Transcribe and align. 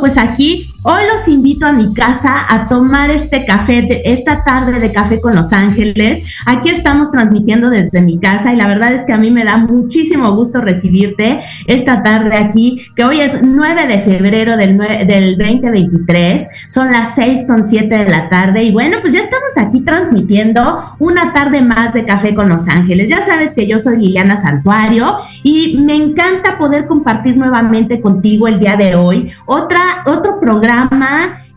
pues 0.00 0.18
aquí 0.18 0.69
hoy 0.82 1.02
los 1.12 1.28
invito 1.28 1.66
a 1.66 1.72
mi 1.72 1.92
casa 1.92 2.46
a 2.48 2.66
tomar 2.66 3.10
este 3.10 3.44
café, 3.44 3.82
de, 3.82 4.00
esta 4.04 4.44
tarde 4.44 4.80
de 4.80 4.92
café 4.92 5.20
con 5.20 5.34
Los 5.34 5.52
Ángeles. 5.52 6.26
Aquí 6.46 6.70
estamos 6.70 7.10
transmitiendo 7.12 7.68
desde 7.68 8.00
mi 8.00 8.18
casa 8.18 8.52
y 8.52 8.56
la 8.56 8.66
verdad 8.66 8.94
es 8.94 9.04
que 9.04 9.12
a 9.12 9.18
mí 9.18 9.30
me 9.30 9.44
da 9.44 9.58
muchísimo 9.58 10.34
gusto 10.34 10.60
recibirte 10.60 11.40
esta 11.66 12.02
tarde 12.02 12.36
aquí, 12.36 12.86
que 12.96 13.04
hoy 13.04 13.20
es 13.20 13.42
9 13.42 13.86
de 13.88 14.00
febrero 14.00 14.56
del, 14.56 14.78
del 14.78 15.36
2023, 15.36 16.48
son 16.68 16.90
las 16.92 17.14
6 17.14 17.44
con 17.46 17.64
7 17.64 17.98
de 17.98 18.08
la 18.08 18.28
tarde 18.28 18.62
y 18.64 18.72
bueno, 18.72 18.98
pues 19.02 19.12
ya 19.12 19.20
estamos 19.20 19.50
aquí 19.56 19.80
transmitiendo 19.80 20.94
una 20.98 21.32
tarde 21.32 21.60
más 21.60 21.92
de 21.92 22.04
café 22.04 22.34
con 22.34 22.48
Los 22.48 22.68
Ángeles. 22.68 23.10
Ya 23.10 23.24
sabes 23.26 23.52
que 23.54 23.66
yo 23.66 23.78
soy 23.78 23.98
Liliana 23.98 24.40
Santuario 24.40 25.18
y 25.42 25.76
me 25.78 25.94
encanta 25.94 26.56
poder 26.56 26.86
compartir 26.86 27.36
nuevamente 27.36 28.00
contigo 28.00 28.48
el 28.48 28.58
día 28.58 28.76
de 28.76 28.94
hoy 28.94 29.30
otra, 29.46 30.04
otro 30.06 30.40
programa 30.40 30.69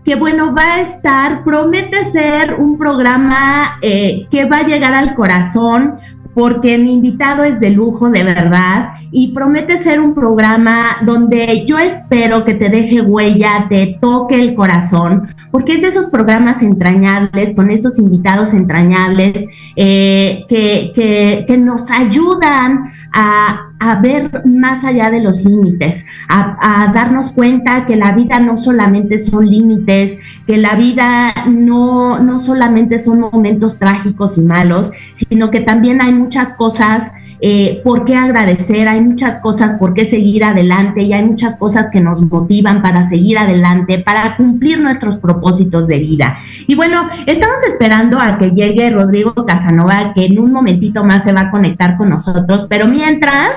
que 0.03 0.15
bueno, 0.15 0.53
va 0.53 0.75
a 0.75 0.81
estar, 0.81 1.43
promete 1.43 2.11
ser 2.11 2.55
un 2.55 2.77
programa 2.77 3.77
eh, 3.81 4.27
que 4.29 4.45
va 4.45 4.57
a 4.57 4.67
llegar 4.67 4.93
al 4.93 5.15
corazón, 5.15 5.95
porque 6.33 6.77
mi 6.77 6.93
invitado 6.93 7.43
es 7.43 7.59
de 7.59 7.69
lujo, 7.69 8.09
de 8.09 8.23
verdad, 8.23 8.89
y 9.11 9.33
promete 9.33 9.77
ser 9.77 9.99
un 9.99 10.15
programa 10.15 10.97
donde 11.05 11.65
yo 11.67 11.77
espero 11.77 12.43
que 12.43 12.55
te 12.55 12.69
deje 12.69 13.01
huella, 13.01 13.67
te 13.69 13.97
toque 14.01 14.41
el 14.41 14.55
corazón, 14.55 15.33
porque 15.51 15.75
es 15.75 15.83
de 15.83 15.89
esos 15.89 16.09
programas 16.09 16.63
entrañables, 16.63 17.55
con 17.55 17.69
esos 17.69 17.99
invitados 17.99 18.53
entrañables, 18.53 19.45
eh, 19.75 20.43
que, 20.49 20.91
que, 20.95 21.45
que 21.47 21.57
nos 21.57 21.91
ayudan 21.91 22.91
a, 23.13 23.69
ver 24.01 24.45
más 24.45 24.83
allá 24.83 25.09
de 25.11 25.19
los 25.21 25.43
límites, 25.43 26.05
a, 26.29 26.91
darnos 26.93 27.31
cuenta 27.31 27.85
que 27.85 27.95
la 27.95 28.13
vida 28.13 28.39
no 28.39 28.57
solamente 28.57 29.19
son 29.19 29.49
límites, 29.49 30.19
que 30.47 30.57
la 30.57 30.75
vida 30.75 31.33
no, 31.47 32.19
no 32.19 32.39
solamente 32.39 32.99
son 32.99 33.19
momentos 33.19 33.77
trágicos 33.77 34.37
y 34.37 34.41
malos, 34.41 34.91
sino 35.13 35.51
que 35.51 35.61
también 35.61 36.01
hay 36.01 36.13
muchas 36.13 36.53
cosas 36.55 37.11
eh, 37.45 37.81
por 37.83 38.05
qué 38.05 38.15
agradecer, 38.15 38.87
hay 38.87 39.01
muchas 39.01 39.39
cosas 39.39 39.75
por 39.77 39.93
qué 39.93 40.05
seguir 40.05 40.45
adelante 40.45 41.01
y 41.01 41.11
hay 41.11 41.25
muchas 41.25 41.57
cosas 41.57 41.87
que 41.91 41.99
nos 41.99 42.21
motivan 42.21 42.81
para 42.81 43.09
seguir 43.09 43.37
adelante, 43.37 43.99
para 43.99 44.37
cumplir 44.37 44.79
nuestros 44.79 45.17
propósitos 45.17 45.87
de 45.87 45.99
vida. 45.99 46.37
Y 46.67 46.75
bueno, 46.75 47.09
estamos 47.27 47.57
esperando 47.67 48.17
a 48.17 48.37
que 48.37 48.51
llegue 48.51 48.89
Rodrigo 48.91 49.33
Casanova, 49.45 50.13
que 50.15 50.27
en 50.27 50.39
un 50.39 50.53
momentito 50.53 51.03
más 51.03 51.25
se 51.25 51.33
va 51.33 51.41
a 51.41 51.51
conectar 51.51 51.97
con 51.97 52.11
nosotros, 52.11 52.65
pero 52.69 52.87
mientras, 52.87 53.51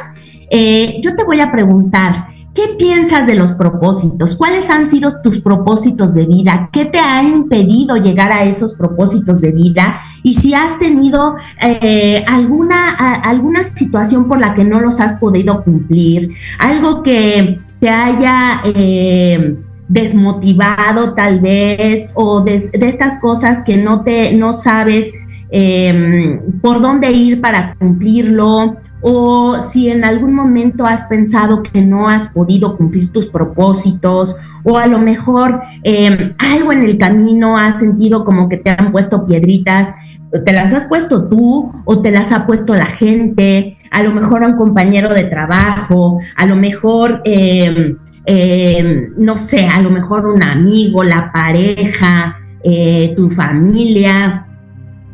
eh, 0.50 0.98
yo 1.00 1.14
te 1.14 1.22
voy 1.22 1.38
a 1.38 1.52
preguntar, 1.52 2.34
¿Qué 2.56 2.68
piensas 2.78 3.26
de 3.26 3.34
los 3.34 3.52
propósitos? 3.52 4.34
¿Cuáles 4.34 4.70
han 4.70 4.86
sido 4.86 5.20
tus 5.22 5.42
propósitos 5.42 6.14
de 6.14 6.24
vida? 6.24 6.70
¿Qué 6.72 6.86
te 6.86 6.98
ha 6.98 7.22
impedido 7.22 7.96
llegar 7.96 8.32
a 8.32 8.44
esos 8.44 8.72
propósitos 8.72 9.42
de 9.42 9.52
vida? 9.52 10.00
Y 10.26 10.34
si 10.34 10.54
has 10.54 10.76
tenido 10.80 11.36
eh, 11.62 12.24
alguna, 12.26 12.96
alguna 13.22 13.62
situación 13.62 14.26
por 14.26 14.40
la 14.40 14.56
que 14.56 14.64
no 14.64 14.80
los 14.80 14.98
has 14.98 15.20
podido 15.20 15.62
cumplir, 15.62 16.32
algo 16.58 17.04
que 17.04 17.60
te 17.78 17.88
haya 17.88 18.60
eh, 18.64 19.54
desmotivado 19.86 21.14
tal 21.14 21.38
vez, 21.38 22.12
o 22.16 22.40
de, 22.40 22.70
estas 22.72 23.20
cosas 23.20 23.62
que 23.62 23.76
no, 23.76 24.02
te, 24.02 24.32
no 24.32 24.52
sabes 24.52 25.12
em, 25.48 26.40
por 26.60 26.82
dónde 26.82 27.12
ir 27.12 27.40
para 27.40 27.76
cumplirlo 27.76 28.78
o 29.02 29.62
si 29.62 29.90
en 29.90 30.04
algún 30.04 30.34
momento 30.34 30.84
has 30.86 31.04
pensado 31.04 31.62
que 31.62 31.82
no 31.82 32.08
has 32.08 32.30
podido 32.30 32.76
cumplir 32.76 33.12
tus 33.12 33.28
propósitos, 33.28 34.34
o 34.64 34.76
a 34.76 34.88
lo 34.88 34.98
mejor 34.98 35.60
em, 35.84 36.34
algo 36.38 36.72
en 36.72 36.82
el 36.82 36.98
camino 36.98 37.56
has 37.56 37.78
sentido 37.78 38.24
como 38.24 38.48
que 38.48 38.56
te 38.56 38.70
han 38.70 38.90
puesto 38.90 39.24
piedritas, 39.24 39.94
te 40.30 40.52
las 40.52 40.72
has 40.72 40.86
puesto 40.86 41.28
tú 41.28 41.72
o 41.84 42.02
te 42.02 42.10
las 42.10 42.32
ha 42.32 42.46
puesto 42.46 42.74
la 42.74 42.86
gente, 42.86 43.78
a 43.90 44.02
lo 44.02 44.12
mejor 44.12 44.44
a 44.44 44.48
un 44.48 44.56
compañero 44.56 45.12
de 45.14 45.24
trabajo, 45.24 46.20
a 46.36 46.46
lo 46.46 46.56
mejor, 46.56 47.22
em, 47.24 47.96
em, 48.24 49.12
no 49.16 49.38
sé, 49.38 49.66
a 49.66 49.80
lo 49.80 49.90
mejor 49.90 50.26
un 50.26 50.42
amigo, 50.42 51.04
la 51.04 51.30
pareja, 51.32 52.36
eh, 52.62 53.12
tu 53.16 53.30
familia 53.30 54.45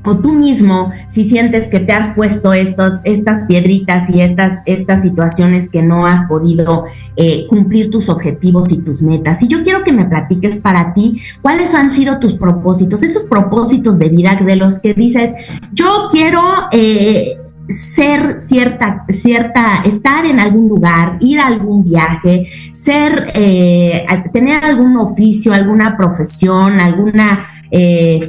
o 0.04 0.16
tú 0.16 0.32
mismo, 0.32 0.92
si 1.08 1.24
sientes 1.24 1.68
que 1.68 1.80
te 1.80 1.92
has 1.92 2.14
puesto 2.14 2.52
estos, 2.52 3.00
estas 3.04 3.44
piedritas 3.46 4.10
y 4.10 4.20
estas, 4.20 4.60
estas 4.66 5.02
situaciones 5.02 5.70
que 5.70 5.82
no 5.82 6.06
has 6.06 6.26
podido 6.26 6.86
eh, 7.16 7.46
cumplir 7.48 7.90
tus 7.90 8.08
objetivos 8.08 8.72
y 8.72 8.78
tus 8.78 9.02
metas. 9.02 9.42
Y 9.42 9.48
yo 9.48 9.62
quiero 9.62 9.84
que 9.84 9.92
me 9.92 10.04
platiques 10.04 10.58
para 10.58 10.92
ti 10.92 11.20
cuáles 11.40 11.74
han 11.74 11.92
sido 11.92 12.18
tus 12.18 12.34
propósitos, 12.34 13.02
esos 13.02 13.24
propósitos 13.24 13.98
de 13.98 14.08
vida 14.08 14.38
de 14.44 14.56
los 14.56 14.80
que 14.80 14.94
dices, 14.94 15.34
yo 15.72 16.08
quiero... 16.10 16.40
Eh, 16.72 17.38
ser 17.76 18.40
cierta, 18.40 19.04
cierta, 19.08 19.84
estar 19.84 20.26
en 20.26 20.40
algún 20.40 20.68
lugar, 20.68 21.16
ir 21.20 21.38
a 21.38 21.46
algún 21.46 21.84
viaje, 21.84 22.48
ser, 22.72 23.28
eh, 23.34 24.04
tener 24.32 24.64
algún 24.64 24.96
oficio, 24.96 25.54
alguna 25.54 25.96
profesión, 25.96 26.80
alguna 26.80 27.46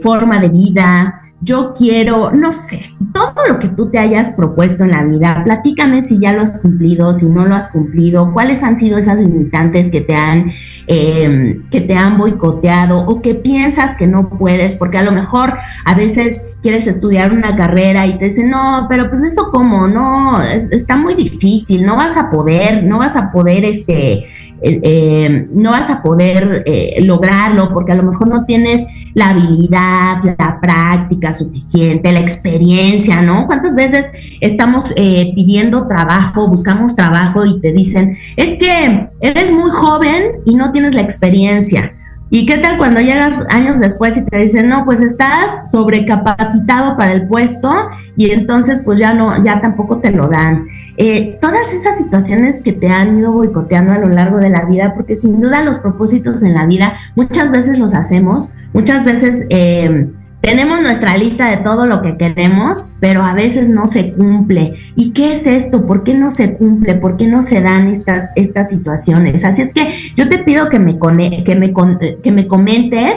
forma 0.02 0.40
de 0.40 0.50
vida, 0.50 1.23
yo 1.44 1.74
quiero, 1.74 2.32
no 2.32 2.54
sé, 2.54 2.94
todo 3.14 3.34
lo 3.48 3.60
que 3.60 3.68
tú 3.68 3.90
te 3.90 4.00
hayas 4.00 4.30
propuesto 4.32 4.84
en 4.84 4.92
la 4.92 5.04
vida, 5.04 5.42
platícame 5.44 6.04
si 6.04 6.20
ya 6.20 6.34
lo 6.34 6.42
has 6.42 6.60
cumplido, 6.60 7.14
si 7.14 7.28
no 7.28 7.46
lo 7.46 7.56
has 7.56 7.70
cumplido, 7.70 8.32
cuáles 8.34 8.64
han 8.64 8.78
sido 8.78 8.98
esas 8.98 9.18
limitantes 9.18 9.90
que 9.92 10.02
te 10.02 10.16
han, 10.16 10.52
em, 10.88 11.70
que 11.70 11.82
te 11.82 11.96
han 11.96 12.18
boicoteado 12.18 13.00
o 13.00 13.22
que 13.22 13.36
piensas 13.36 13.98
que 13.98 14.08
no 14.08 14.30
puedes, 14.30 14.76
porque 14.76 14.98
a 14.98 15.04
lo 15.04 15.12
mejor 15.12 15.54
a 15.86 15.94
veces 15.94 16.44
quieres 16.62 16.88
estudiar 16.88 17.34
una 17.34 17.56
carrera 17.56 18.08
y 18.08 18.18
te 18.18 18.26
dicen, 18.26 18.50
no, 18.50 18.88
pero 18.90 19.10
pues 19.10 19.22
eso 19.24 19.50
cómo, 19.52 19.88
no, 19.88 20.42
está 20.42 20.96
muy 20.96 21.16
difícil, 21.16 21.86
no 21.86 21.98
vas 21.98 22.16
a 22.18 22.32
poder, 22.32 22.84
no 22.84 23.00
vas 23.00 23.16
a 23.16 23.32
poder, 23.32 23.66
este, 23.66 24.26
eh, 24.62 25.48
no 25.52 25.72
vas 25.72 25.90
a 25.90 26.02
poder 26.02 26.64
eh, 26.66 26.96
lograrlo 27.02 27.74
porque 27.74 27.92
a 27.92 27.96
lo 27.96 28.04
mejor 28.04 28.28
no 28.28 28.46
tienes 28.46 28.86
la 29.14 29.30
habilidad, 29.30 30.24
la 30.38 30.60
práctica 30.62 31.34
suficiente, 31.34 32.12
la 32.12 32.20
experiencia, 32.20 33.22
¿no? 33.22 33.46
¿Cuántas 33.46 33.76
veces 33.76 34.08
estamos 34.42 34.92
eh, 34.96 35.32
pidiendo 35.36 35.88
trabajo, 35.88 36.48
buscamos 36.48 36.96
trabajo 36.96 37.46
y 37.46 37.60
te 37.60 37.74
dicen, 37.74 38.18
es 38.38 38.58
que 38.58 39.10
eres 39.22 39.52
muy 39.52 39.70
joven 39.70 40.40
y 40.46 40.56
no 40.56 40.72
tienes 40.72 40.96
la 40.96 41.02
experiencia? 41.02 41.94
¿Y 42.30 42.48
qué 42.48 42.58
tal 42.58 42.80
cuando 42.80 43.00
llegas 43.00 43.46
años 43.50 43.80
después 43.80 44.18
y 44.18 44.26
te 44.26 44.38
dicen, 44.38 44.68
no, 44.68 44.86
pues 44.86 45.02
estás 45.02 45.70
sobrecapacitado 45.70 46.98
para 46.98 47.14
el 47.14 47.28
puesto 47.28 47.72
y 48.18 48.32
entonces 48.32 48.82
pues 48.84 49.00
ya 49.00 49.14
no, 49.14 49.44
ya 49.44 49.62
tampoco 49.62 49.98
te 49.98 50.12
lo 50.12 50.28
dan? 50.28 50.66
Eh, 50.98 51.38
todas 51.42 51.74
esas 51.74 51.98
situaciones 51.98 52.62
que 52.62 52.72
te 52.72 52.88
han 52.88 53.20
ido 53.20 53.32
boicoteando 53.32 53.94
a 53.94 53.98
lo 53.98 54.10
largo 54.10 54.38
de 54.38 54.50
la 54.50 54.66
vida, 54.66 54.94
porque 54.96 55.18
sin 55.18 55.42
duda 55.42 55.64
los 55.64 55.80
propósitos 55.80 56.44
en 56.44 56.54
la 56.54 56.66
vida 56.66 56.98
muchas 57.16 57.52
veces 57.52 57.80
los 57.80 57.94
hacemos, 57.94 58.52
muchas 58.74 59.04
veces 59.04 59.46
eh, 59.50 60.08
tenemos 60.44 60.82
nuestra 60.82 61.18
lista 61.18 61.50
de 61.50 61.58
todo 61.58 61.86
lo 61.86 62.02
que 62.02 62.18
queremos, 62.18 62.90
pero 63.00 63.24
a 63.24 63.34
veces 63.34 63.70
no 63.70 63.88
se 63.88 64.12
cumple. 64.12 64.74
¿Y 64.96 65.12
qué 65.12 65.36
es 65.36 65.48
esto? 65.48 65.88
¿Por 65.88 66.04
qué 66.04 66.14
no 66.14 66.32
se 66.32 66.56
cumple? 66.56 66.96
¿Por 66.96 67.16
qué 67.16 67.28
no 67.28 67.44
se 67.44 67.62
dan 67.62 67.88
estas, 67.88 68.30
estas 68.36 68.70
situaciones? 68.70 69.46
Así 69.46 69.62
es 69.62 69.74
que 69.74 70.12
yo 70.18 70.28
te 70.28 70.40
pido 70.40 70.68
que 70.68 70.80
me, 70.80 71.00
que 71.46 71.56
me, 71.56 71.74
que 72.22 72.32
me 72.34 72.48
comentes 72.48 73.16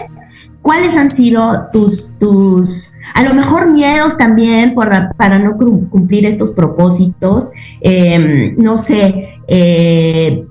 cuáles 0.62 0.96
han 0.96 1.10
sido 1.10 1.68
tus, 1.72 2.12
tus, 2.18 2.95
a 3.16 3.22
lo 3.22 3.32
mejor 3.32 3.72
miedos 3.72 4.18
también 4.18 4.74
por, 4.74 4.90
para 5.16 5.38
no 5.38 5.56
cumplir 5.56 6.26
estos 6.26 6.50
propósitos, 6.50 7.50
em, 7.80 8.54
no 8.58 8.76
sé, 8.76 9.40
eh, 9.48 10.44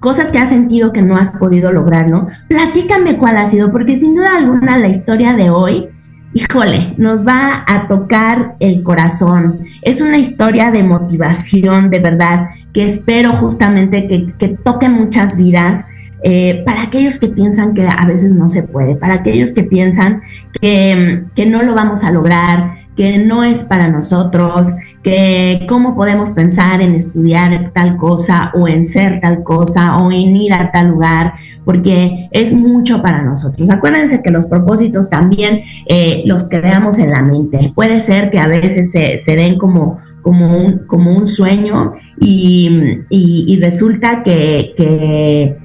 cosas 0.00 0.30
que 0.30 0.38
has 0.38 0.48
sentido 0.48 0.90
que 0.90 1.02
no 1.02 1.18
has 1.18 1.38
podido 1.38 1.70
lograr, 1.70 2.08
¿no? 2.08 2.28
Platícame 2.48 3.18
cuál 3.18 3.36
ha 3.36 3.50
sido, 3.50 3.70
porque 3.70 3.98
sin 3.98 4.16
duda 4.16 4.38
alguna 4.38 4.78
la 4.78 4.88
historia 4.88 5.34
de 5.34 5.50
hoy, 5.50 5.88
híjole, 6.32 6.94
nos 6.96 7.26
va 7.26 7.62
a 7.66 7.88
tocar 7.88 8.56
el 8.58 8.82
corazón. 8.82 9.60
Es 9.82 10.00
una 10.00 10.16
historia 10.16 10.70
de 10.70 10.82
motivación, 10.82 11.90
de 11.90 11.98
verdad, 11.98 12.48
que 12.72 12.86
espero 12.86 13.32
justamente 13.32 14.08
que, 14.08 14.32
que 14.38 14.48
toque 14.48 14.88
muchas 14.88 15.36
vidas. 15.36 15.84
Eh, 16.22 16.62
para 16.64 16.82
aquellos 16.82 17.18
que 17.18 17.28
piensan 17.28 17.74
que 17.74 17.86
a 17.86 18.04
veces 18.06 18.34
no 18.34 18.48
se 18.50 18.62
puede, 18.62 18.94
para 18.94 19.14
aquellos 19.14 19.52
que 19.54 19.64
piensan 19.64 20.20
que, 20.60 21.24
que 21.34 21.46
no 21.46 21.62
lo 21.62 21.74
vamos 21.74 22.04
a 22.04 22.10
lograr, 22.10 22.80
que 22.96 23.18
no 23.18 23.44
es 23.44 23.64
para 23.64 23.88
nosotros, 23.88 24.74
que 25.02 25.64
cómo 25.68 25.94
podemos 25.94 26.32
pensar 26.32 26.82
en 26.82 26.94
estudiar 26.94 27.72
tal 27.72 27.96
cosa 27.96 28.50
o 28.54 28.68
en 28.68 28.84
ser 28.84 29.20
tal 29.20 29.42
cosa 29.42 29.96
o 29.98 30.12
en 30.12 30.36
ir 30.36 30.52
a 30.52 30.70
tal 30.70 30.88
lugar, 30.88 31.34
porque 31.64 32.28
es 32.32 32.52
mucho 32.52 33.00
para 33.00 33.22
nosotros. 33.22 33.70
Acuérdense 33.70 34.20
que 34.22 34.30
los 34.30 34.46
propósitos 34.46 35.08
también 35.08 35.62
eh, 35.88 36.22
los 36.26 36.48
creamos 36.48 36.98
en 36.98 37.10
la 37.10 37.22
mente. 37.22 37.72
Puede 37.74 38.00
ser 38.02 38.30
que 38.30 38.38
a 38.38 38.46
veces 38.46 38.90
se, 38.90 39.22
den 39.34 39.56
como, 39.56 39.98
como, 40.20 40.54
un, 40.58 40.80
como 40.86 41.16
un 41.16 41.26
sueño 41.26 41.94
y, 42.20 43.58
resulta 43.62 44.22
que, 44.22 44.74
que 44.76 45.56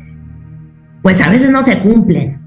pues 1.05 1.21
a 1.21 1.29
veces 1.29 1.51
no 1.51 1.61
se 1.61 1.81
cumplen. 1.81 2.39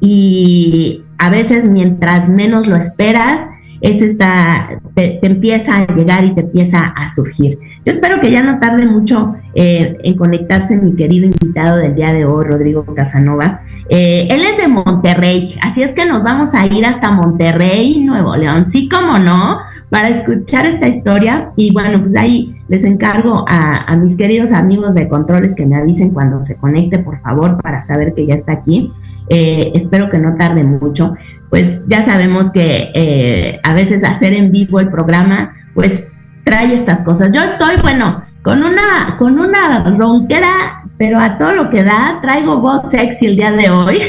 Y 0.00 1.04
a 1.16 1.30
veces 1.30 1.64
mientras 1.64 2.28
menos 2.28 2.66
lo 2.66 2.74
esperas, 2.74 3.48
es 3.82 4.02
esta, 4.02 4.80
te, 4.96 5.24
empieza 5.24 5.76
a 5.76 5.86
llegar 5.94 6.24
y 6.24 6.34
te 6.34 6.40
empieza 6.40 6.86
a 6.86 7.08
surgir. 7.14 7.56
Yo 7.86 7.92
espero 7.92 8.20
que 8.20 8.32
ya 8.32 8.42
no 8.42 8.58
tarde 8.58 8.84
mucho 8.86 9.36
eh, 9.54 9.96
en 10.02 10.16
conectarse 10.16 10.76
mi 10.76 10.96
querido 10.96 11.26
invitado 11.26 11.76
del 11.76 11.94
día 11.94 12.12
de 12.12 12.24
hoy, 12.24 12.44
Rodrigo 12.46 12.84
Casanova. 12.96 13.60
Eh, 13.88 14.26
él 14.28 14.40
es 14.40 14.56
de 14.56 14.66
Monterrey, 14.66 15.54
así 15.62 15.84
es 15.84 15.94
que 15.94 16.04
nos 16.04 16.24
vamos 16.24 16.52
a 16.52 16.66
ir 16.66 16.84
hasta 16.84 17.12
Monterrey, 17.12 18.02
Nuevo 18.02 18.34
León, 18.34 18.66
sí 18.66 18.88
como 18.88 19.20
no, 19.20 19.60
para 19.88 20.08
escuchar 20.08 20.66
esta 20.66 20.88
historia. 20.88 21.52
Y 21.54 21.72
bueno, 21.72 22.02
pues 22.02 22.16
ahí 22.16 22.53
les 22.68 22.84
encargo 22.84 23.44
a, 23.46 23.94
mis 23.96 24.16
queridos 24.16 24.52
amigos 24.52 24.94
de 24.94 25.08
controles 25.08 25.54
que 25.54 25.66
me 25.66 25.76
avisen 25.76 26.10
cuando 26.10 26.42
se 26.42 26.56
conecte, 26.56 26.98
por 26.98 27.20
favor, 27.20 27.60
para 27.60 27.84
saber 27.84 28.14
que 28.14 28.26
ya 28.26 28.34
está 28.34 28.52
aquí. 28.52 28.92
Eh, 29.28 29.72
espero 29.74 30.10
que 30.10 30.18
no 30.18 30.36
tarde 30.36 30.64
mucho 30.64 31.14
pues 31.54 31.82
ya 31.86 32.04
sabemos 32.04 32.50
que 32.50 32.90
eh, 32.94 33.60
a 33.62 33.74
veces 33.74 34.02
hacer 34.02 34.32
en 34.32 34.50
vivo 34.50 34.80
el 34.80 34.90
programa, 34.90 35.54
pues 35.72 36.12
trae 36.42 36.74
estas 36.74 37.04
cosas. 37.04 37.30
Yo 37.30 37.42
estoy, 37.44 37.76
bueno, 37.80 38.24
con 38.42 38.64
una, 38.64 39.16
con 39.20 39.38
una 39.38 39.84
ronquera, 39.84 40.82
pero 40.98 41.20
a 41.20 41.38
todo 41.38 41.52
lo 41.52 41.70
que 41.70 41.84
da, 41.84 42.18
traigo 42.20 42.58
voz 42.58 42.90
sexy 42.90 43.26
el 43.26 43.36
día 43.36 43.52
de 43.52 43.70
hoy. 43.70 44.00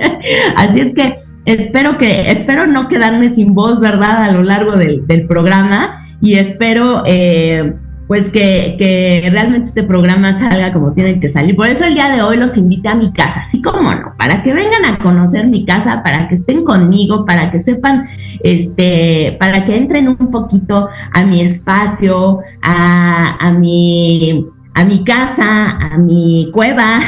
Así 0.56 0.80
es 0.80 0.92
que 0.92 1.14
espero 1.44 1.96
que, 1.96 2.32
espero 2.32 2.66
no 2.66 2.88
quedarme 2.88 3.32
sin 3.32 3.54
voz, 3.54 3.78
¿verdad? 3.78 4.24
A 4.24 4.32
lo 4.32 4.42
largo 4.42 4.72
del, 4.72 5.04
programa 5.28 6.08
y 6.20 6.38
espero, 6.38 7.04
eh, 7.06 7.72
pues 8.10 8.28
que, 8.30 8.74
que, 8.76 9.28
realmente 9.30 9.68
este 9.68 9.84
programa 9.84 10.36
salga 10.36 10.72
como 10.72 10.94
tiene 10.94 11.20
que 11.20 11.28
salir. 11.28 11.54
Por 11.54 11.68
eso 11.68 11.84
el 11.84 11.94
día 11.94 12.08
de 12.10 12.22
hoy 12.22 12.38
los 12.38 12.56
invité 12.56 12.88
a 12.88 12.96
mi 12.96 13.12
casa, 13.12 13.42
así 13.42 13.62
como 13.62 13.94
no, 13.94 14.14
para 14.18 14.42
que 14.42 14.52
vengan 14.52 14.84
a 14.84 14.98
conocer 14.98 15.46
mi 15.46 15.64
casa, 15.64 16.02
para 16.02 16.28
que 16.28 16.34
estén 16.34 16.64
conmigo, 16.64 17.24
para 17.24 17.52
que 17.52 17.62
sepan, 17.62 18.08
este, 18.42 19.36
para 19.38 19.64
que 19.64 19.76
entren 19.76 20.08
un 20.08 20.28
poquito 20.32 20.88
a 21.12 21.22
mi 21.22 21.42
espacio, 21.42 22.40
a, 22.60 23.36
a 23.38 23.52
mi 23.52 24.44
a 24.74 24.84
mi 24.84 25.04
casa, 25.04 25.78
a 25.78 25.96
mi 25.96 26.50
cueva, 26.52 26.98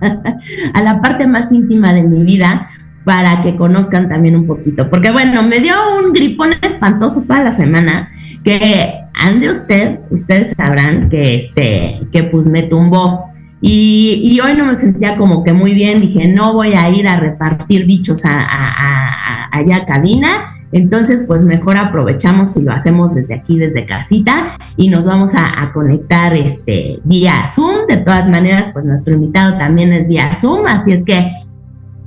a 0.72 0.82
la 0.82 1.02
parte 1.02 1.26
más 1.26 1.52
íntima 1.52 1.92
de 1.92 2.04
mi 2.04 2.24
vida, 2.24 2.70
para 3.04 3.42
que 3.42 3.54
conozcan 3.54 4.08
también 4.08 4.34
un 4.34 4.46
poquito. 4.46 4.88
Porque 4.88 5.10
bueno, 5.10 5.42
me 5.42 5.60
dio 5.60 5.74
un 5.98 6.14
gripón 6.14 6.52
espantoso 6.62 7.24
toda 7.24 7.42
la 7.42 7.52
semana 7.52 8.12
que 8.44 8.94
ande 9.14 9.50
usted, 9.50 10.00
ustedes 10.10 10.54
sabrán 10.56 11.08
que 11.08 11.36
este, 11.36 12.00
que 12.12 12.22
pues 12.24 12.46
me 12.46 12.62
tumbó. 12.62 13.24
Y, 13.60 14.38
hoy 14.40 14.54
no 14.56 14.66
me 14.66 14.76
sentía 14.76 15.16
como 15.16 15.42
que 15.42 15.52
muy 15.52 15.74
bien, 15.74 16.00
dije, 16.00 16.28
no 16.28 16.52
voy 16.52 16.74
a 16.74 16.88
ir 16.90 17.08
a 17.08 17.18
repartir 17.18 17.86
bichos 17.86 18.24
a, 18.24 19.48
allá 19.50 19.78
a 19.78 19.86
cabina, 19.86 20.54
entonces 20.70 21.24
pues 21.26 21.44
mejor 21.44 21.76
aprovechamos 21.76 22.56
y 22.56 22.62
lo 22.62 22.72
hacemos 22.72 23.16
desde 23.16 23.34
aquí, 23.34 23.58
desde 23.58 23.84
casita, 23.84 24.56
y 24.76 24.88
nos 24.90 25.06
vamos 25.06 25.32
a, 25.34 25.72
conectar 25.72 26.34
este, 26.34 27.00
vía 27.02 27.50
Zoom. 27.52 27.86
De 27.88 27.96
todas 27.96 28.28
maneras, 28.28 28.70
pues 28.72 28.84
nuestro 28.84 29.14
invitado 29.14 29.58
también 29.58 29.92
es 29.92 30.06
vía 30.06 30.36
Zoom, 30.36 30.66
así 30.66 30.92
es 30.92 31.04
que, 31.04 31.32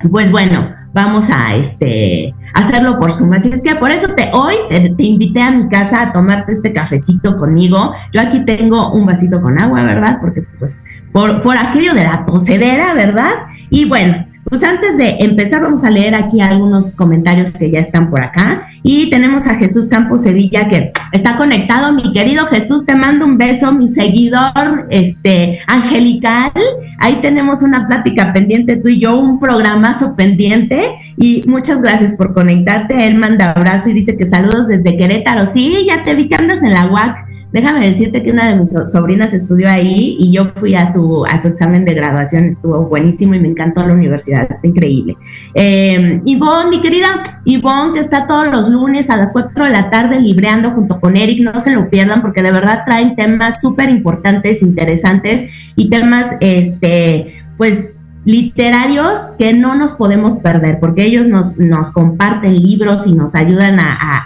pues 0.10 0.32
bueno, 0.32 0.70
vamos 0.94 1.30
a 1.30 1.56
este 1.56 2.34
hacerlo 2.54 3.00
por 3.00 3.12
Zoom. 3.12 3.34
Así 3.34 3.50
es 3.50 3.62
que 3.62 3.76
por 3.76 3.92
eso 3.92 4.08
te 4.10 4.30
hoy 4.34 4.56
te, 4.70 5.04
invité 5.04 5.42
a 5.42 5.52
mi 5.52 5.70
casa 5.70 6.02
a 6.02 6.14
tomarte 6.14 6.52
este 6.54 6.74
cafecito 6.74 7.38
conmigo. 7.38 7.94
Yo 8.14 8.22
aquí 8.22 8.44
tengo 8.46 8.92
un 8.92 9.06
vasito 9.06 9.42
con 9.42 9.60
agua, 9.60 9.84
¿verdad? 9.84 10.20
Porque 10.20 10.44
pues 10.60 10.82
por, 11.12 11.42
por 11.42 11.58
aquello 11.58 11.94
de 11.94 12.04
la 12.04 12.26
tosedera, 12.26 12.94
¿verdad? 12.94 13.32
Y 13.70 13.86
bueno, 13.86 14.26
pues 14.52 14.66
antes 14.66 14.98
de 14.98 15.16
empezar 15.20 15.62
vamos 15.62 15.86
a 15.86 15.90
leer 15.90 16.14
aquí 16.14 16.42
algunos 16.42 16.94
comentarios 16.94 17.54
que 17.54 17.72
ya 17.72 17.80
están 17.80 18.10
por 18.10 18.22
acá. 18.22 18.68
Y 18.84 19.10
tenemos 19.10 19.48
a 19.48 19.56
Jesús 19.56 19.88
Campos 19.88 20.24
Sevilla 20.24 20.68
que 20.68 20.92
está 21.14 21.38
conectado. 21.38 21.94
Mi 21.94 22.12
querido 22.12 22.48
Jesús, 22.48 22.86
te 22.86 22.94
mando 22.94 23.24
un 23.24 23.38
beso, 23.38 23.72
mi 23.72 23.88
seguidor 23.88 24.88
este, 24.90 25.60
angelical. 25.68 26.52
Ahí 27.00 27.20
tenemos 27.22 27.62
una 27.62 27.88
plática 27.88 28.34
pendiente 28.34 28.76
tú 28.76 28.90
y 28.90 29.00
yo, 29.00 29.18
un 29.18 29.40
programazo 29.40 30.18
pendiente. 30.18 30.82
Y 31.16 31.44
muchas 31.48 31.82
gracias 31.82 32.16
por 32.16 32.34
conectarte. 32.34 33.08
Él 33.08 33.16
manda 33.16 33.52
abrazo 33.52 33.90
y 33.90 33.94
dice 33.94 34.18
que 34.18 34.26
saludos 34.26 34.68
desde 34.68 34.98
Querétaro. 34.98 35.48
Sí, 35.48 35.86
ya 35.88 36.04
te 36.04 36.14
vi 36.14 36.28
que 36.28 36.36
andas 36.36 36.62
en 36.62 36.74
la 36.74 36.88
UAC. 36.88 37.31
Déjame 37.52 37.90
decirte 37.90 38.24
que 38.24 38.32
una 38.32 38.50
de 38.50 38.60
mis 38.62 38.72
sobrinas 38.92 39.34
estudió 39.34 39.70
ahí 39.70 40.16
y 40.20 40.32
yo 40.32 40.52
fui 40.60 40.74
a 40.74 40.88
su, 40.88 41.26
a 41.26 41.38
su 41.38 41.50
examen 41.50 41.84
de 41.84 41.94
graduación, 41.94 42.46
estuvo 42.46 42.86
buenísimo 42.86 43.36
y 43.36 43.40
me 43.40 43.50
encantó 43.50 43.86
la 43.86 43.94
universidad, 43.94 44.48
increíble. 44.64 45.18
Eh, 45.54 46.22
Ivonne, 46.26 46.70
mi 46.70 46.82
querida 46.82 47.42
Ivonne, 47.44 47.94
que 47.94 48.00
está 48.00 48.26
todos 48.26 48.52
los 48.52 48.70
lunes 48.70 49.10
a 49.10 49.18
las 49.18 49.34
4 49.34 49.66
de 49.66 49.70
la 49.70 49.90
tarde 49.90 50.20
libreando 50.20 50.72
junto 50.72 51.00
con 51.00 51.18
Eric, 51.18 51.42
no 51.42 51.60
se 51.60 51.72
lo 51.72 51.90
pierdan 51.90 52.22
porque 52.22 52.42
de 52.42 52.52
verdad 52.52 52.84
traen 52.86 53.16
temas 53.16 53.62
súper 53.62 53.90
importantes, 53.90 54.62
interesantes 54.62 55.46
y 55.76 55.90
temas, 55.90 56.38
este, 56.40 57.44
pues 57.58 57.91
literarios 58.24 59.20
que 59.40 59.54
no 59.54 59.76
nos 59.76 59.94
podemos 59.94 60.38
perder, 60.40 60.80
porque 60.80 61.04
ellos 61.04 61.28
nos, 61.28 61.58
nos 61.58 61.92
comparten 61.92 62.62
libros 62.62 63.08
y 63.08 63.14
nos 63.14 63.34
ayudan 63.34 63.80
a, 63.80 64.26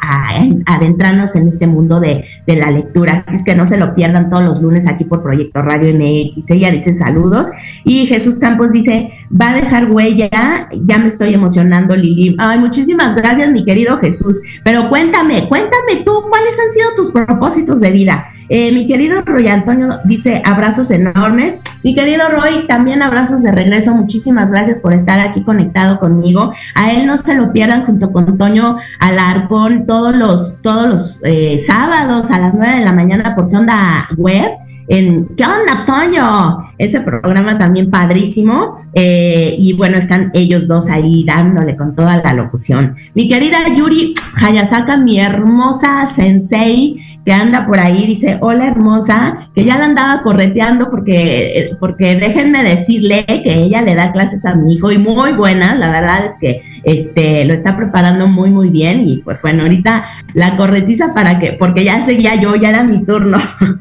adentrarnos 0.66 1.36
en 1.36 1.48
este 1.48 1.68
mundo 1.68 2.00
de, 2.00 2.26
la 2.48 2.72
lectura. 2.72 3.24
Así 3.26 3.38
es 3.38 3.44
que 3.44 3.56
no 3.56 3.66
se 3.66 3.78
lo 3.78 3.96
pierdan 3.96 4.30
todos 4.30 4.44
los 4.44 4.62
lunes 4.62 4.88
aquí 4.88 5.04
por 5.04 5.24
Proyecto 5.24 5.62
Radio 5.62 5.94
MX. 5.94 6.50
Ella 6.50 6.72
dice 6.72 6.94
saludos. 6.94 7.50
Y 7.84 8.06
Jesús 8.06 8.38
Campos 8.38 8.72
dice, 8.72 9.10
va 9.30 9.52
a 9.52 9.56
dejar 9.56 9.92
huella, 9.92 10.30
ya 10.72 10.98
me 10.98 11.08
estoy 11.08 11.34
emocionando, 11.34 11.96
Lili. 11.96 12.36
Ay, 12.38 12.60
muchísimas 12.60 13.16
gracias, 13.16 13.52
mi 13.52 13.66
querido 13.66 13.98
Jesús. 14.00 14.42
Pero 14.64 14.90
cuéntame, 14.90 15.48
cuéntame 15.48 16.04
tú, 16.06 16.26
¿cuáles 16.30 16.56
han 16.60 16.74
sido 16.74 16.90
tus 16.96 17.12
propósitos 17.12 17.80
de 17.82 17.92
vida? 17.92 18.26
Eh, 18.50 18.72
mi 18.72 18.88
querido 18.88 19.22
Roy 19.22 19.48
Antonio 19.48 20.00
dice 20.04 20.42
abrazos 20.46 20.92
enormes. 20.92 21.60
Mi 21.84 21.96
querido 21.96 22.28
Roy, 22.30 22.68
también 22.68 23.02
abrazos 23.02 23.44
de 23.44 23.52
regreso. 23.52 23.94
Muchísimas 23.94 24.50
gracias 24.52 24.80
por 24.80 24.94
estar 24.94 25.20
aquí 25.20 25.44
conectado 25.44 26.00
conmigo. 26.00 26.54
A 26.76 26.92
él 26.92 27.06
no 27.06 27.18
se 27.18 27.36
lo 27.36 27.52
pierdan 27.52 27.86
junto 27.86 28.12
con 28.12 28.38
Toño 28.38 28.78
Alarcón 29.00 29.86
todos 29.86 30.16
los, 30.16 30.62
todos 30.62 30.90
los 30.90 31.20
eh, 31.24 31.64
sábados 31.66 32.32
a 32.32 32.40
las 32.40 32.56
9 32.56 32.80
de 32.80 32.86
la 32.86 32.92
mañana 32.92 33.36
por 33.36 33.46
onda 33.46 34.08
web. 34.18 34.52
En 34.88 35.28
¿Qué 35.36 35.44
onda, 35.44 35.86
Toño? 35.86 36.72
Ese 36.78 37.02
programa 37.02 37.58
también 37.58 37.90
padrísimo. 37.90 38.78
Eh, 38.94 39.56
y 39.60 39.74
bueno, 39.74 39.98
están 39.98 40.32
ellos 40.34 40.68
dos 40.68 40.90
ahí 40.90 41.24
dándole 41.26 41.76
con 41.76 41.96
toda 41.96 42.18
la 42.18 42.34
locución. 42.34 42.96
Mi 43.14 43.28
querida 43.28 43.58
Yuri 43.76 44.14
Hayasaka, 44.36 44.98
mi 44.98 45.20
hermosa 45.20 46.08
sensei, 46.16 47.02
que 47.26 47.34
anda 47.34 47.66
por 47.66 47.80
ahí, 47.80 48.06
dice, 48.06 48.38
hola 48.40 48.68
hermosa, 48.68 49.50
que 49.56 49.66
ya 49.66 49.78
la 49.80 49.86
andaba 49.86 50.22
correteando 50.22 50.92
porque, 50.92 51.72
porque 51.80 52.16
déjenme 52.16 52.64
decirle 52.64 53.26
que 53.26 53.64
ella 53.64 53.82
le 53.82 53.96
da 53.96 54.12
clases 54.12 54.46
a 54.46 54.54
mi 54.54 54.76
hijo 54.76 54.92
y 54.92 55.00
muy 55.00 55.34
buenas, 55.34 55.80
la 55.80 55.90
verdad 55.90 56.26
es 56.26 56.32
que 56.40 56.62
este, 56.86 57.44
lo 57.46 57.54
está 57.54 57.76
preparando 57.76 58.28
muy, 58.28 58.52
muy 58.52 58.70
bien 58.70 59.02
y 59.06 59.18
pues 59.18 59.42
bueno, 59.42 59.64
ahorita 59.64 60.06
la 60.34 60.56
corretiza 60.56 61.14
para 61.16 61.40
que, 61.40 61.54
porque 61.54 61.84
ya 61.84 62.06
seguía 62.06 62.36
yo, 62.36 62.56
ya 62.56 62.70
era 62.70 62.84
mi 62.84 63.04
turno. 63.04 63.38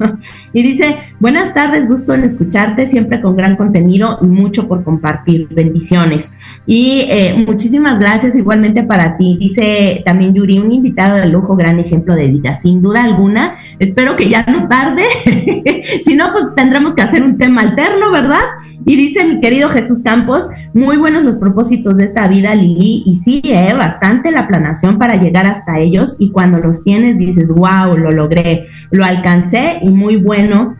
y 0.53 0.63
dice, 0.63 0.97
buenas 1.19 1.53
tardes, 1.53 1.87
gusto 1.87 2.13
en 2.13 2.23
escucharte, 2.23 2.85
siempre 2.85 3.21
con 3.21 3.35
gran 3.35 3.55
contenido 3.55 4.19
y 4.21 4.25
mucho 4.25 4.67
por 4.67 4.83
compartir, 4.83 5.47
bendiciones. 5.49 6.31
Y 6.65 7.05
eh, 7.09 7.43
muchísimas 7.47 7.99
gracias 7.99 8.35
igualmente 8.35 8.83
para 8.83 9.17
ti, 9.17 9.37
dice 9.39 10.01
también 10.05 10.33
Yuri, 10.33 10.59
un 10.59 10.71
invitado 10.71 11.17
de 11.17 11.27
lujo, 11.27 11.55
gran 11.55 11.79
ejemplo 11.79 12.15
de 12.15 12.27
vida, 12.27 12.55
sin 12.55 12.81
duda 12.81 13.03
alguna. 13.03 13.57
Espero 13.79 14.15
que 14.15 14.29
ya 14.29 14.45
no 14.45 14.67
tarde, 14.67 15.03
si 16.05 16.15
no, 16.15 16.31
pues 16.31 16.45
tendremos 16.55 16.93
que 16.93 17.01
hacer 17.01 17.23
un 17.23 17.37
tema 17.37 17.61
alterno, 17.61 18.11
¿verdad? 18.11 18.41
Y 18.85 18.95
dice 18.95 19.25
mi 19.25 19.39
querido 19.39 19.69
Jesús 19.69 20.01
Campos, 20.03 20.47
muy 20.73 20.97
buenos 20.97 21.23
los 21.23 21.37
propósitos 21.37 21.97
de 21.97 22.05
esta 22.05 22.27
vida, 22.27 22.53
Lili, 22.53 23.03
y 23.05 23.15
sí, 23.15 23.41
eh, 23.45 23.73
bastante 23.73 24.31
la 24.31 24.47
planación 24.47 24.99
para 24.99 25.15
llegar 25.15 25.45
hasta 25.47 25.79
ellos 25.79 26.15
y 26.19 26.31
cuando 26.31 26.59
los 26.59 26.83
tienes 26.83 27.17
dices, 27.17 27.51
wow, 27.51 27.97
lo 27.97 28.11
logré, 28.11 28.67
lo 28.91 29.03
alcancé 29.03 29.79
y 29.81 29.89
muy 29.89 30.17
bueno 30.17 30.75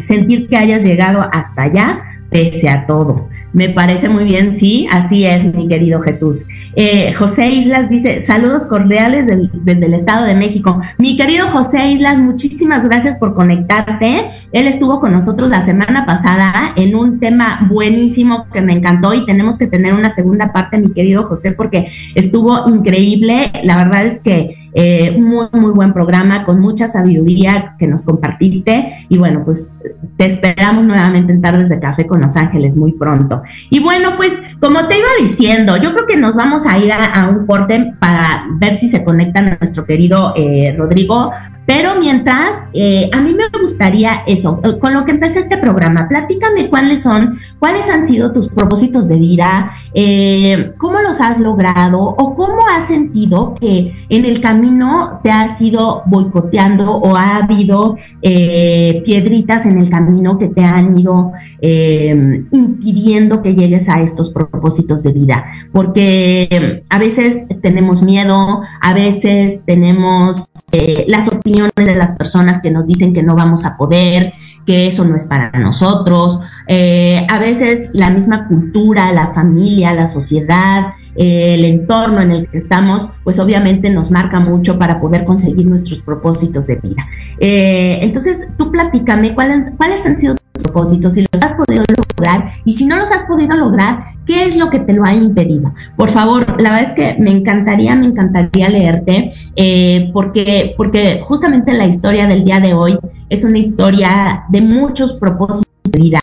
sentir 0.00 0.48
que 0.48 0.56
hayas 0.56 0.84
llegado 0.84 1.28
hasta 1.32 1.62
allá 1.62 2.02
pese 2.32 2.68
a 2.68 2.86
todo. 2.86 3.28
Me 3.52 3.68
parece 3.68 4.08
muy 4.08 4.24
bien, 4.24 4.56
sí, 4.56 4.88
así 4.90 5.26
es, 5.26 5.44
mi 5.54 5.68
querido 5.68 6.00
Jesús. 6.00 6.46
Eh, 6.74 7.12
José 7.12 7.48
Islas 7.48 7.90
dice, 7.90 8.22
saludos 8.22 8.66
cordiales 8.66 9.26
desde 9.26 9.84
el 9.84 9.92
Estado 9.92 10.24
de 10.24 10.34
México. 10.34 10.80
Mi 10.96 11.18
querido 11.18 11.48
José 11.48 11.90
Islas, 11.90 12.18
muchísimas 12.18 12.88
gracias 12.88 13.18
por 13.18 13.34
conectarte. 13.34 14.30
Él 14.52 14.66
estuvo 14.66 15.00
con 15.00 15.12
nosotros 15.12 15.50
la 15.50 15.62
semana 15.62 16.06
pasada 16.06 16.72
en 16.76 16.96
un 16.96 17.20
tema 17.20 17.66
buenísimo 17.70 18.46
que 18.50 18.62
me 18.62 18.72
encantó 18.72 19.12
y 19.12 19.26
tenemos 19.26 19.58
que 19.58 19.66
tener 19.66 19.92
una 19.92 20.10
segunda 20.10 20.50
parte, 20.50 20.78
mi 20.78 20.92
querido 20.94 21.24
José, 21.24 21.52
porque 21.52 21.92
estuvo 22.14 22.66
increíble. 22.70 23.52
La 23.64 23.76
verdad 23.76 24.06
es 24.06 24.18
que 24.20 24.61
eh, 24.74 25.12
muy, 25.18 25.48
muy 25.52 25.72
buen 25.72 25.92
programa 25.92 26.44
con 26.44 26.60
mucha 26.60 26.88
sabiduría 26.88 27.76
que 27.78 27.86
nos 27.86 28.02
compartiste. 28.02 29.06
Y 29.08 29.18
bueno, 29.18 29.42
pues 29.44 29.78
te 30.16 30.26
esperamos 30.26 30.86
nuevamente 30.86 31.32
en 31.32 31.42
Tardes 31.42 31.68
de 31.68 31.78
Café 31.78 32.06
con 32.06 32.20
Los 32.20 32.36
Ángeles 32.36 32.76
muy 32.76 32.92
pronto. 32.92 33.42
Y 33.70 33.80
bueno, 33.80 34.16
pues 34.16 34.32
como 34.60 34.86
te 34.86 34.98
iba 34.98 35.08
diciendo, 35.20 35.76
yo 35.76 35.92
creo 35.92 36.06
que 36.06 36.16
nos 36.16 36.34
vamos 36.34 36.66
a 36.66 36.78
ir 36.78 36.92
a, 36.92 37.28
un 37.28 37.46
corte 37.46 37.94
para 37.98 38.46
ver 38.58 38.74
si 38.74 38.88
se 38.88 39.04
conecta 39.04 39.40
nuestro 39.42 39.84
querido 39.84 40.32
eh, 40.36 40.74
Rodrigo 40.76 41.32
pero 41.64 41.90
mientras, 41.98 42.68
eh, 42.72 43.08
a 43.12 43.20
mí 43.20 43.34
me 43.34 43.44
gustaría 43.60 44.24
eso, 44.26 44.60
eh, 44.64 44.78
con 44.80 44.94
lo 44.94 45.04
que 45.04 45.12
empecé 45.12 45.40
este 45.40 45.58
programa, 45.58 46.08
platícame 46.08 46.68
cuáles 46.68 47.02
son, 47.02 47.38
cuáles 47.60 47.88
han 47.88 48.08
sido 48.08 48.32
tus 48.32 48.48
propósitos 48.48 49.08
de 49.08 49.16
vida, 49.16 49.70
eh, 49.94 50.72
cómo 50.78 51.00
los 51.00 51.20
has 51.20 51.38
logrado 51.38 52.00
o 52.00 52.34
cómo 52.34 52.66
has 52.68 52.88
sentido 52.88 53.54
que 53.60 53.92
en 54.08 54.24
el 54.24 54.40
camino 54.40 55.20
te 55.22 55.30
has 55.30 55.60
ido 55.60 56.02
boicoteando 56.06 56.96
o 56.96 57.16
ha 57.16 57.36
habido 57.36 57.96
piedritas 58.20 59.66
en 59.66 59.78
el 59.78 59.90
camino 59.90 60.38
que 60.38 60.48
te 60.48 60.64
han 60.64 60.98
ido 60.98 61.32
impidiendo 61.60 63.42
que 63.42 63.54
llegues 63.54 63.88
a 63.88 64.02
estos 64.02 64.30
propósitos 64.30 65.02
de 65.02 65.12
vida. 65.12 65.44
Porque 65.72 66.82
a 66.88 66.98
veces 66.98 67.46
tenemos 67.60 68.02
miedo, 68.02 68.62
a 68.80 68.94
veces 68.94 69.62
tenemos 69.64 70.48
las 71.06 71.28
opiniones 71.28 71.51
de 71.52 71.94
las 71.94 72.12
personas 72.16 72.60
que 72.62 72.70
nos 72.70 72.86
dicen 72.86 73.12
que 73.14 73.22
no 73.22 73.34
vamos 73.34 73.64
a 73.64 73.76
poder, 73.76 74.32
que 74.66 74.86
eso 74.86 75.04
no 75.04 75.16
es 75.16 75.26
para 75.26 75.50
nosotros. 75.58 76.40
Eh, 76.68 77.26
a 77.28 77.38
veces 77.38 77.90
la 77.94 78.10
misma 78.10 78.48
cultura, 78.48 79.12
la 79.12 79.32
familia, 79.34 79.92
la 79.92 80.08
sociedad, 80.08 80.94
eh, 81.16 81.54
el 81.54 81.64
entorno 81.64 82.20
en 82.20 82.32
el 82.32 82.48
que 82.48 82.58
estamos, 82.58 83.08
pues 83.24 83.38
obviamente 83.38 83.90
nos 83.90 84.10
marca 84.10 84.40
mucho 84.40 84.78
para 84.78 85.00
poder 85.00 85.24
conseguir 85.24 85.66
nuestros 85.66 86.00
propósitos 86.00 86.66
de 86.66 86.76
vida. 86.76 87.06
Eh, 87.38 87.98
entonces, 88.02 88.48
tú 88.56 88.70
platícame 88.70 89.34
cuáles, 89.34 89.70
cuáles 89.76 90.04
han 90.06 90.18
sido 90.18 90.36
propósitos, 90.52 91.14
si 91.14 91.26
los 91.32 91.42
has 91.42 91.54
podido 91.54 91.82
lograr 91.96 92.52
y 92.64 92.72
si 92.72 92.86
no 92.86 92.96
los 92.96 93.10
has 93.10 93.24
podido 93.24 93.56
lograr, 93.56 94.14
¿qué 94.26 94.44
es 94.44 94.56
lo 94.56 94.70
que 94.70 94.80
te 94.80 94.92
lo 94.92 95.04
ha 95.04 95.14
impedido? 95.14 95.74
Por 95.96 96.10
favor, 96.10 96.60
la 96.60 96.70
verdad 96.70 96.88
es 96.88 96.92
que 96.94 97.16
me 97.20 97.30
encantaría, 97.30 97.94
me 97.94 98.06
encantaría 98.06 98.68
leerte, 98.68 99.32
eh, 99.56 100.10
porque, 100.12 100.74
porque 100.76 101.22
justamente 101.26 101.72
la 101.72 101.86
historia 101.86 102.26
del 102.26 102.44
día 102.44 102.60
de 102.60 102.74
hoy 102.74 102.98
es 103.28 103.44
una 103.44 103.58
historia 103.58 104.44
de 104.48 104.60
muchos 104.60 105.14
propósitos 105.14 105.72
de 105.84 106.00
vida, 106.00 106.20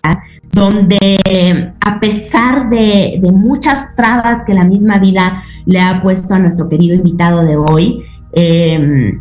donde 0.51 1.73
a 1.79 1.99
pesar 1.99 2.69
de, 2.69 3.19
de, 3.21 3.31
muchas 3.31 3.95
trabas 3.95 4.43
que 4.45 4.53
la 4.53 4.63
misma 4.63 4.97
vida 4.97 5.43
le 5.65 5.79
ha 5.79 6.01
puesto 6.01 6.33
a 6.33 6.39
nuestro 6.39 6.67
querido 6.69 6.95
invitado 6.95 7.43
de 7.43 7.57
hoy, 7.57 8.03
eh, 8.33 9.19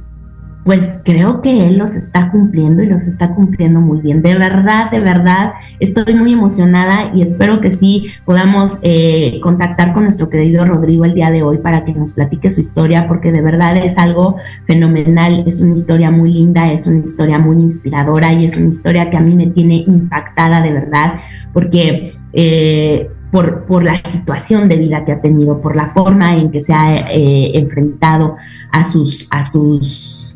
pues 0.69 0.99
creo 1.03 1.41
que 1.41 1.67
él 1.67 1.79
los 1.79 1.95
está 1.95 2.31
cumpliendo 2.31 2.83
y 2.83 2.89
los 2.89 3.05
está 3.05 3.35
cumpliendo 3.35 3.81
muy 3.81 4.03
bien. 4.03 4.21
De 4.21 4.35
verdad, 4.35 4.91
de 4.91 5.01
verdad, 5.01 5.55
estoy 5.81 6.13
muy 6.13 6.35
emocionada 6.35 7.11
y 7.15 7.23
espero 7.23 7.63
que 7.63 7.71
sí 7.71 8.09
podamos 8.27 8.79
eh, 8.83 9.41
contactar 9.43 9.95
con 9.95 10.03
nuestro 10.03 10.29
querido 10.29 10.67
Rodrigo 10.67 11.07
el 11.07 11.15
día 11.15 11.31
de 11.31 11.43
hoy 11.43 11.57
para 11.57 11.87
que 11.87 11.95
nos 11.95 12.13
platique 12.13 12.51
su 12.51 12.61
historia, 12.61 13.09
porque 13.09 13.33
de 13.33 13.41
verdad 13.41 13.79
es 13.79 13.97
algo 13.97 14.37
fenomenal, 14.67 15.43
es 15.47 15.63
una 15.63 15.73
historia 15.73 16.11
muy 16.11 16.35
linda, 16.35 16.71
es 16.71 16.87
una 16.87 17.03
historia 17.03 17.39
muy 17.39 17.57
inspiradora 17.63 18.35
y 18.35 18.45
es 18.45 18.59
una 18.59 18.69
historia 18.69 19.09
que 19.09 19.17
a 19.17 19.21
mí 19.21 19.35
me 19.35 19.47
tiene 19.47 19.85
impactada 19.87 20.61
de 20.61 20.73
verdad, 20.75 21.15
porque... 21.55 22.13
Eh, 22.35 23.09
por, 23.31 23.65
por, 23.67 23.85
la 23.85 24.01
situación 24.11 24.71
de 24.71 24.77
vida 24.79 25.05
que 25.05 25.13
ha 25.13 25.21
tenido, 25.21 25.61
por 25.61 25.77
la 25.77 25.91
forma 25.91 26.35
en 26.39 26.51
que 26.51 26.63
se 26.63 26.73
ha 26.73 27.11
eh, 27.11 27.59
enfrentado 27.59 28.37
a 28.73 28.85
sus, 28.85 29.29
a 29.31 29.45
sus 29.45 30.28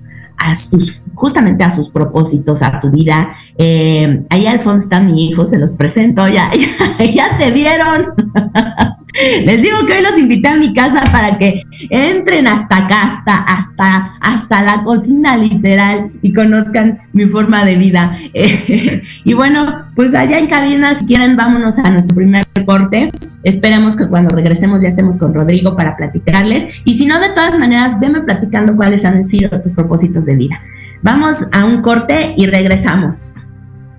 a 0.43 0.55
sus, 0.55 1.03
justamente 1.15 1.65
a 1.65 1.71
sus 1.71 1.91
propósitos, 1.91 2.63
a 2.63 2.77
su 2.77 2.91
vida. 2.91 3.37
Eh, 3.57 4.23
ahí 4.31 4.47
al 4.47 4.61
fondo 4.61 4.81
está 4.81 5.01
mi 5.01 5.29
hijo, 5.29 5.47
se 5.47 5.59
los 5.59 5.73
presento, 5.73 6.27
ya, 6.29 6.51
ya, 6.99 7.05
ya 7.05 7.39
te 7.39 7.51
vieron. 7.51 8.07
Les 9.45 9.61
digo 9.61 9.77
que 9.87 9.93
hoy 9.93 10.03
los 10.03 10.19
invité 10.19 10.49
a 10.49 10.57
mi 10.57 10.73
casa 10.73 11.05
para 11.13 11.39
que 11.39 11.63
entren 11.91 12.47
hasta 12.47 12.77
acá, 12.79 13.03
hasta, 13.03 13.37
hasta, 13.37 14.15
hasta 14.21 14.63
la 14.63 14.83
cocina 14.85 15.37
literal 15.37 16.13
y 16.23 16.33
conozcan 16.33 16.99
mi 17.13 17.27
forma 17.27 17.65
de 17.65 17.77
vida. 17.77 18.17
y 19.25 19.35
bueno, 19.35 19.85
pues 19.95 20.15
allá 20.15 20.39
en 20.39 20.47
cabina, 20.47 20.99
si 20.99 21.05
quieren, 21.05 21.37
vámonos 21.37 21.79
a 21.79 21.91
nuestro 21.91 22.17
primer 22.17 22.45
corte. 22.65 23.11
Esperemos 23.43 23.97
que 23.97 24.07
cuando 24.09 24.35
regresemos 24.35 24.83
ya 24.83 24.89
estemos 24.89 25.19
con 25.19 25.35
Rodrigo 25.35 25.77
para 25.77 25.97
platicarles. 25.97 26.67
Y 26.85 26.95
si 26.95 27.07
no, 27.07 27.21
de 27.21 27.31
todas 27.31 27.59
maneras, 27.59 28.01
venme 28.01 28.23
platicando 28.23 28.75
cuáles 28.75 29.05
han 29.05 29.25
sido 29.25 29.61
tus 29.61 29.75
propósitos 29.75 30.25
de 30.25 30.37
vida. 30.37 30.61
Vamos 31.03 31.47
a 31.53 31.65
un 31.65 31.83
corte 31.83 32.35
y 32.37 32.47
regresamos. 32.47 33.33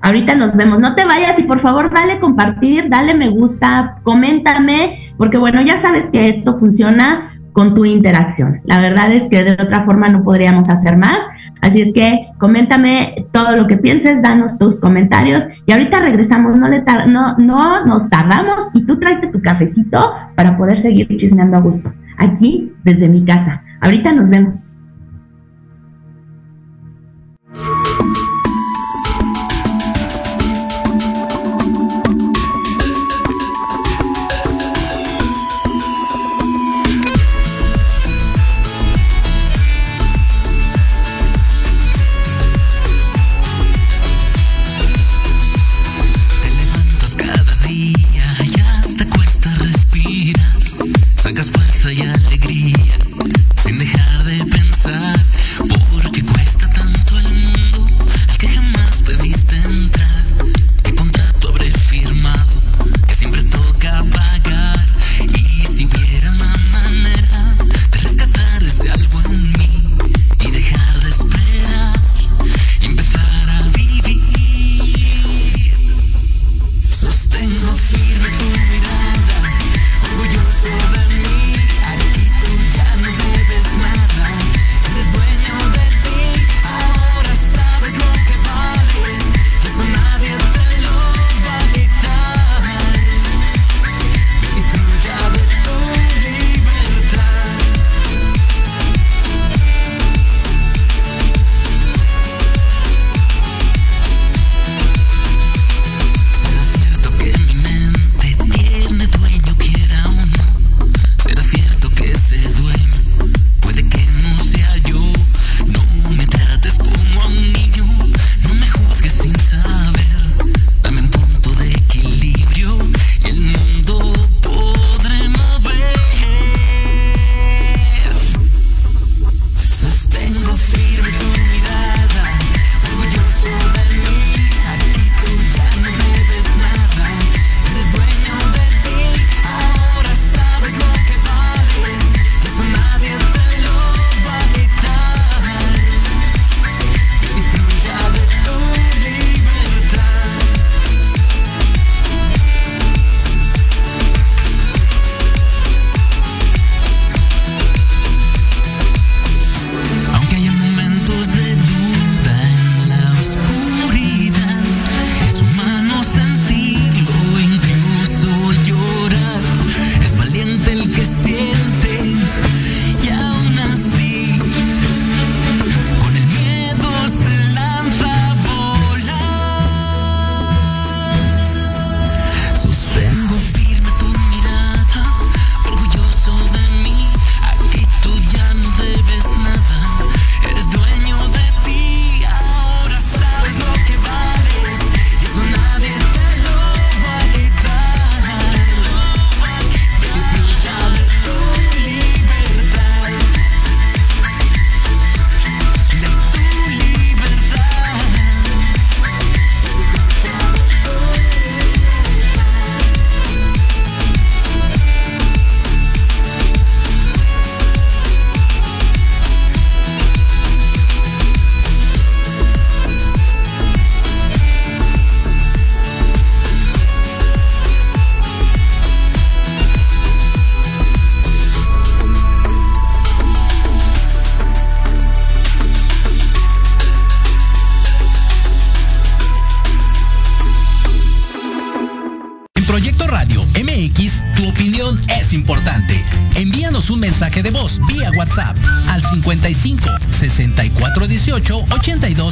Ahorita 0.01 0.35
nos 0.35 0.55
vemos. 0.55 0.79
No 0.79 0.95
te 0.95 1.05
vayas 1.05 1.39
y 1.39 1.43
por 1.43 1.59
favor 1.59 1.93
dale 1.93 2.19
compartir, 2.19 2.89
dale 2.89 3.13
me 3.13 3.29
gusta, 3.29 3.97
coméntame, 4.03 5.13
porque 5.17 5.37
bueno, 5.37 5.61
ya 5.61 5.79
sabes 5.79 6.09
que 6.09 6.29
esto 6.29 6.57
funciona 6.59 7.32
con 7.53 7.73
tu 7.75 7.85
interacción. 7.85 8.61
La 8.65 8.79
verdad 8.79 9.11
es 9.11 9.23
que 9.29 9.43
de 9.43 9.53
otra 9.53 9.85
forma 9.85 10.09
no 10.09 10.23
podríamos 10.23 10.69
hacer 10.69 10.97
más. 10.97 11.19
Así 11.61 11.81
es 11.81 11.93
que 11.93 12.27
coméntame 12.39 13.27
todo 13.31 13.55
lo 13.55 13.67
que 13.67 13.77
pienses, 13.77 14.21
danos 14.21 14.57
tus 14.57 14.81
comentarios 14.81 15.45
y 15.65 15.71
ahorita 15.71 16.01
regresamos, 16.01 16.57
no, 16.57 16.67
le 16.67 16.83
no, 17.07 17.37
no 17.37 17.85
nos 17.85 18.09
tardamos 18.09 18.67
y 18.73 18.85
tú 18.85 18.99
tráete 18.99 19.27
tu 19.27 19.41
cafecito 19.41 20.13
para 20.35 20.57
poder 20.57 20.77
seguir 20.77 21.07
chismeando 21.15 21.55
a 21.55 21.61
gusto. 21.61 21.93
Aquí, 22.17 22.73
desde 22.83 23.07
mi 23.07 23.23
casa. 23.23 23.63
Ahorita 23.79 24.11
nos 24.11 24.29
vemos. 24.29 24.72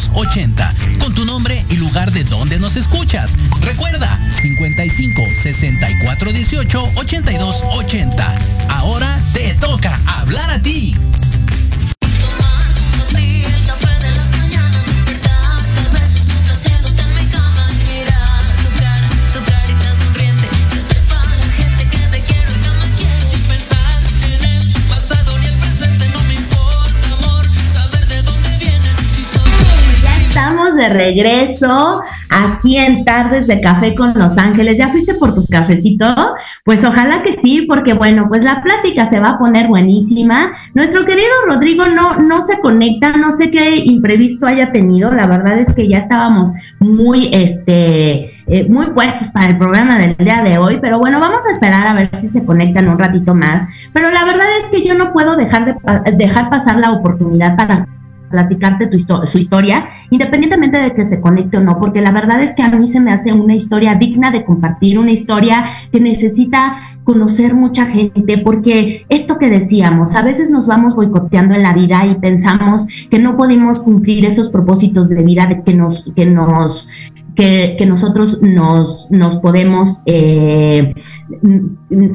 82 0.02 0.10
80 0.14 0.74
con 1.00 1.14
tu 1.14 1.26
nombre 1.26 1.66
y 1.70 1.78
lugar 1.78 2.12
de 2.12 2.24
donde 2.24 2.60
nos 2.60 2.76
escuchas. 2.76 3.36
Recuerda 3.62 4.08
55 4.42 5.22
64 5.42 6.32
18 6.32 6.92
82 6.96 7.64
80. 7.74 8.51
Regreso 31.12 32.04
aquí 32.30 32.78
en 32.78 33.04
Tardes 33.04 33.48
de 33.48 33.60
Café 33.60 33.94
con 33.96 34.14
Los 34.14 34.38
Ángeles. 34.38 34.78
¿Ya 34.78 34.88
fuiste 34.88 35.14
por 35.16 35.34
tu 35.36 35.46
cafecito? 35.46 36.06
Pues 36.64 36.84
ojalá 36.86 37.24
que 37.24 37.34
sí, 37.34 37.66
porque 37.68 37.94
bueno, 37.94 38.28
pues 38.30 38.44
la 38.44 38.62
plática 38.62 39.10
se 39.10 39.20
va 39.20 39.32
a 39.32 39.40
poner 39.40 39.68
buenísima. 39.68 40.52
Nuestro 40.74 41.06
querido 41.06 41.30
Rodrigo 41.48 41.86
no, 41.86 42.18
no 42.18 42.42
se 42.42 42.60
conecta, 42.60 43.12
no 43.18 43.32
sé 43.32 43.52
qué 43.52 43.78
imprevisto 43.78 44.46
haya 44.46 44.72
tenido. 44.72 45.12
La 45.12 45.28
verdad 45.28 45.60
es 45.60 45.74
que 45.76 45.88
ya 45.88 46.00
estábamos 46.00 46.50
muy, 46.80 47.30
este, 47.32 48.44
eh, 48.48 48.68
muy 48.70 48.88
puestos 48.88 49.30
para 49.30 49.48
el 49.48 49.58
programa 49.58 49.98
del 49.98 50.16
día 50.18 50.42
de 50.44 50.58
hoy, 50.58 50.80
pero 50.82 51.00
bueno, 51.00 51.20
vamos 51.20 51.46
a 51.48 51.52
esperar 51.52 51.88
a 51.88 51.94
ver 51.94 52.10
si 52.14 52.28
se 52.28 52.44
conectan 52.46 52.90
un 52.90 53.00
ratito 53.00 53.36
más. 53.36 53.68
Pero 53.94 54.10
la 54.12 54.24
verdad 54.26 54.48
es 54.62 54.70
que 54.70 54.88
yo 54.88 54.94
no 54.94 55.12
puedo 55.12 55.36
dejar 55.36 55.66
de 55.66 56.12
dejar 56.12 56.50
pasar 56.50 56.80
la 56.80 56.92
oportunidad 56.92 57.56
para 57.56 57.88
platicarte 58.32 58.88
tu 58.88 58.98
su 59.26 59.38
historia, 59.38 59.86
independientemente 60.10 60.80
de 60.80 60.94
que 60.94 61.06
se 61.06 61.22
conecte 61.22 61.58
o 61.58 61.62
no, 61.62 61.80
porque 61.80 62.02
la 62.02 62.12
verdad 62.12 62.42
es 62.42 62.54
que 62.54 62.64
a 62.64 62.70
mí 62.70 62.88
se 62.88 63.00
me 63.00 63.12
hace 63.12 63.34
una 63.34 63.56
historia 63.56 63.96
digna 63.96 64.32
de 64.32 64.44
compartir, 64.44 64.98
una 64.98 65.12
historia 65.12 65.66
que 65.92 66.00
necesita 66.00 66.78
conocer 67.04 67.54
mucha 67.54 67.88
gente, 67.88 68.38
porque 68.38 69.06
esto 69.10 69.38
que 69.38 69.50
decíamos, 69.50 70.16
a 70.16 70.22
veces 70.22 70.50
nos 70.50 70.68
vamos 70.68 70.96
boicoteando 70.96 71.56
en 71.56 71.64
la 71.64 71.74
vida 71.74 72.06
y 72.06 72.16
pensamos 72.16 72.88
que 73.10 73.20
no 73.20 73.36
podemos 73.36 73.82
cumplir 73.82 74.26
esos 74.26 74.50
propósitos 74.50 75.10
de 75.10 75.24
vida 75.24 75.64
que 75.64 75.74
nos, 75.74 76.12
que 76.16 76.26
nos 76.26 76.88
que, 77.36 77.86
nosotros 77.88 78.42
nos, 78.42 79.10
nos 79.10 79.38
podemos 79.38 80.02
eh, 80.06 80.94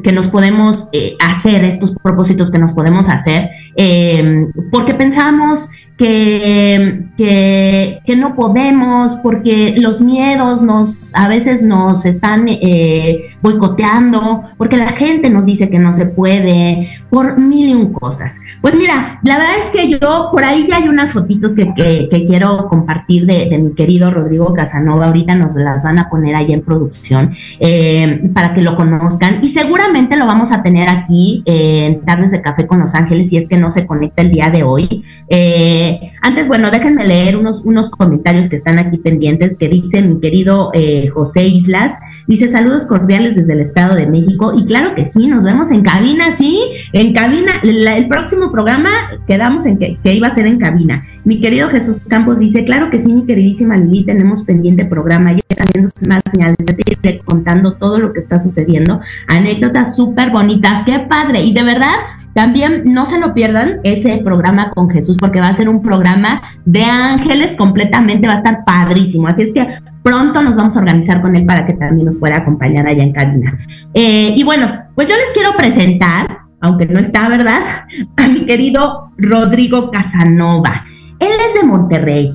que 0.03 0.11
nos 0.11 0.29
podemos 0.29 0.87
eh, 0.93 1.15
hacer 1.19 1.63
estos 1.63 1.93
propósitos 2.01 2.51
que 2.51 2.59
nos 2.59 2.73
podemos 2.73 3.09
hacer 3.09 3.49
eh, 3.75 4.47
porque 4.71 4.93
pensamos 4.93 5.69
que, 5.97 7.05
que, 7.17 8.15
no 8.15 8.35
podemos, 8.35 9.13
porque 9.23 9.75
los 9.77 9.99
miedos 9.99 10.61
nos 10.61 10.95
a 11.13 11.27
veces 11.27 11.63
nos 11.63 12.05
están 12.05 12.47
eh, 12.47 13.35
boicoteando, 13.41 14.43
porque 14.57 14.77
la 14.77 14.93
gente 14.93 15.29
nos 15.29 15.45
dice 15.45 15.69
que 15.69 15.79
no 15.79 15.93
se 15.93 16.05
puede, 16.05 16.89
por 17.09 17.39
mil 17.39 17.69
y 17.69 17.73
un 17.73 17.93
cosas. 17.93 18.39
Pues 18.61 18.75
mira, 18.75 19.19
la 19.23 19.37
verdad 19.37 19.55
es 19.65 19.71
que 19.71 19.89
yo 19.89 20.29
por 20.31 20.43
ahí 20.43 20.65
ya 20.67 20.77
hay 20.77 20.87
unas 20.87 21.13
fotitos 21.13 21.55
que, 21.55 21.73
que, 21.75 22.25
quiero 22.27 22.67
compartir 22.67 23.25
de, 23.25 23.47
de, 23.49 23.57
mi 23.57 23.73
querido 23.73 24.11
Rodrigo 24.11 24.53
Casanova, 24.53 25.07
ahorita 25.07 25.35
nos 25.35 25.55
las 25.55 25.83
van 25.83 25.99
a 25.99 26.09
poner 26.09 26.35
ahí 26.35 26.51
en 26.51 26.61
producción 26.61 27.35
eh, 27.59 28.29
para 28.33 28.53
que 28.53 28.61
lo 28.61 28.75
conozcan 28.75 29.39
y 29.41 29.49
seguramente 29.49 30.15
lo 30.15 30.25
vamos 30.25 30.51
a 30.51 30.63
tener 30.63 30.89
aquí 30.89 31.43
en 31.45 32.01
Tardes 32.01 32.31
de 32.31 32.41
Café 32.41 32.67
con 32.67 32.79
Los 32.79 32.95
Ángeles 32.95 33.29
si 33.29 33.37
es 33.37 33.47
que 33.47 33.57
no 33.57 33.71
se 33.71 33.85
conecta 33.85 34.21
el 34.21 34.31
día 34.31 34.49
de 34.49 34.63
hoy. 34.63 35.03
Eh, 35.29 36.11
antes, 36.21 36.47
bueno, 36.47 36.71
déjenme 36.71 37.05
leer 37.05 37.37
unos, 37.37 37.61
unos 37.63 37.89
comentarios 37.89 38.49
que 38.49 38.57
están 38.57 38.79
aquí 38.79 38.97
pendientes 38.97 39.57
que 39.57 39.67
dice 39.67 40.01
mi 40.01 40.19
querido 40.19 40.71
eh, 40.73 41.09
José 41.13 41.47
Islas. 41.47 41.93
Dice 42.27 42.49
saludos 42.49 42.85
cordiales 42.85 43.26
desde 43.35 43.53
el 43.53 43.61
Estado 43.61 43.95
de 43.95 44.07
México. 44.07 44.53
Y 44.55 44.65
claro 44.65 44.95
que 44.95 45.05
sí, 45.05 45.27
nos 45.27 45.43
vemos 45.43 45.71
en 45.71 45.81
cabina, 45.81 46.35
sí, 46.37 46.59
en 46.93 47.13
cabina. 47.13 47.51
el 47.63 48.07
próximo 48.07 48.51
programa 48.51 48.89
quedamos 49.27 49.65
en 49.65 49.77
que, 49.77 49.97
iba 50.13 50.27
a 50.27 50.33
ser 50.33 50.47
en 50.47 50.59
cabina. 50.59 51.03
Mi 51.23 51.41
querido 51.41 51.69
Jesús 51.69 52.01
Campos 52.07 52.39
dice, 52.39 52.63
claro 52.63 52.89
que 52.89 52.99
sí, 52.99 53.13
mi 53.13 53.25
queridísima 53.25 53.77
Lili, 53.77 54.05
tenemos 54.05 54.43
pendiente 54.43 54.85
programa. 54.85 55.33
Ya 55.33 55.55
también 55.55 55.89
más 56.07 56.21
señales, 56.31 56.57
ya 56.59 57.17
contando 57.25 57.73
todo 57.73 57.99
lo 57.99 58.13
que 58.13 58.19
está 58.19 58.39
sucediendo. 58.39 58.99
Anécdotas 59.27 59.95
súper 59.95 60.31
bonitas, 60.31 60.83
qué 60.85 60.99
padre. 60.99 61.43
Y 61.43 61.53
de 61.53 61.63
verdad, 61.63 61.95
también 62.33 62.83
no 62.85 63.05
se 63.05 63.19
lo 63.19 63.33
pierdan 63.33 63.79
ese 63.83 64.17
programa 64.17 64.69
con 64.71 64.89
Jesús 64.89 65.17
porque 65.19 65.39
va 65.39 65.47
a 65.47 65.53
ser 65.53 65.69
un 65.69 65.81
programa 65.81 66.41
de 66.65 66.83
ángeles 66.83 67.55
completamente, 67.55 68.27
va 68.27 68.35
a 68.35 68.37
estar 68.37 68.63
padrísimo. 68.63 69.27
Así 69.27 69.41
es 69.41 69.53
que 69.53 69.67
pronto 70.03 70.41
nos 70.41 70.55
vamos 70.55 70.75
a 70.75 70.79
organizar 70.79 71.21
con 71.21 71.35
él 71.35 71.45
para 71.45 71.65
que 71.65 71.73
también 71.73 72.05
nos 72.05 72.17
pueda 72.17 72.37
acompañar 72.37 72.87
allá 72.87 73.03
en 73.03 73.13
cabina. 73.13 73.57
Eh, 73.93 74.33
y 74.35 74.43
bueno, 74.43 74.71
pues 74.95 75.07
yo 75.09 75.15
les 75.15 75.33
quiero 75.33 75.55
presentar, 75.55 76.39
aunque 76.61 76.85
no 76.85 76.99
está, 76.99 77.29
¿verdad? 77.29 77.85
A 78.17 78.27
mi 78.27 78.45
querido 78.45 79.11
Rodrigo 79.17 79.91
Casanova. 79.91 80.85
Él 81.19 81.29
es 81.29 81.61
de 81.61 81.67
Monterrey. 81.67 82.33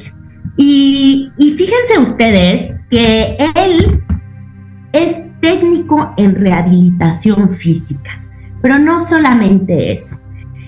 Y, 0.56 1.30
y 1.38 1.52
fíjense 1.52 1.98
ustedes 1.98 2.74
que 2.90 3.36
él 3.54 4.02
es 4.92 5.22
técnico 5.40 6.12
en 6.16 6.34
rehabilitación 6.34 7.50
física. 7.50 8.10
Pero 8.60 8.78
no 8.78 9.04
solamente 9.04 9.92
eso. 9.92 10.18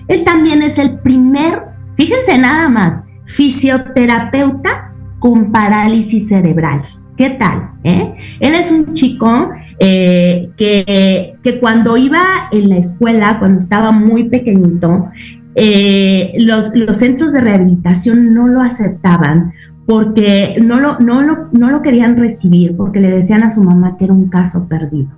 Él 0.07 0.23
también 0.23 0.61
es 0.61 0.77
el 0.77 0.99
primer, 0.99 1.63
fíjense 1.97 2.37
nada 2.37 2.69
más, 2.69 3.03
fisioterapeuta 3.25 4.91
con 5.19 5.51
parálisis 5.51 6.27
cerebral. 6.27 6.81
¿Qué 7.17 7.31
tal? 7.31 7.71
Eh? 7.83 8.13
Él 8.39 8.53
es 8.53 8.71
un 8.71 8.93
chico 8.93 9.49
eh, 9.79 10.49
que, 10.57 11.35
que, 11.41 11.59
cuando 11.59 11.95
iba 11.95 12.23
en 12.51 12.69
la 12.69 12.77
escuela, 12.77 13.39
cuando 13.39 13.59
estaba 13.59 13.91
muy 13.91 14.25
pequeñito, 14.25 15.09
eh, 15.55 16.33
los, 16.39 16.75
los, 16.75 16.97
centros 16.97 17.31
de 17.31 17.39
rehabilitación 17.39 18.33
no 18.33 18.47
lo 18.47 18.61
aceptaban 18.61 19.53
porque 19.85 20.57
no 20.61 20.79
lo, 20.79 20.99
no, 20.99 21.21
lo, 21.21 21.47
no 21.53 21.69
lo 21.71 21.81
querían 21.81 22.17
recibir, 22.17 22.75
porque 22.75 22.99
le 22.99 23.09
decían 23.09 23.43
a 23.43 23.51
su 23.51 23.63
mamá 23.63 23.95
que 23.97 24.05
era 24.05 24.13
un 24.13 24.27
caso 24.27 24.67
perdido 24.67 25.09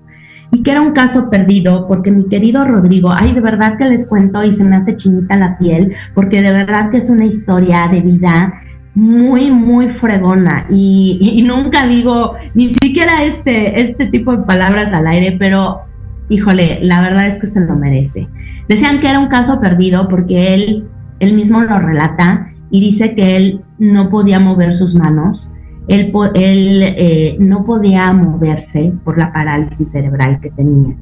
y 0.52 0.64
que 0.64 0.72
era 0.72 0.82
un 0.82 0.92
caso 0.92 1.30
perdido 1.30 1.88
porque 1.88 2.12
mi 2.12 2.28
querido 2.28 2.66
Rodrigo, 2.66 3.10
ay, 3.12 3.34
de 3.34 3.42
verdad 3.42 3.78
que 3.78 3.86
les 3.86 4.06
cuento 4.06 4.44
y 4.44 4.54
se 4.54 4.64
me 4.64 4.76
hace 4.76 4.96
chinita 4.96 5.36
la 5.38 5.58
piel, 5.58 5.94
porque 6.14 6.42
de 6.42 6.52
verdad 6.52 6.90
que 6.90 6.98
es 6.98 7.10
una 7.10 7.26
historia 7.26 7.88
de 7.92 8.02
vida 8.02 8.62
muy, 8.98 9.52
muy 9.52 9.92
fregona 9.92 10.66
y, 10.72 11.44
nunca 11.46 11.86
digo 11.86 12.34
ni 12.56 12.70
siquiera 12.70 13.24
este, 13.24 13.80
este 13.80 14.08
tipo 14.08 14.36
de 14.36 14.44
palabras 14.44 14.92
al 14.92 15.06
aire, 15.06 15.36
pero 15.38 15.82
híjole, 16.30 16.80
la 16.82 17.02
verdad 17.02 17.28
es 17.28 17.40
que 17.40 17.46
se 17.46 17.60
lo 17.60 17.76
merece. 17.76 18.28
Decían 18.68 19.00
que 19.00 19.08
era 19.08 19.20
un 19.20 19.28
caso 19.28 19.62
perdido 19.62 20.08
porque 20.10 20.56
él, 20.56 20.88
él 21.20 21.34
mismo 21.36 21.62
lo 21.62 21.78
relata 21.78 22.52
y 22.72 22.82
dice 22.82 23.14
que 23.14 23.38
él 23.38 23.62
no 23.78 24.10
podía 24.10 24.40
mover 24.40 24.74
sus 24.74 24.96
manos, 24.96 25.52
él, 25.88 26.12
eh, 26.34 27.38
no 27.40 27.66
podía 27.66 28.12
moverse 28.14 28.94
por 29.04 29.20
la 29.20 29.32
parálisis 29.32 29.92
cerebral 29.92 30.40
que 30.42 30.50
tenía. 30.50 30.96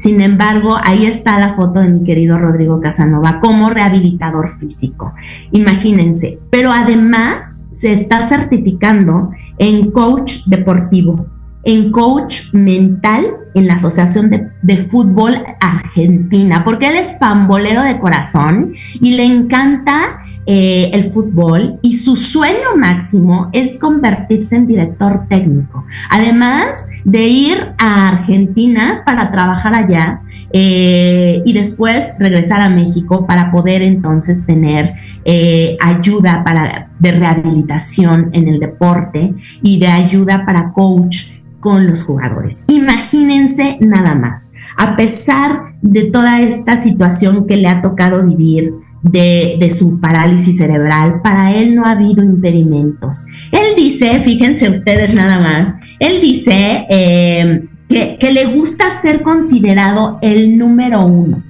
Sin 0.00 0.22
embargo, 0.22 0.78
ahí 0.82 1.04
está 1.04 1.38
la 1.38 1.56
foto 1.56 1.80
de 1.80 1.88
mi 1.90 2.04
querido 2.04 2.38
Rodrigo 2.38 2.80
Casanova 2.80 3.38
como 3.38 3.68
rehabilitador 3.68 4.58
físico. 4.58 5.12
Imagínense, 5.52 6.38
pero 6.48 6.72
además 6.72 7.60
se 7.74 7.92
está 7.92 8.26
certificando 8.26 9.30
en 9.58 9.90
coach 9.90 10.38
deportivo, 10.46 11.26
en 11.64 11.92
coach 11.92 12.44
mental 12.54 13.26
en 13.54 13.66
la 13.66 13.74
Asociación 13.74 14.30
de, 14.30 14.86
Fútbol 14.90 15.34
Argentina, 15.60 16.64
porque 16.64 16.88
él 16.88 16.96
es 16.96 17.12
pambolero 17.20 17.82
de 17.82 17.98
corazón 17.98 18.72
y 19.02 19.16
le 19.16 19.24
encanta 19.24 20.22
eh, 20.46 20.90
el 20.92 21.12
fútbol 21.12 21.78
y 21.82 21.94
su 21.94 22.16
sueño 22.16 22.76
máximo 22.76 23.50
es 23.52 23.78
convertirse 23.78 24.56
en 24.56 24.66
director 24.66 25.26
técnico. 25.28 25.84
Además 26.10 26.86
de 27.04 27.22
ir 27.28 27.74
a 27.78 28.08
Argentina 28.08 29.02
para 29.04 29.30
trabajar 29.30 29.74
allá 29.74 30.22
eh, 30.52 31.42
y 31.44 31.52
después 31.52 32.08
regresar 32.18 32.60
a 32.60 32.68
México 32.68 33.26
para 33.26 33.52
poder 33.52 33.82
entonces 33.82 34.44
tener 34.46 34.94
eh, 35.24 35.76
ayuda 35.80 36.42
para, 36.42 36.90
de 36.98 37.12
rehabilitación 37.12 38.30
en 38.32 38.48
el 38.48 38.58
deporte 38.58 39.34
y 39.62 39.78
de 39.78 39.86
ayuda 39.86 40.44
para 40.44 40.72
coach 40.72 41.32
con 41.60 41.86
los 41.86 42.02
jugadores. 42.02 42.64
Imagínense 42.68 43.76
nada 43.80 44.14
más, 44.14 44.50
a 44.76 44.96
pesar 44.96 45.74
de 45.82 46.04
toda 46.04 46.40
esta 46.40 46.82
situación 46.82 47.46
que 47.46 47.58
le 47.58 47.68
ha 47.68 47.82
tocado 47.82 48.24
vivir, 48.24 48.72
de, 49.02 49.72
su 49.76 50.00
parálisis 50.00 50.58
cerebral, 50.58 51.20
para 51.22 51.54
él 51.54 51.74
no 51.74 51.84
ha 51.84 51.92
habido 51.92 52.22
impedimentos. 52.22 53.24
Él 53.52 53.74
dice, 53.76 54.20
fíjense 54.24 54.68
ustedes 54.68 55.14
nada 55.14 55.40
más, 55.40 55.74
él 55.98 56.20
dice 56.20 56.86
eh, 56.90 57.64
que, 57.88 58.16
que 58.18 58.32
le 58.32 58.46
gusta 58.46 59.00
ser 59.02 59.22
considerado 59.22 60.18
el 60.22 60.56
número 60.58 61.04
uno. 61.04 61.42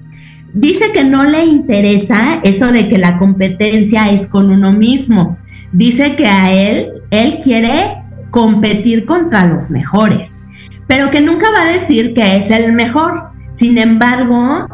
dice 0.52 0.92
que 0.92 1.04
no 1.04 1.24
le 1.24 1.44
interesa 1.44 2.40
eso 2.42 2.72
de 2.72 2.88
que 2.88 2.98
la 2.98 3.18
competencia 3.18 4.10
es 4.10 4.28
con 4.28 4.50
uno 4.50 4.72
mismo. 4.72 5.38
Dice 5.72 6.16
que 6.16 6.26
a 6.26 6.52
él, 6.52 6.88
él 7.10 7.38
quiere 7.42 7.96
competir 8.30 9.06
contra 9.06 9.46
los 9.46 9.70
mejores, 9.70 10.42
pero 10.86 11.10
que 11.10 11.20
nunca 11.20 11.50
va 11.52 11.62
a 11.62 11.72
decir 11.72 12.14
que 12.14 12.36
es 12.36 12.50
el 12.50 12.72
mejor. 12.72 13.30
Sin 13.54 13.78
embargo, 13.78 14.66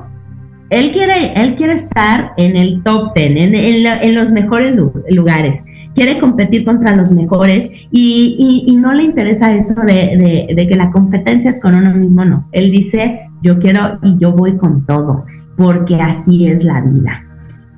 él 0.70 0.90
quiere, 0.92 1.32
él 1.36 1.54
quiere 1.54 1.74
estar 1.74 2.32
en 2.36 2.56
el 2.56 2.82
top 2.82 3.14
ten, 3.14 3.36
en, 3.36 4.14
los 4.14 4.32
mejores 4.32 4.76
lugares. 5.10 5.62
Quiere 5.94 6.18
competir 6.18 6.64
contra 6.64 6.94
los 6.94 7.12
mejores 7.12 7.70
y, 7.90 8.76
no 8.78 8.92
le 8.92 9.04
interesa 9.04 9.54
eso 9.54 9.74
de, 9.82 10.66
que 10.68 10.76
la 10.76 10.90
competencia 10.90 11.50
es 11.50 11.60
con 11.60 11.74
uno 11.74 11.94
mismo, 11.94 12.24
no. 12.24 12.48
Él 12.52 12.70
dice, 12.70 13.20
yo 13.42 13.58
quiero 13.58 13.98
y 14.02 14.18
yo 14.18 14.32
voy 14.32 14.56
con 14.56 14.84
todo, 14.86 15.24
porque 15.56 15.96
así 15.96 16.46
es 16.46 16.64
la 16.64 16.80
vida. 16.80 17.22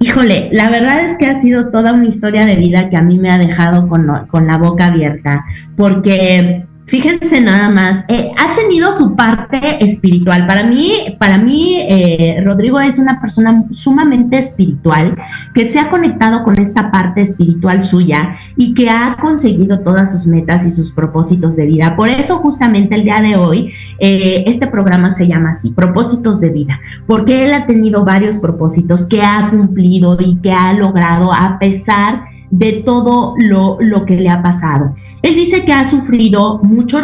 Híjole, 0.01 0.49
la 0.53 0.71
verdad 0.71 1.11
es 1.11 1.19
que 1.19 1.27
ha 1.27 1.41
sido 1.41 1.71
toda 1.71 1.93
una 1.93 2.07
historia 2.07 2.47
de 2.47 2.57
vida 2.57 2.89
que 2.89 2.97
a 2.97 3.03
mí 3.03 3.19
me 3.19 3.31
ha 3.31 3.39
dejado 3.39 3.89
con 3.89 4.47
la 4.47 4.59
boca 4.59 4.87
abierta, 4.87 5.45
porque 5.77 6.68
Fíjense 6.89 7.43
nada 7.43 7.69
más, 7.69 8.05
eh, 8.09 8.31
ha 8.39 8.57
tenido 8.57 8.95
su 8.95 9.15
parte 9.15 9.85
espiritual. 9.85 10.47
Para 10.47 10.65
mí, 10.65 11.17
para 11.19 11.37
mí, 11.37 11.77
eh, 11.87 12.43
Rodrigo 12.43 12.81
es 12.81 12.99
una 12.99 13.21
persona 13.21 13.65
sumamente 13.71 14.39
espiritual 14.39 15.15
que 15.53 15.67
se 15.67 15.79
ha 15.79 15.91
conectado 15.91 16.43
con 16.45 16.59
esta 16.59 16.91
parte 16.91 17.21
espiritual 17.21 17.83
suya 17.83 18.37
y 18.57 18.73
que 18.73 18.89
ha 18.89 19.17
conseguido 19.21 19.81
todas 19.81 20.11
sus 20.11 20.27
metas 20.27 20.65
y 20.65 20.73
sus 20.73 20.91
propósitos 20.91 21.57
de 21.57 21.67
vida. 21.67 21.95
Por 21.95 22.09
eso, 22.09 22.39
justamente 22.39 22.95
el 22.95 23.05
día 23.05 23.21
de 23.21 23.37
hoy, 23.37 23.71
eh, 23.99 24.45
este 24.47 24.67
programa 24.67 25.13
se 25.13 25.29
llama 25.29 25.53
así, 25.59 25.69
propósitos 25.71 26.41
de 26.41 26.49
vida, 26.49 26.81
porque 27.07 27.45
él 27.45 27.53
ha 27.53 27.67
tenido 27.67 28.07
varios 28.07 28.39
propósitos 28.39 29.05
que 29.05 29.21
ha 29.21 29.51
cumplido 29.51 30.17
y 30.19 30.37
que 30.37 30.53
ha 30.53 30.73
logrado 30.73 31.35
a 31.35 31.59
pesar 31.59 32.23
de 32.23 32.38
todo 32.85 33.35
lo, 33.37 34.05
que 34.07 34.17
le 34.17 34.31
ha 34.31 34.43
pasado. 34.43 34.95
Él 35.23 35.35
dice 35.35 35.65
que 35.65 35.73
ha 35.73 35.85
sufrido 35.85 36.61
mucho, 36.63 37.03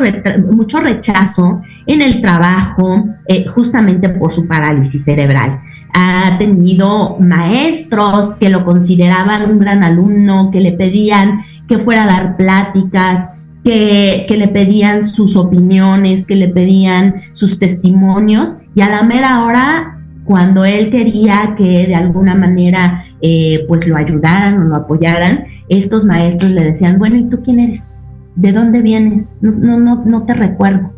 mucho 0.50 0.80
rechazo 0.80 1.60
en 1.86 2.02
el 2.02 2.20
trabajo 2.22 3.04
eh, 3.26 3.44
justamente 3.46 4.08
por 4.08 4.32
su 4.32 4.46
parálisis 4.46 5.04
cerebral. 5.04 5.60
Ha 5.92 6.36
tenido 6.38 7.16
maestros 7.20 8.36
que 8.36 8.48
lo 8.48 8.64
consideraban 8.64 9.50
un 9.50 9.58
gran 9.58 9.84
alumno, 9.84 10.50
que 10.50 10.60
le 10.60 10.72
pedían 10.72 11.42
que 11.68 11.78
fuera 11.78 12.04
a 12.04 12.06
dar 12.06 12.36
pláticas, 12.36 13.28
que, 13.62 14.26
que, 14.28 14.36
le 14.36 14.48
pedían 14.48 15.02
sus 15.02 15.36
opiniones, 15.36 16.26
que 16.26 16.36
le 16.36 16.48
pedían 16.48 17.22
sus 17.32 17.58
testimonios, 17.58 18.56
y 18.74 18.82
a 18.82 18.90
la 18.90 19.02
mera 19.02 19.44
hora, 19.44 19.98
cuando 20.24 20.64
él 20.64 20.90
quería 20.90 21.54
que 21.56 21.86
de 21.86 21.94
alguna 21.94 22.34
manera 22.34 23.04
eh, 23.26 23.64
pues 23.66 23.86
lo 23.86 23.96
ayudaran 23.96 24.58
o 24.60 24.64
lo 24.64 24.76
apoyaran, 24.76 25.46
estos 25.70 26.04
maestros 26.04 26.52
le 26.52 26.62
decían, 26.62 26.98
bueno, 26.98 27.16
¿y 27.16 27.24
tú 27.30 27.40
quién 27.42 27.58
eres? 27.58 27.94
¿De 28.36 28.52
dónde 28.52 28.82
vienes? 28.82 29.34
No, 29.40 29.78
no, 29.78 30.04
no, 30.04 30.24
te 30.24 30.34
recuerdo. 30.34 30.92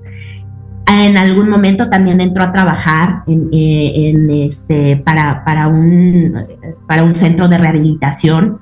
En 0.88 1.16
algún 1.16 1.48
momento 1.48 1.88
también 1.88 2.20
entró 2.20 2.42
a 2.42 2.52
trabajar 2.52 3.22
en, 3.28 3.48
eh, 3.52 4.44
este, 4.44 4.96
para, 4.96 5.44
para, 5.44 5.68
un, 5.68 6.34
para 6.88 7.04
un 7.04 7.14
centro 7.14 7.46
de 7.46 7.58
rehabilitación 7.58 8.58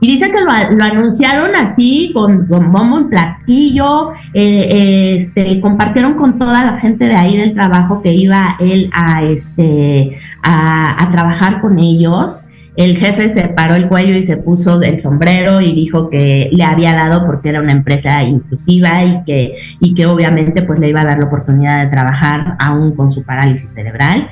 y 0.00 0.08
dice 0.08 0.30
que 0.30 0.40
lo, 0.40 0.50
anunciaron 0.50 1.56
así, 1.56 2.10
con, 2.14 2.48
bombo 2.48 2.98
en 2.98 3.08
platillo, 3.08 4.12
eh, 4.32 5.18
este, 5.18 5.60
compartieron 5.60 6.14
con 6.14 6.38
toda 6.38 6.64
la 6.64 6.78
gente 6.78 7.06
de 7.06 7.14
ahí 7.14 7.36
del 7.36 7.52
trabajo 7.52 8.00
que 8.00 8.14
iba 8.14 8.56
él 8.60 8.90
a, 8.94 9.24
este, 9.24 10.18
a 10.42 11.08
trabajar 11.12 11.60
con 11.60 11.78
ellos 11.78 12.42
el 12.76 12.98
jefe 12.98 13.30
se 13.30 13.48
paró 13.48 13.74
el 13.74 13.88
cuello 13.88 14.14
y 14.14 14.22
se 14.22 14.36
puso 14.36 14.82
el 14.82 15.00
sombrero 15.00 15.60
y 15.60 15.72
dijo 15.72 16.10
que 16.10 16.50
le 16.52 16.64
había 16.64 16.94
dado 16.94 17.24
porque 17.26 17.48
era 17.48 17.60
una 17.60 17.72
empresa 17.72 18.22
inclusiva 18.22 19.02
y 19.02 19.24
que, 19.24 19.56
y 19.80 19.94
que 19.94 20.06
obviamente 20.06 20.62
pues 20.62 20.78
le 20.78 20.90
iba 20.90 21.00
a 21.00 21.06
dar 21.06 21.18
la 21.18 21.26
oportunidad 21.26 21.84
de 21.84 21.90
trabajar 21.90 22.56
aún 22.58 22.94
con 22.94 23.10
su 23.10 23.22
parálisis 23.22 23.70
cerebral. 23.72 24.28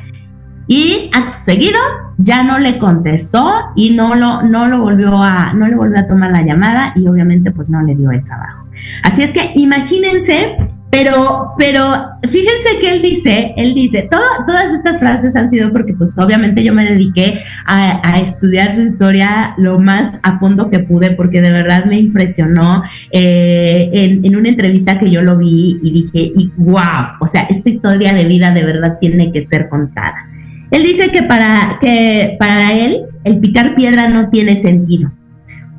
Y 0.66 1.10
seguido 1.32 1.78
ya 2.16 2.42
no 2.42 2.58
le 2.58 2.78
contestó 2.78 3.52
y 3.74 3.90
no 3.90 4.14
lo, 4.14 4.42
no 4.42 4.68
lo 4.68 4.80
volvió 4.80 5.22
a, 5.22 5.52
no 5.52 5.66
le 5.66 5.74
volvió 5.74 5.98
a 5.98 6.06
tomar 6.06 6.30
la 6.30 6.42
llamada 6.42 6.92
y 6.96 7.06
obviamente 7.06 7.50
pues 7.50 7.68
no 7.70 7.82
le 7.82 7.94
dio 7.94 8.10
el 8.10 8.24
trabajo. 8.24 8.66
Así 9.02 9.22
es 9.22 9.32
que 9.32 9.52
imagínense 9.56 10.56
pero, 10.94 11.54
pero 11.58 12.06
fíjense 12.22 12.78
que 12.80 12.92
él 12.92 13.02
dice, 13.02 13.52
él 13.56 13.74
dice, 13.74 14.08
todas 14.08 14.74
estas 14.76 15.00
frases 15.00 15.34
han 15.34 15.50
sido 15.50 15.72
porque 15.72 15.92
pues 15.92 16.12
obviamente 16.16 16.62
yo 16.62 16.72
me 16.72 16.84
dediqué 16.84 17.42
a, 17.66 18.20
estudiar 18.20 18.72
su 18.72 18.82
historia 18.82 19.54
lo 19.58 19.80
más 19.80 20.16
a 20.22 20.38
fondo 20.38 20.70
que 20.70 20.78
pude 20.78 21.10
porque 21.10 21.42
de 21.42 21.50
verdad 21.50 21.86
me 21.86 21.98
impresionó 21.98 22.84
eh, 23.10 24.20
en, 24.22 24.36
una 24.36 24.48
entrevista 24.48 25.00
que 25.00 25.10
yo 25.10 25.20
lo 25.20 25.36
vi 25.36 25.80
y 25.82 25.90
dije, 25.90 26.32
y 26.36 26.52
wow, 26.58 27.16
o 27.20 27.26
sea, 27.26 27.42
esta 27.50 27.68
historia 27.68 28.12
de 28.12 28.26
vida 28.26 28.52
de 28.52 28.62
verdad 28.62 28.98
tiene 29.00 29.32
que 29.32 29.48
ser 29.48 29.68
contada. 29.68 30.28
Él 30.70 30.84
dice 30.84 31.10
que 31.10 31.24
para, 31.24 31.78
que 31.80 32.36
para 32.38 32.72
él 32.72 33.02
el 33.24 33.40
picar 33.40 33.74
piedra 33.74 34.08
no 34.08 34.30
tiene 34.30 34.58
sentido, 34.58 35.10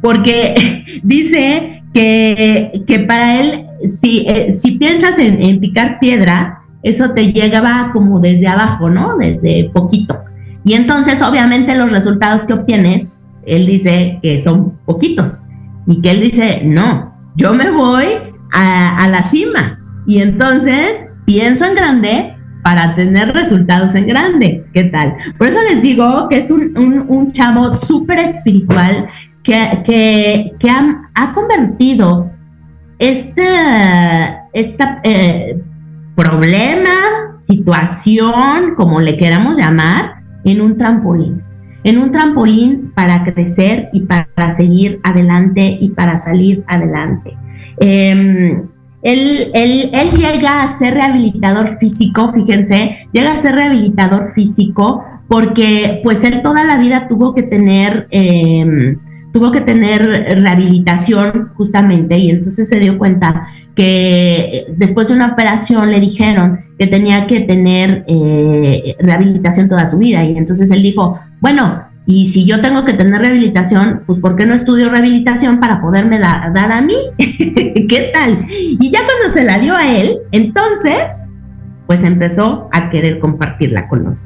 porque 0.02 1.00
dice 1.04 1.84
que, 1.94 2.84
que 2.86 3.00
para 3.00 3.40
él 3.40 3.65
si, 4.02 4.26
eh, 4.28 4.58
si 4.62 4.72
piensas 4.72 5.18
en, 5.18 5.60
picar 5.60 6.00
piedra, 6.00 6.62
eso 6.84 7.12
te 7.12 7.34
llegaba 7.34 7.92
como 7.94 8.20
desde 8.20 8.48
abajo, 8.48 8.90
¿no? 8.90 9.18
Desde 9.18 9.70
poquito. 9.74 10.20
Y 10.64 10.74
entonces, 10.74 11.22
obviamente, 11.22 11.76
los 11.76 11.92
resultados 11.92 12.44
que 12.44 12.54
obtienes, 12.54 13.12
él 13.46 13.66
dice 13.66 14.20
que 14.22 14.42
son 14.42 14.78
poquitos. 14.86 15.38
Y 15.88 16.02
que 16.02 16.12
él 16.12 16.22
dice, 16.22 16.62
no, 16.64 17.16
yo 17.36 17.54
me 17.54 17.70
voy 17.70 18.06
a, 18.52 19.08
la 19.10 19.24
cima. 19.24 19.80
Y 20.08 20.22
entonces 20.22 21.06
pienso 21.26 21.66
en 21.66 21.76
grande 21.76 22.36
para 22.64 22.96
tener 22.96 23.34
resultados 23.34 23.94
en 23.96 24.08
grande. 24.08 24.66
¿Qué 24.74 24.86
tal? 24.86 25.16
Por 25.38 25.48
eso 25.48 25.60
les 25.70 25.82
digo 25.82 26.28
que 26.30 26.38
es 26.38 26.50
un, 26.50 27.32
chavo 27.32 27.74
súper 27.74 28.20
espiritual 28.20 29.08
que, 29.44 30.54
que, 30.60 30.70
ha, 30.70 31.10
ha, 31.14 31.34
convertido 31.34 32.32
este, 33.00 33.44
este 34.54 35.62
problema, 36.16 37.38
situación, 37.42 38.76
como 38.76 39.02
le 39.02 39.18
queramos 39.18 39.58
llamar, 39.58 40.16
en 40.44 40.62
un 40.62 40.78
trampolín. 40.78 41.42
En 41.84 42.00
un 42.00 42.12
trampolín 42.12 42.92
para 42.96 43.24
crecer 43.24 43.90
y 43.94 44.02
para 44.02 44.56
seguir 44.56 45.00
adelante 45.04 45.78
y 45.80 45.90
para 45.90 46.20
salir 46.20 46.64
adelante. 46.68 47.38
Em, 47.80 48.64
él, 49.04 49.52
llega 50.18 50.64
a 50.64 50.78
ser 50.80 50.96
rehabilitador 50.96 51.78
físico, 51.78 52.32
fíjense, 52.34 52.98
llega 53.12 53.34
a 53.34 53.40
ser 53.40 53.54
rehabilitador 53.54 54.34
físico 54.34 55.04
porque 55.28 56.02
pues 56.04 56.24
él 56.24 56.42
toda 56.42 56.64
la 56.64 56.78
vida 56.78 57.08
tuvo 57.08 57.36
que 57.36 57.44
tener 57.44 58.08
em, 58.10 58.98
tuvo 59.36 59.52
que 59.52 59.60
tener 59.60 60.02
rehabilitación 60.42 61.52
justamente 61.56 62.18
y 62.18 62.30
entonces 62.30 62.70
se 62.70 62.80
dio 62.80 62.98
cuenta 62.98 63.50
que 63.76 64.66
después 64.78 65.10
de 65.10 65.16
una 65.16 65.34
operación 65.34 65.92
le 65.92 66.00
dijeron 66.00 66.62
que 66.80 66.88
tenía 66.88 67.28
que 67.28 67.42
tener 67.42 68.06
eh, 68.08 68.96
rehabilitación 68.98 69.68
toda 69.68 69.88
su 69.88 69.98
vida 69.98 70.24
y 70.24 70.38
entonces 70.38 70.72
él 70.72 70.82
dijo, 70.82 71.20
bueno, 71.42 71.84
y 72.06 72.28
si 72.28 72.46
yo 72.46 72.62
tengo 72.62 72.86
que 72.86 72.94
tener 72.94 73.20
rehabilitación, 73.20 74.04
pues 74.08 74.20
¿por 74.20 74.38
qué 74.38 74.46
no 74.46 74.56
estudio 74.56 74.88
rehabilitación 74.88 75.60
para 75.60 75.82
poderme 75.82 76.18
la, 76.18 76.50
dar 76.56 76.72
a 76.72 76.80
mí? 76.80 76.96
¿Qué 77.18 78.12
tal? 78.14 78.48
Y 78.50 78.90
ya 78.90 79.02
cuando 79.06 79.34
se 79.34 79.44
la 79.44 79.60
dio 79.60 79.76
a 79.76 79.98
él, 79.98 80.18
entonces, 80.32 81.08
pues 81.88 82.04
empezó 82.04 82.70
a 82.72 82.90
querer 82.90 83.20
compartirla 83.20 83.90
con 83.90 84.06
los 84.06 84.22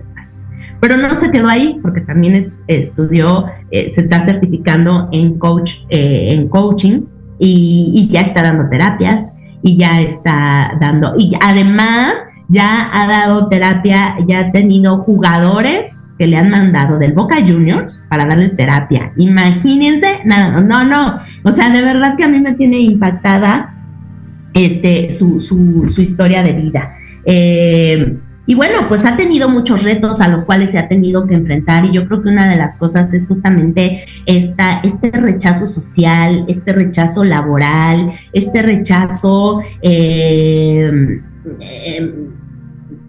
pero 0.80 0.98
no 0.98 1.10
se 1.16 1.32
quedó 1.32 1.48
ahí 1.50 1.80
porque 1.82 2.02
también 2.02 2.46
estudió, 2.68 3.46
eh, 3.72 3.92
se 3.96 4.02
está 4.02 4.26
certificando 4.26 5.10
en, 5.12 5.38
coach, 5.38 5.82
eh, 5.90 6.34
en 6.34 6.48
coaching 6.48 7.02
y, 7.38 8.08
ya 8.10 8.22
está 8.22 8.44
dando 8.44 8.70
terapias 8.70 9.34
y 9.62 9.78
ya 9.78 10.02
está 10.02 10.78
dando, 10.80 11.16
y 11.18 11.32
además 11.42 12.16
ya 12.48 12.90
ha 12.94 13.08
dado 13.08 13.50
terapia, 13.50 14.16
ya 14.28 14.40
ha 14.40 14.52
tenido 14.52 15.00
jugadores 15.00 15.92
que 16.18 16.28
le 16.28 16.38
han 16.38 16.50
mandado 16.50 16.98
del 16.98 17.14
Boca 17.14 17.38
Juniors 17.46 18.04
para 18.10 18.26
darles 18.26 18.56
terapia. 18.56 19.14
Imagínense, 19.18 20.20
nada, 20.26 20.60
no, 20.62 20.84
no, 20.84 21.20
o 21.44 21.54
sea, 21.54 21.70
de 21.70 21.82
verdad 21.82 22.18
que 22.18 22.24
a 22.24 22.28
mí 22.28 22.40
me 22.40 22.54
tiene 22.54 22.80
impactada 22.80 23.76
este, 24.54 25.12
su, 25.12 25.40
su, 25.40 25.90
su 25.90 26.02
historia 26.02 26.42
de 26.44 26.54
vida. 26.54 26.96
Eh, 27.26 28.18
y 28.50 28.56
bueno, 28.56 28.88
pues 28.88 29.06
ha 29.06 29.16
tenido 29.16 29.48
muchos 29.48 29.84
retos 29.84 30.22
a 30.22 30.28
los 30.28 30.44
cuales 30.44 30.72
se 30.72 30.80
ha 30.80 30.88
tenido 30.88 31.28
que 31.28 31.36
enfrentar 31.36 31.86
y 31.86 31.92
yo 31.92 32.08
creo 32.08 32.24
que 32.24 32.30
una 32.30 32.50
de 32.50 32.56
las 32.56 32.78
cosas 32.78 33.14
es 33.14 33.28
justamente 33.28 34.06
esta, 34.26 34.80
este 34.80 35.12
rechazo 35.12 35.68
social, 35.68 36.46
este 36.48 36.74
rechazo 36.74 37.24
laboral, 37.24 38.14
este 38.34 38.64
rechazo... 38.64 39.62
Eh, 39.84 41.22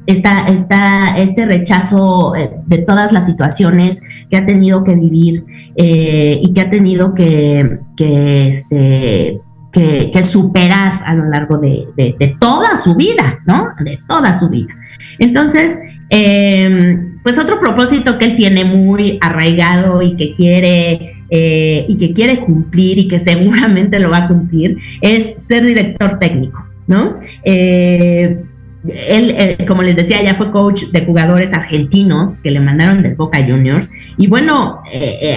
esta, 0.05 0.47
esta, 0.49 1.17
este 1.17 1.47
rechazo 1.47 2.37
eh, 2.37 2.51
de 2.67 2.79
todas 2.79 3.11
las 3.11 3.25
situaciones 3.25 4.03
que 4.29 4.37
ha 4.37 4.45
tenido 4.45 4.85
que 4.85 4.95
vivir 4.95 5.47
eh, 5.75 6.39
y 6.43 6.53
que 6.53 6.61
ha 6.61 6.69
tenido 6.69 7.15
que, 7.15 7.79
que, 7.97 8.51
este, 8.51 9.41
que, 9.73 10.23
superar 10.23 11.01
a 11.07 11.15
lo 11.15 11.25
largo 11.31 11.57
de, 11.57 12.37
toda 12.39 12.77
su 12.77 12.95
vida, 12.95 13.39
¿no? 13.47 13.69
De 13.83 13.99
toda 14.07 14.39
su 14.39 14.51
vida. 14.51 14.75
Entonces, 15.21 15.79
em, 16.09 17.19
pues 17.23 17.39
otro 17.39 17.61
propósito 17.61 18.19
que 18.19 18.25
él 18.25 18.37
tiene 18.37 18.65
muy 18.65 19.19
arraigado 19.21 20.03
y 20.03 20.17
que 20.17 20.35
quiere 20.35 21.15
eh, 21.33 21.87
y 21.89 21.97
que 21.97 22.13
quiere 22.13 22.41
cumplir 22.41 22.99
y 22.99 23.07
que 23.07 23.21
seguramente 23.25 24.01
lo 24.01 24.11
va 24.11 24.25
a 24.25 24.29
cumplir 24.29 24.79
es 25.01 25.35
ser 25.39 25.65
director 25.65 26.19
técnico, 26.19 26.67
¿no? 26.89 27.21
Eh, 27.45 28.43
él, 28.89 29.35
eh, 29.39 29.67
como 29.69 29.83
les 29.83 29.95
decía, 29.95 30.23
ya 30.23 30.35
fue 30.35 30.51
coach 30.51 30.85
de 30.85 31.05
jugadores 31.05 31.53
argentinos 31.53 32.39
que 32.39 32.51
le 32.51 32.61
mandaron 32.61 33.03
de 33.03 33.15
Boca 33.15 33.39
Juniors. 33.39 33.93
Y 34.17 34.27
bueno, 34.27 34.81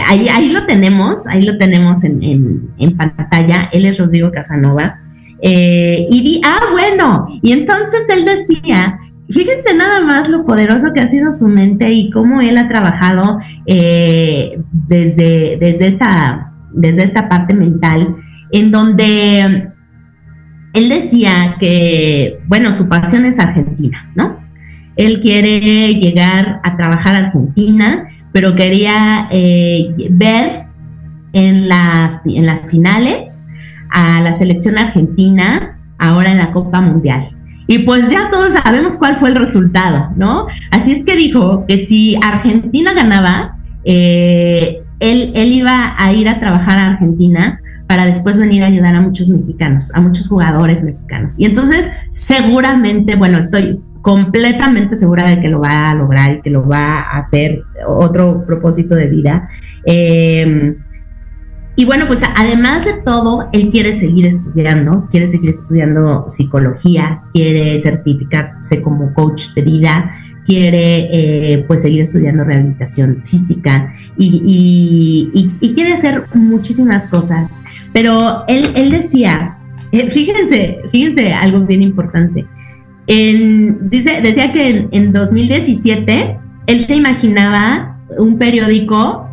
ahí, 0.07 0.29
ahí 0.29 0.49
lo 0.49 0.65
tenemos, 0.65 1.27
ahí 1.27 1.43
lo 1.43 1.57
tenemos 1.57 2.05
en, 2.05 2.71
en, 2.79 2.97
pantalla. 2.97 3.69
Él 3.73 3.85
es 3.85 3.99
Rodrigo 3.99 4.31
Casanova. 4.31 4.97
y 5.41 6.21
di, 6.23 6.41
ah, 6.45 6.69
bueno, 6.71 7.27
y 7.43 7.51
entonces 7.51 8.07
él 8.07 8.23
decía 8.23 8.97
Fíjense 9.29 9.73
nada 9.75 10.01
más 10.01 10.27
lo 10.29 10.45
poderoso 10.45 10.91
que 10.93 10.99
ha 10.99 11.07
sido 11.07 11.33
su 11.33 11.47
mente 11.47 11.91
y 11.91 12.09
cómo 12.09 12.41
él 12.41 12.57
ha 12.57 12.67
trabajado 12.67 13.39
eh, 13.65 14.59
desde, 14.71 15.57
desde, 15.59 15.87
esta, 15.87 16.51
desde 16.73 17.03
esta 17.03 17.29
parte 17.29 17.53
mental, 17.53 18.17
en 18.51 18.71
donde 18.71 19.71
él 20.73 20.89
decía 20.89 21.55
que, 21.59 22.39
bueno, 22.47 22.73
su 22.73 22.89
pasión 22.89 23.25
es 23.25 23.39
Argentina, 23.39 24.11
¿no? 24.15 24.39
Él 24.95 25.21
quiere 25.21 25.95
llegar 25.95 26.59
a 26.63 26.75
trabajar 26.75 27.15
Argentina, 27.15 28.09
pero 28.31 28.55
quería 28.55 29.29
eh, 29.31 29.95
ver 30.11 30.65
en, 31.31 31.69
la, 31.69 32.21
en 32.25 32.45
las 32.45 32.69
finales 32.69 33.43
a 33.89 34.19
la 34.21 34.33
selección 34.33 34.77
argentina 34.77 35.79
ahora 35.97 36.31
en 36.31 36.37
la 36.37 36.51
Copa 36.51 36.81
Mundial. 36.81 37.29
Y 37.73 37.79
pues 37.79 38.11
ya 38.11 38.29
todos 38.29 38.53
sabemos 38.53 38.97
cuál 38.97 39.17
fue 39.17 39.29
el 39.29 39.35
resultado, 39.35 40.11
¿no? 40.15 40.45
Así 40.69 40.91
es 40.91 41.03
que 41.05 41.15
dijo 41.15 41.65
que 41.67 41.87
si 41.87 42.15
Argentina 42.23 42.93
ganaba, 42.93 43.57
eh, 43.83 44.83
él, 44.99 45.31
iba 45.35 45.95
a 45.97 46.13
ir 46.13 46.29
a 46.29 46.39
trabajar 46.39 46.77
a 46.77 46.91
Argentina 46.91 47.59
para 47.87 48.05
después 48.05 48.37
venir 48.37 48.61
a 48.61 48.67
ayudar 48.67 48.93
a 48.93 49.01
muchos 49.01 49.27
mexicanos, 49.29 49.91
a 49.95 50.01
muchos 50.01 50.29
jugadores 50.29 50.83
mexicanos. 50.83 51.33
Y 51.39 51.45
entonces 51.45 51.89
seguramente, 52.11 53.15
bueno, 53.15 53.39
estoy 53.39 53.81
completamente 54.03 54.95
segura 54.95 55.27
de 55.27 55.41
que 55.41 55.49
lo 55.49 55.59
va 55.59 55.89
a 55.89 55.95
lograr 55.95 56.33
y 56.33 56.41
que 56.41 56.51
lo 56.51 56.67
va 56.67 56.99
a 56.99 57.21
hacer 57.21 57.63
otro 57.87 58.45
propósito 58.45 58.93
de 58.93 59.07
vida. 59.07 59.49
Eh, 59.87 60.75
y 61.75 61.85
bueno, 61.85 62.05
pues 62.07 62.21
además 62.35 62.85
de 62.85 62.93
todo, 63.03 63.49
él 63.51 63.69
quiere 63.71 63.99
seguir 63.99 64.27
estudiando, 64.27 65.07
quiere 65.09 65.27
seguir 65.27 65.51
estudiando 65.51 66.29
psicología, 66.29 67.23
quiere 67.33 67.81
certificarse 67.81 68.81
como 68.81 69.11
coach 69.13 69.53
de 69.55 69.63
vida, 69.63 70.11
quiere 70.45 71.09
eh, 71.11 71.65
pues 71.67 71.81
seguir 71.81 72.01
estudiando 72.03 72.43
rehabilitación 72.43 73.23
física 73.25 73.91
y, 74.17 75.49
quiere 75.73 75.93
hacer 75.93 76.25
muchísimas 76.35 77.07
cosas. 77.07 77.49
Pero 77.91 78.43
él, 78.47 78.71
él 78.75 78.91
decía, 78.91 79.57
eh, 79.91 80.11
fíjense, 80.11 80.79
fíjense 80.91 81.33
algo 81.33 81.61
bien 81.61 81.81
importante. 81.81 82.45
dice, 83.07 84.21
decía 84.21 84.53
que 84.53 84.69
en, 84.69 84.89
en 84.91 85.11
2017 85.11 86.37
él 86.67 86.83
se 86.83 86.95
imaginaba 86.95 87.97
un 88.17 88.37
periódico 88.37 89.32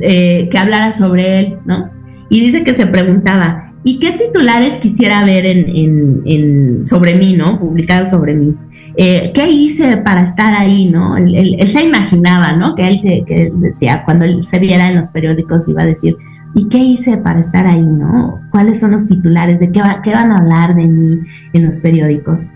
eh, 0.00 0.48
que 0.50 0.58
hablara 0.58 0.92
sobre 0.92 1.40
él, 1.40 1.58
¿no? 1.64 1.90
Y 2.30 2.40
dice 2.40 2.64
que 2.64 2.74
se 2.74 2.86
preguntaba, 2.86 3.72
¿y 3.84 3.98
qué 3.98 4.12
titulares 4.12 4.78
quisiera 4.78 5.24
ver 5.24 5.46
en, 5.46 6.86
sobre 6.86 7.14
mí, 7.14 7.36
¿no? 7.36 7.58
Publicados 7.58 8.10
sobre 8.10 8.34
mí. 8.34 8.54
Eh, 8.96 9.30
¿Qué 9.32 9.48
hice 9.48 9.98
para 9.98 10.22
estar 10.22 10.54
ahí, 10.54 10.90
no? 10.90 11.16
Él, 11.16 11.56
se 11.68 11.84
imaginaba, 11.84 12.52
¿no? 12.52 12.74
Que 12.74 12.88
él, 12.88 13.00
se, 13.00 13.24
decía, 13.54 14.02
cuando 14.04 14.24
él 14.24 14.42
se 14.42 14.58
viera 14.58 14.88
en 14.88 14.96
los 14.96 15.08
periódicos, 15.08 15.68
iba 15.68 15.82
a 15.82 15.86
decir, 15.86 16.16
¿y 16.54 16.68
qué 16.68 16.78
hice 16.78 17.16
para 17.18 17.40
estar 17.40 17.66
ahí, 17.66 17.86
no? 17.86 18.40
¿Cuáles 18.50 18.80
son 18.80 18.90
los 18.90 19.06
titulares? 19.06 19.60
¿De 19.60 19.70
qué, 19.70 19.80
qué 20.02 20.10
van 20.10 20.32
a 20.32 20.38
hablar 20.38 20.74
de 20.74 20.86
mí 20.86 21.20
en 21.52 21.64
los 21.64 21.78
periódicos? 21.78 22.48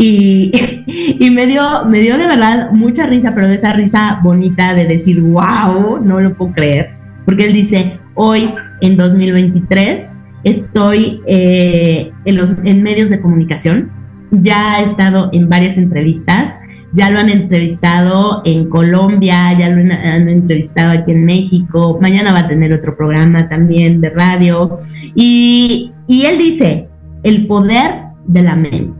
Y, 1.20 1.30
me, 1.30 1.46
dio, 1.46 1.84
me 1.84 2.00
dio 2.00 2.16
de 2.16 2.26
verdad 2.26 2.70
mucha 2.72 3.06
risa, 3.06 3.34
pero 3.34 3.48
de 3.48 3.56
esa 3.56 3.74
risa 3.74 4.20
bonita 4.22 4.72
de 4.74 4.86
decir, 4.86 5.20
wow, 5.20 6.00
no 6.02 6.20
lo 6.20 6.34
puedo 6.34 6.52
creer. 6.52 6.90
Porque 7.26 7.46
él 7.46 7.52
dice, 7.52 7.98
hoy 8.14 8.54
en 8.80 8.96
2023 8.96 10.06
estoy 10.44 11.20
eh, 11.26 12.10
en, 12.24 12.36
los, 12.36 12.56
en 12.64 12.82
medios 12.82 13.10
de 13.10 13.20
comunicación, 13.20 13.90
ya 14.30 14.80
he 14.80 14.84
estado 14.84 15.28
en 15.32 15.50
varias 15.50 15.76
entrevistas, 15.76 16.54
ya 16.94 17.10
lo 17.10 17.18
han 17.18 17.28
entrevistado 17.28 18.40
en 18.46 18.70
Colombia, 18.70 19.52
ya 19.58 19.68
lo 19.68 19.80
han, 19.80 20.28
entrevistado 20.28 20.92
aquí 20.92 21.12
en 21.12 21.26
México, 21.26 21.98
mañana 22.00 22.32
va 22.32 22.40
a 22.40 22.48
tener 22.48 22.72
otro 22.72 22.96
programa 22.96 23.48
también 23.50 24.00
de 24.00 24.08
radio. 24.10 24.80
Y, 25.14 25.92
y 26.08 26.24
él 26.24 26.38
dice, 26.38 26.88
el 27.22 27.46
poder 27.46 27.96
de 28.26 28.42
la 28.42 28.56
mente 28.56 28.99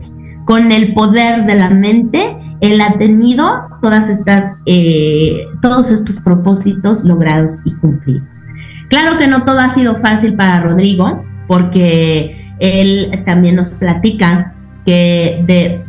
con 0.51 0.73
el 0.73 0.93
poder 0.93 1.45
de 1.45 1.55
la 1.55 1.69
mente, 1.69 2.35
él 2.59 2.81
ha 2.81 2.97
tenido 2.97 3.69
todas 3.81 4.09
estas, 4.09 4.57
eh, 4.65 5.45
todos 5.61 5.89
estos 5.91 6.19
propósitos 6.19 7.05
logrados 7.05 7.59
y 7.63 7.73
cumplidos. 7.75 8.43
Claro 8.89 9.17
que 9.17 9.27
no 9.27 9.45
todo 9.45 9.61
ha 9.61 9.69
sido 9.69 10.01
fácil 10.01 10.35
para 10.35 10.59
Rodrigo, 10.59 11.23
porque 11.47 12.53
él 12.59 13.23
también 13.25 13.55
nos 13.55 13.77
platica 13.77 14.53
que 14.85 15.41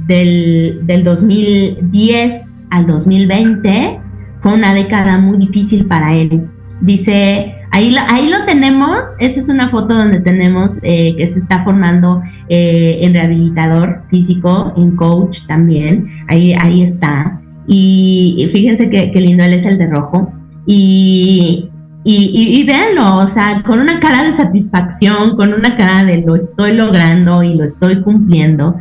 del, 0.07 0.87
del 0.87 1.03
2010 1.03 2.63
al 2.71 2.87
2020 2.87 4.01
fue 4.43 4.55
una 4.55 4.75
década 4.75 5.19
muy 5.19 5.39
difícil 5.39 5.87
para 5.87 6.15
él. 6.15 6.49
Dice 6.81 7.62
Ahí 7.73 7.91
lo, 7.91 8.01
ahí 8.09 8.29
lo 8.31 8.45
tenemos, 8.45 8.99
esa 9.19 9.41
es 9.41 9.49
una 9.49 9.71
foto 9.71 9.95
donde 9.95 10.21
tenemos 10.21 10.79
eh, 10.83 11.17
que 11.17 11.33
se 11.33 11.39
está 11.39 11.65
formando 11.65 12.23
eh, 12.49 12.99
en 13.01 13.15
rehabilitador 13.15 14.03
físico, 14.11 14.73
en 14.77 14.95
coach 14.95 15.47
también, 15.47 16.09
ahí, 16.29 16.53
ahí 16.53 16.83
está. 16.83 17.41
Y, 17.67 18.49
fíjense 18.53 18.91
qué 18.91 19.21
lindo, 19.21 19.45
él 19.45 19.55
es 19.55 19.65
el 19.65 19.79
de 19.79 19.87
rojo. 19.87 20.33
Y, 20.67 21.71
y, 22.05 22.59
y, 22.61 22.65
véanlo, 22.65 23.17
o 23.17 23.29
sea, 23.29 23.63
con 23.67 23.79
una 23.79 24.01
cara 24.01 24.25
de 24.25 24.35
satisfacción, 24.35 25.37
con 25.37 25.55
una 25.55 25.77
cara 25.77 26.05
de 26.05 26.23
lo 26.23 26.37
estoy 26.37 26.75
logrando 26.77 27.43
y 27.43 27.55
lo 27.55 27.65
estoy 27.65 28.03
cumpliendo, 28.03 28.77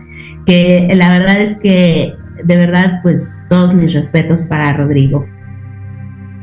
que 0.46 0.92
la 0.96 1.18
verdad 1.18 1.40
es 1.40 1.58
que 1.60 2.14
de 2.44 2.58
verdad, 2.58 3.00
pues 3.04 3.30
todos 3.50 3.74
mis 3.74 3.94
respetos 3.94 4.44
para 4.44 4.74
Rodrigo. 4.74 5.26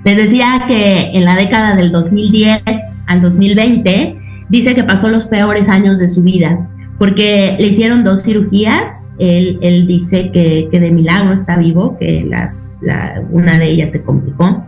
Les 0.05 0.17
decía 0.17 0.65
que 0.69 1.11
en 1.13 1.25
la 1.25 1.35
década 1.37 1.75
del 1.75 1.93
2010 1.93 2.63
al 3.07 3.21
2020 3.21 4.17
dice 4.49 4.75
que 4.75 4.85
pasó 4.85 5.09
los 5.09 5.27
peores 5.27 5.69
años 5.69 5.99
de 5.99 6.09
su 6.09 6.23
vida 6.23 6.69
porque 6.99 7.57
le 7.59 7.69
hicieron 7.69 8.05
dos 8.05 8.25
cirugías. 8.25 9.07
Él, 9.19 9.59
él 9.63 9.87
dice 9.87 10.31
que, 10.33 10.69
que, 10.71 10.81
de 10.81 10.91
milagro 10.91 11.33
está 11.33 11.57
vivo, 11.57 11.97
que 11.99 12.25
las, 12.29 12.77
una 13.31 13.59
de 13.59 13.67
ellas 13.67 13.93
se 13.93 14.03
complicó. 14.03 14.65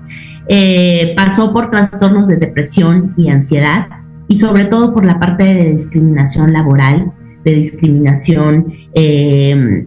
Eh, 0.49 1.13
pasó 1.17 1.53
por 1.53 1.71
trastornos 1.71 2.27
de 2.27 2.37
depresión 2.37 3.15
y 3.17 3.31
ansiedad 3.31 3.87
y 4.27 4.37
sobre 4.37 4.65
todo 4.65 4.95
por 4.95 5.05
la 5.05 5.21
parte 5.21 5.45
de 5.45 5.73
discriminación 5.73 6.53
laboral, 6.53 7.13
de 7.45 7.55
discriminación 7.55 8.73
eh, 8.95 9.87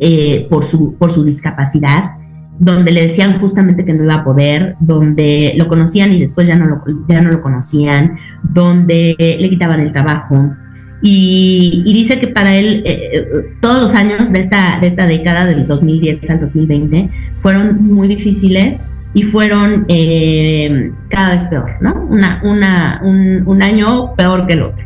eh, 0.00 0.46
por, 0.50 0.64
su, 0.64 0.94
por 0.94 1.10
su 1.10 1.24
discapacidad 1.24 2.17
donde 2.58 2.90
le 2.92 3.02
decían 3.02 3.38
justamente 3.40 3.84
que 3.84 3.92
no 3.94 4.04
iba 4.04 4.14
a 4.14 4.24
poder, 4.24 4.76
donde 4.80 5.54
lo 5.56 5.68
conocían 5.68 6.12
y 6.12 6.20
después 6.20 6.48
ya 6.48 6.56
no 6.56 6.66
lo, 6.66 6.84
ya 7.08 7.20
no 7.20 7.30
lo 7.30 7.40
conocían, 7.40 8.16
donde 8.42 9.14
le 9.18 9.50
quitaban 9.50 9.80
el 9.80 9.92
trabajo. 9.92 10.54
Y, 11.00 11.84
dice 11.84 12.18
que 12.18 12.26
para 12.26 12.56
él 12.56 12.82
eh, 12.84 13.54
todos 13.60 13.80
los 13.80 13.94
años 13.94 14.32
de 14.32 14.40
esta, 14.40 14.78
de 14.80 14.88
esta 14.88 15.06
década, 15.06 15.46
del 15.46 15.62
2010 15.62 16.28
al 16.30 16.40
2020, 16.40 17.10
fueron 17.40 17.84
muy 17.84 18.08
difíciles 18.08 18.88
y 19.14 19.22
fueron 19.22 19.84
eh, 19.88 20.90
cada 21.08 21.34
vez 21.34 21.44
peor, 21.44 21.70
¿no? 21.80 22.06
Una, 22.10 22.40
una, 22.42 23.00
un, 23.04 23.44
un 23.46 23.62
año 23.62 24.14
peor 24.16 24.46
que 24.46 24.54
el 24.54 24.62
otro. 24.62 24.84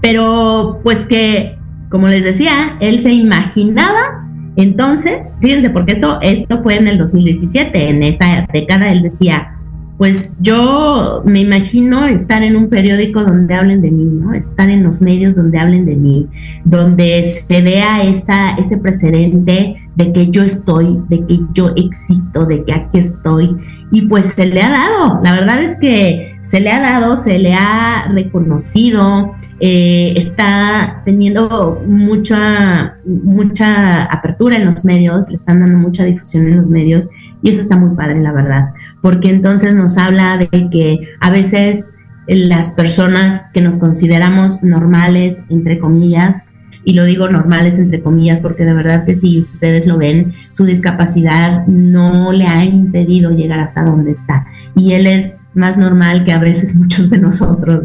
Pero 0.00 0.80
pues 0.82 1.06
que, 1.06 1.58
como 1.90 2.08
les 2.08 2.24
decía, 2.24 2.76
él 2.80 3.00
se 3.00 3.12
imaginaba 3.12 4.17
entonces, 4.58 5.36
fíjense, 5.40 5.70
porque 5.70 5.92
esto, 5.92 6.18
esto 6.20 6.62
fue 6.64 6.74
en 6.76 6.88
el 6.88 6.98
2017, 6.98 7.90
en 7.90 8.02
esa 8.02 8.44
década 8.52 8.90
él 8.90 9.02
decía, 9.02 9.54
pues 9.98 10.34
yo 10.40 11.22
me 11.24 11.40
imagino 11.40 12.06
estar 12.06 12.42
en 12.42 12.56
un 12.56 12.68
periódico 12.68 13.22
donde 13.22 13.54
hablen 13.54 13.82
de 13.82 13.92
mí, 13.92 14.04
¿no? 14.04 14.34
Estar 14.34 14.68
en 14.68 14.82
los 14.82 15.00
medios 15.00 15.36
donde 15.36 15.60
hablen 15.60 15.86
de 15.86 15.94
mí, 15.94 16.26
donde 16.64 17.28
se 17.28 17.62
vea 17.62 18.02
esa, 18.02 18.56
ese 18.56 18.78
precedente 18.78 19.76
de 19.94 20.12
que 20.12 20.28
yo 20.28 20.42
estoy, 20.42 20.98
de 21.08 21.24
que 21.24 21.38
yo 21.54 21.72
existo, 21.76 22.44
de 22.44 22.64
que 22.64 22.72
aquí 22.72 22.98
estoy. 22.98 23.56
Y 23.92 24.02
pues 24.02 24.26
se 24.34 24.46
le 24.46 24.60
ha 24.60 24.70
dado, 24.70 25.20
la 25.22 25.34
verdad 25.34 25.62
es 25.62 25.76
que 25.78 26.36
se 26.50 26.58
le 26.58 26.70
ha 26.70 26.80
dado, 26.80 27.22
se 27.22 27.38
le 27.38 27.54
ha 27.54 28.08
reconocido, 28.12 29.34
eh, 29.60 30.14
está 30.16 31.02
teniendo 31.04 31.82
mucha, 31.86 32.96
mucha 33.04 34.04
apertura 34.04 34.56
en 34.56 34.66
los 34.66 34.84
medios, 34.84 35.30
le 35.30 35.36
están 35.36 35.60
dando 35.60 35.78
mucha 35.78 36.04
difusión 36.04 36.46
en 36.46 36.58
los 36.58 36.66
medios 36.66 37.08
y 37.42 37.50
eso 37.50 37.60
está 37.60 37.76
muy 37.76 37.96
padre, 37.96 38.20
la 38.20 38.32
verdad, 38.32 38.70
porque 39.02 39.30
entonces 39.30 39.74
nos 39.74 39.98
habla 39.98 40.38
de 40.38 40.68
que 40.70 41.00
a 41.20 41.30
veces 41.30 41.92
las 42.26 42.70
personas 42.72 43.46
que 43.52 43.60
nos 43.60 43.78
consideramos 43.78 44.62
normales, 44.62 45.42
entre 45.48 45.78
comillas, 45.78 46.46
y 46.84 46.94
lo 46.94 47.04
digo 47.04 47.28
normales 47.28 47.78
entre 47.78 48.00
comillas 48.00 48.40
porque 48.40 48.64
de 48.64 48.72
verdad 48.72 49.04
que 49.04 49.18
si 49.18 49.40
ustedes 49.40 49.86
lo 49.86 49.98
ven, 49.98 50.32
su 50.52 50.64
discapacidad 50.64 51.66
no 51.66 52.32
le 52.32 52.46
ha 52.46 52.64
impedido 52.64 53.30
llegar 53.30 53.60
hasta 53.60 53.84
donde 53.84 54.12
está. 54.12 54.46
Y 54.74 54.92
él 54.92 55.06
es 55.06 55.36
más 55.54 55.76
normal 55.76 56.24
que 56.24 56.32
a 56.32 56.38
veces 56.38 56.74
muchos 56.76 57.10
de 57.10 57.18
nosotros. 57.18 57.84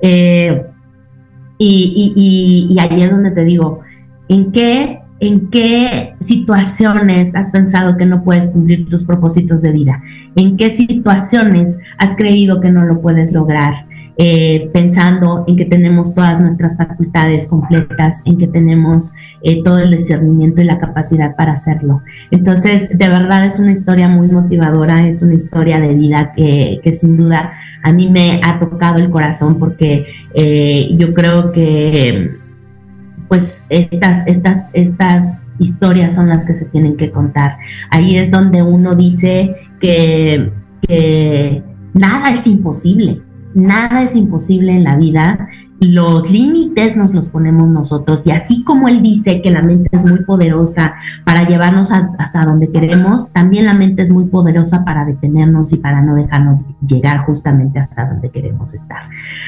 Eh, 0.00 0.64
y, 1.62 2.14
y, 2.16 2.72
y, 2.72 2.78
ahí 2.78 3.02
es 3.02 3.10
donde 3.10 3.32
te 3.32 3.44
digo, 3.44 3.80
¿en 4.28 4.50
qué, 4.50 5.00
¿en 5.20 5.50
qué 5.50 6.14
situaciones 6.20 7.36
has 7.36 7.50
pensado 7.50 7.98
que 7.98 8.06
no 8.06 8.24
puedes 8.24 8.50
cumplir 8.50 8.88
tus 8.88 9.04
propósitos 9.04 9.60
de 9.60 9.70
vida? 9.70 10.02
¿En 10.36 10.56
qué 10.56 10.70
situaciones 10.70 11.76
has 11.98 12.16
creído 12.16 12.62
que 12.62 12.70
no 12.70 12.86
lo 12.86 13.02
puedes 13.02 13.34
lograr? 13.34 13.84
Eh, 14.22 14.68
pensando 14.74 15.44
en 15.46 15.56
que 15.56 15.64
tenemos 15.64 16.14
todas 16.14 16.38
nuestras 16.38 16.76
facultades 16.76 17.46
completas, 17.48 18.20
en 18.26 18.36
que 18.36 18.48
tenemos 18.48 19.14
eh, 19.42 19.62
todo 19.62 19.78
el 19.78 19.92
discernimiento 19.92 20.60
y 20.60 20.64
la 20.64 20.78
capacidad 20.78 21.34
para 21.36 21.52
hacerlo. 21.52 22.02
Entonces, 22.30 22.90
de 22.90 23.08
verdad 23.08 23.46
es 23.46 23.58
una 23.58 23.72
historia 23.72 24.08
muy 24.08 24.28
motivadora, 24.28 25.08
es 25.08 25.22
una 25.22 25.36
historia 25.36 25.80
de 25.80 25.94
vida 25.94 26.34
que, 26.36 26.82
sin 26.92 27.16
duda 27.16 27.52
a 27.82 27.92
mí 27.92 28.08
me 28.10 28.40
ha 28.44 28.58
tocado 28.58 28.98
el 28.98 29.10
corazón 29.10 29.58
porque 29.58 30.06
eh, 30.34 30.88
yo 30.96 31.14
creo 31.14 31.52
que 31.52 32.38
pues 33.28 33.64
estas, 33.68 34.26
estas, 34.26 34.70
estas 34.72 35.46
historias 35.60 36.16
son 36.16 36.28
las 36.28 36.44
que 36.44 36.56
se 36.56 36.64
tienen 36.64 36.96
que 36.96 37.12
contar. 37.12 37.58
Ahí 37.90 38.16
es 38.16 38.30
donde 38.30 38.60
uno 38.60 38.96
dice 38.96 39.54
que, 39.80 40.50
que 40.88 41.62
nada 41.94 42.30
es 42.30 42.46
imposible, 42.48 43.22
nada 43.54 44.02
es 44.02 44.16
imposible 44.16 44.72
en 44.72 44.82
la 44.82 44.96
vida, 44.96 45.48
los 45.80 46.30
límites 46.30 46.94
nos 46.94 47.14
los 47.14 47.30
ponemos 47.30 47.66
nosotros 47.68 48.26
y 48.26 48.30
así 48.30 48.62
como 48.64 48.86
él 48.86 49.02
dice 49.02 49.40
que 49.40 49.50
la 49.50 49.62
mente 49.62 49.88
es 49.92 50.04
muy 50.04 50.24
poderosa 50.24 50.94
para 51.24 51.48
llevarnos 51.48 51.90
hasta 51.90 52.44
donde 52.44 52.70
queremos, 52.70 53.32
también 53.32 53.64
la 53.64 53.72
mente 53.72 54.02
es 54.02 54.10
muy 54.10 54.26
poderosa 54.26 54.84
para 54.84 55.06
detenernos 55.06 55.72
y 55.72 55.78
para 55.78 56.02
no 56.02 56.14
dejarnos 56.14 56.60
llegar 56.86 57.24
justamente 57.24 57.78
hasta 57.78 58.06
donde 58.06 58.30
queremos 58.30 58.74
estar. 58.74 59.04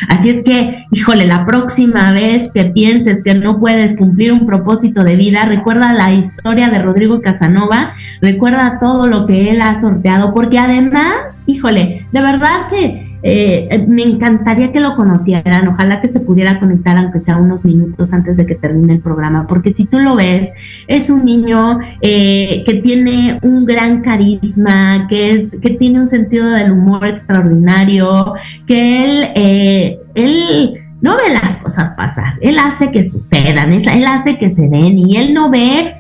Así 0.09 0.31
es 0.31 0.43
que, 0.43 0.87
híjole, 0.91 1.27
la 1.27 1.45
próxima 1.45 2.13
vez 2.13 2.51
que 2.51 2.65
pienses 2.65 3.23
que 3.23 3.35
no 3.35 3.61
puedes 3.61 3.97
cumplir 3.97 4.33
un 4.33 4.47
propósito 4.47 5.05
de 5.05 5.17
vida, 5.17 5.45
recuerda 5.45 5.93
la 5.93 6.15
historia 6.15 6.71
de 6.71 6.81
Rodrigo 6.81 7.21
Casanova, 7.21 7.93
recuerda 8.23 8.79
todo 8.81 9.07
lo 9.07 9.27
que 9.27 9.51
él 9.51 9.61
ha 9.61 9.81
sorteado, 9.81 10.33
porque 10.33 10.59
además, 10.59 11.43
híjole, 11.47 12.07
de 12.11 12.21
verdad 12.23 12.69
que 12.71 13.12
eh, 13.25 13.85
me 13.87 14.03
encantaría 14.03 14.73
que 14.73 14.81
lo 14.81 14.97
conocieran, 14.97 15.69
ojalá 15.69 16.01
que 16.01 16.09
se 16.09 16.19
pudiera 16.19 16.59
conectar 16.59 16.97
aunque 16.97 17.21
sea 17.21 17.37
unos 17.37 17.65
minutos 17.65 18.13
antes 18.13 18.37
de 18.37 18.47
que 18.47 18.57
termine 18.57 18.95
el 18.95 19.01
programa, 19.01 19.47
porque 19.47 19.73
si 19.73 19.85
tú 19.85 20.01
lo 20.01 20.17
ves, 20.17 20.51
es 20.89 21.09
un 21.09 21.25
niño 21.25 21.79
eh, 22.01 22.65
que 22.67 22.75
tiene 22.75 23.39
un 23.43 23.65
gran 23.65 24.03
carisma, 24.03 25.07
que, 25.09 25.31
es, 25.31 25.61
que 25.61 25.71
tiene 25.71 26.01
un 26.01 26.09
sentido 26.09 26.51
del 26.51 26.73
humor 26.73 27.07
extraordinario, 27.07 28.35
que 28.67 29.05
él, 29.05 29.29
eh, 29.37 30.01
él 30.17 30.75
no 31.01 31.17
ve 31.17 31.33
las 31.33 31.59
cosas 31.59 31.93
pasar, 31.97 32.35
él 32.41 32.59
hace 32.59 32.91
que 32.91 33.05
sucedan, 33.05 33.73
él 33.73 34.07
hace 34.07 34.37
que 34.37 34.51
se 34.51 34.69
den 34.69 34.99
y 34.99 35.17
él 35.17 35.33
no 35.33 35.49
ve, 35.49 35.95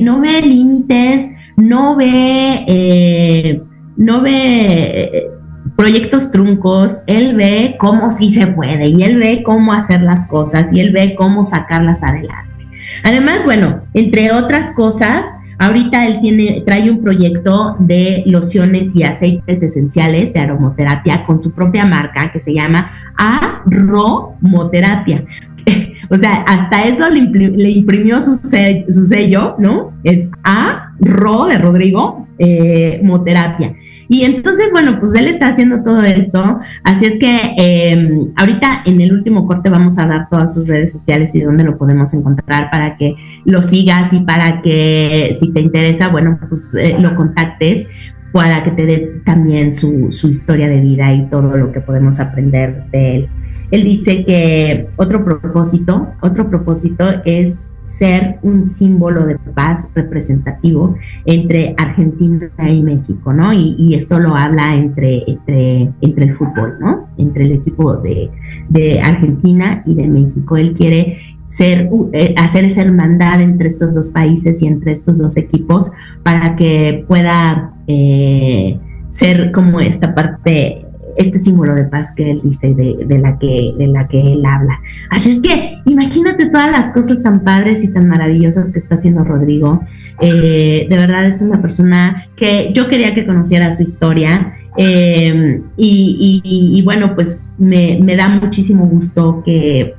no 0.00 0.20
ve 0.20 0.40
límites, 0.40 1.28
no 1.56 1.96
ve, 1.96 3.60
no 3.96 4.22
ve 4.22 5.32
proyectos 5.76 6.30
truncos, 6.30 6.98
él 7.06 7.34
ve 7.34 7.76
cómo 7.78 8.10
sí 8.10 8.30
se 8.30 8.46
puede 8.46 8.88
y 8.88 9.02
él 9.02 9.18
ve 9.18 9.42
cómo 9.42 9.72
hacer 9.72 10.02
las 10.02 10.26
cosas 10.26 10.66
y 10.72 10.80
él 10.80 10.92
ve 10.92 11.14
cómo 11.16 11.46
sacarlas 11.46 12.02
adelante. 12.02 12.66
Además, 13.04 13.40
bueno, 13.44 13.82
entre 13.94 14.32
otras 14.32 14.72
cosas, 14.72 15.24
ahorita 15.58 16.06
él 16.06 16.20
tiene, 16.20 16.62
trae 16.64 16.90
un 16.90 17.02
proyecto 17.02 17.76
de 17.78 18.22
lociones 18.26 18.94
y 18.94 19.02
aceites 19.02 19.62
esenciales 19.62 20.32
de 20.32 20.40
aromoterapia 20.40 21.24
con 21.24 21.40
su 21.40 21.52
propia 21.52 21.84
marca 21.84 22.30
que 22.32 22.40
se 22.40 22.54
llama 22.54 22.90
Aromoterapia. 23.16 25.24
o 26.10 26.16
sea, 26.16 26.44
hasta 26.46 26.84
eso 26.84 27.10
le, 27.10 27.70
imprimió 27.70 28.22
su, 28.22 28.36
sello, 28.36 29.56
¿no? 29.58 29.92
Es 30.04 30.28
A, 30.44 30.92
Ro 31.00 31.46
de 31.46 31.58
Rodrigo, 31.58 32.28
eh, 32.38 33.00
Moterapia. 33.02 33.74
Y 34.12 34.24
entonces, 34.24 34.66
bueno, 34.72 35.00
pues 35.00 35.14
él 35.14 35.26
está 35.26 35.46
haciendo 35.46 35.82
todo 35.82 36.02
esto. 36.02 36.60
Así 36.84 37.06
es 37.06 37.18
que 37.18 37.54
eh, 37.56 38.26
ahorita 38.36 38.82
en 38.84 39.00
el 39.00 39.10
último 39.10 39.46
corte 39.46 39.70
vamos 39.70 39.98
a 39.98 40.06
dar 40.06 40.28
todas 40.28 40.52
sus 40.52 40.68
redes 40.68 40.92
sociales 40.92 41.34
y 41.34 41.40
dónde 41.40 41.64
lo 41.64 41.78
podemos 41.78 42.12
encontrar 42.12 42.70
para 42.70 42.98
que 42.98 43.14
lo 43.46 43.62
sigas 43.62 44.12
y 44.12 44.20
para 44.20 44.60
que 44.60 45.38
si 45.40 45.50
te 45.54 45.60
interesa, 45.62 46.08
bueno, 46.08 46.38
pues 46.46 46.74
eh, 46.74 46.96
lo 46.98 47.16
contactes 47.16 47.86
para 48.32 48.62
que 48.64 48.72
te 48.72 48.84
dé 48.84 48.98
también 49.24 49.72
su, 49.72 50.08
su 50.10 50.28
historia 50.28 50.68
de 50.68 50.80
vida 50.82 51.10
y 51.14 51.24
todo 51.30 51.56
lo 51.56 51.72
que 51.72 51.80
podemos 51.80 52.20
aprender 52.20 52.84
de 52.90 53.16
él. 53.16 53.28
Él 53.70 53.82
dice 53.82 54.26
que 54.26 54.88
otro 54.96 55.24
propósito, 55.24 56.12
otro 56.20 56.50
propósito 56.50 57.06
es 57.24 57.54
ser 57.94 58.38
un 58.42 58.66
símbolo 58.66 59.26
de 59.26 59.38
paz 59.54 59.88
representativo 59.94 60.96
entre 61.26 61.74
Argentina 61.76 62.50
y 62.68 62.82
México, 62.82 63.32
¿no? 63.32 63.52
Y, 63.52 63.94
esto 63.94 64.18
lo 64.18 64.34
habla 64.34 64.74
entre, 64.74 65.22
entre, 65.30 65.90
entre, 66.00 66.24
el 66.24 66.36
fútbol, 66.36 66.78
¿no? 66.80 67.08
Entre 67.18 67.44
el 67.44 67.52
equipo 67.52 67.96
de, 67.96 68.30
de 68.70 69.00
Argentina 69.00 69.82
y 69.86 69.94
de 69.94 70.08
México. 70.08 70.56
Él 70.56 70.74
quiere 70.74 71.18
eh, 71.60 72.34
hacer 72.38 72.64
esa 72.64 72.80
hermandad 72.80 73.42
entre 73.42 73.68
estos 73.68 73.94
dos 73.94 74.08
países 74.08 74.62
y 74.62 74.66
entre 74.66 74.92
estos 74.92 75.18
dos 75.18 75.36
equipos 75.36 75.90
para 76.22 76.56
que 76.56 77.04
pueda 77.06 77.74
eh, 77.86 78.78
ser 79.10 79.52
como 79.52 79.78
esta 79.80 80.14
parte 80.14 80.81
este 81.16 81.40
símbolo 81.40 81.74
de 81.74 81.84
paz 81.84 82.10
que 82.16 82.30
él 82.30 82.40
dice, 82.42 82.74
de, 82.74 83.18
la 83.18 83.38
que, 83.38 83.74
de 83.76 83.86
la 83.86 84.08
que 84.08 84.20
él 84.20 84.44
habla. 84.44 84.80
Así 85.10 85.32
es 85.32 85.40
que 85.40 85.78
imagínate 85.86 86.46
todas 86.46 86.70
las 86.70 86.92
cosas 86.92 87.22
tan 87.22 87.40
padres 87.44 87.84
y 87.84 87.88
tan 87.88 88.08
maravillosas 88.08 88.72
que 88.72 88.78
está 88.78 88.96
haciendo 88.96 89.24
Rodrigo. 89.24 89.80
Eh, 90.20 90.86
de 90.88 90.96
verdad 90.96 91.26
es 91.26 91.40
una 91.42 91.60
persona 91.60 92.26
que 92.36 92.70
yo 92.72 92.88
quería 92.88 93.14
que 93.14 93.26
conociera 93.26 93.72
su 93.72 93.82
historia. 93.82 94.54
Eh, 94.76 95.60
y, 95.76 96.82
bueno, 96.84 97.14
pues 97.14 97.46
me, 97.58 97.98
me 98.02 98.16
da 98.16 98.28
muchísimo 98.28 98.86
gusto 98.86 99.42
que 99.44 99.94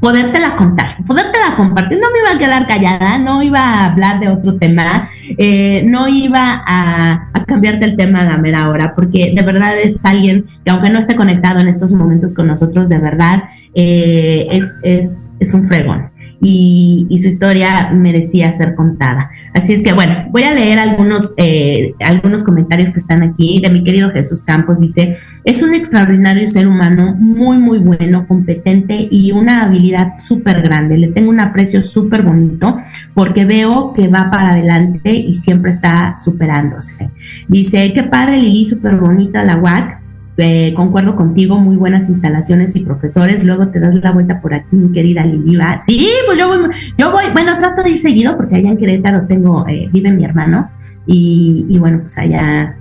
podértela 0.00 0.56
contar, 0.56 1.04
podértela 1.04 1.56
compartir. 1.56 1.98
No 1.98 2.10
me 2.10 2.18
iba 2.20 2.32
a 2.34 2.38
quedar 2.38 2.66
callada, 2.66 3.18
no 3.18 3.42
iba 3.42 3.60
a 3.60 3.86
hablar 3.86 4.20
de 4.20 4.28
otro 4.28 4.56
tema, 4.56 5.10
eh, 5.36 5.82
no 5.86 6.08
iba 6.08 6.62
a, 6.66 7.30
cambiarte 7.46 7.86
el 7.86 7.96
tema 7.96 8.20
a 8.20 8.24
la 8.24 8.36
mera 8.36 8.94
porque 8.94 9.32
de 9.34 9.42
verdad 9.42 9.78
es 9.78 9.96
alguien 10.02 10.44
que 10.64 10.70
aunque 10.70 10.90
no 10.90 10.98
esté 10.98 11.16
conectado 11.16 11.60
en 11.60 11.68
estos 11.68 11.92
momentos 11.92 12.34
con 12.34 12.46
nosotros, 12.46 12.90
de 12.90 12.98
verdad 12.98 13.44
eh, 13.74 14.46
es, 14.50 14.78
es, 14.82 15.30
es 15.40 15.54
un 15.54 15.66
fregón 15.66 16.10
y, 16.40 17.06
su 17.20 17.28
historia 17.28 17.90
merecía 17.92 18.52
ser 18.52 18.74
contada. 18.74 19.30
Así 19.54 19.72
es 19.72 19.82
que 19.82 19.92
bueno, 19.92 20.26
voy 20.30 20.44
a 20.44 20.54
leer 20.54 20.78
algunos, 20.78 21.34
eh, 21.36 21.94
algunos 22.00 22.44
comentarios 22.44 22.92
que 22.92 23.00
están 23.00 23.22
aquí 23.22 23.60
de 23.60 23.70
mi 23.70 23.82
querido 23.82 24.10
Jesús 24.10 24.44
Campos. 24.44 24.80
Dice, 24.80 25.16
es 25.44 25.62
un 25.62 25.74
extraordinario 25.74 26.46
ser 26.46 26.68
humano, 26.68 27.16
muy, 27.18 27.58
muy 27.58 27.78
bueno, 27.78 28.26
competente 28.28 29.08
y 29.10 29.32
una 29.32 29.64
habilidad 29.64 30.14
súper 30.20 30.62
grande. 30.62 30.96
Le 30.96 31.08
tengo 31.08 31.30
un 31.30 31.40
aprecio 31.40 31.82
súper 31.82 32.22
bonito 32.22 32.78
porque 33.14 33.44
veo 33.44 33.92
que 33.94 34.06
va 34.06 34.30
para 34.30 34.52
adelante 34.52 35.12
y 35.12 35.34
siempre 35.34 35.72
está 35.72 36.18
superándose. 36.20 37.10
Dice, 37.48 37.92
qué 37.92 38.04
padre 38.04 38.38
Lili, 38.38 38.64
súper 38.64 38.96
bonita 38.96 39.42
la 39.42 39.56
WAC 39.56 39.97
concuerdo 40.74 41.16
contigo, 41.16 41.58
muy 41.58 41.76
buenas 41.76 42.08
instalaciones 42.08 42.76
y 42.76 42.80
profesores. 42.80 43.44
Luego 43.44 43.68
te 43.68 43.80
das 43.80 43.94
la 43.96 44.12
vuelta 44.12 44.40
por 44.40 44.54
aquí, 44.54 44.76
mi 44.76 44.92
querida 44.92 45.24
Liliva. 45.24 45.80
Sí, 45.84 46.08
pues 46.26 46.38
yo 46.38 46.48
voy, 46.48 46.58
yo 46.96 47.10
voy, 47.10 47.24
bueno, 47.32 47.58
trato 47.58 47.82
de 47.82 47.90
ir 47.90 47.98
seguido 47.98 48.36
porque 48.36 48.56
allá 48.56 48.70
en 48.70 48.78
Querétaro 48.78 49.26
tengo, 49.26 49.66
eh, 49.68 49.88
vive 49.92 50.12
mi 50.12 50.24
hermano 50.24 50.70
y, 51.06 51.76
bueno, 51.78 52.00
pues 52.02 52.18
allá 52.18 52.76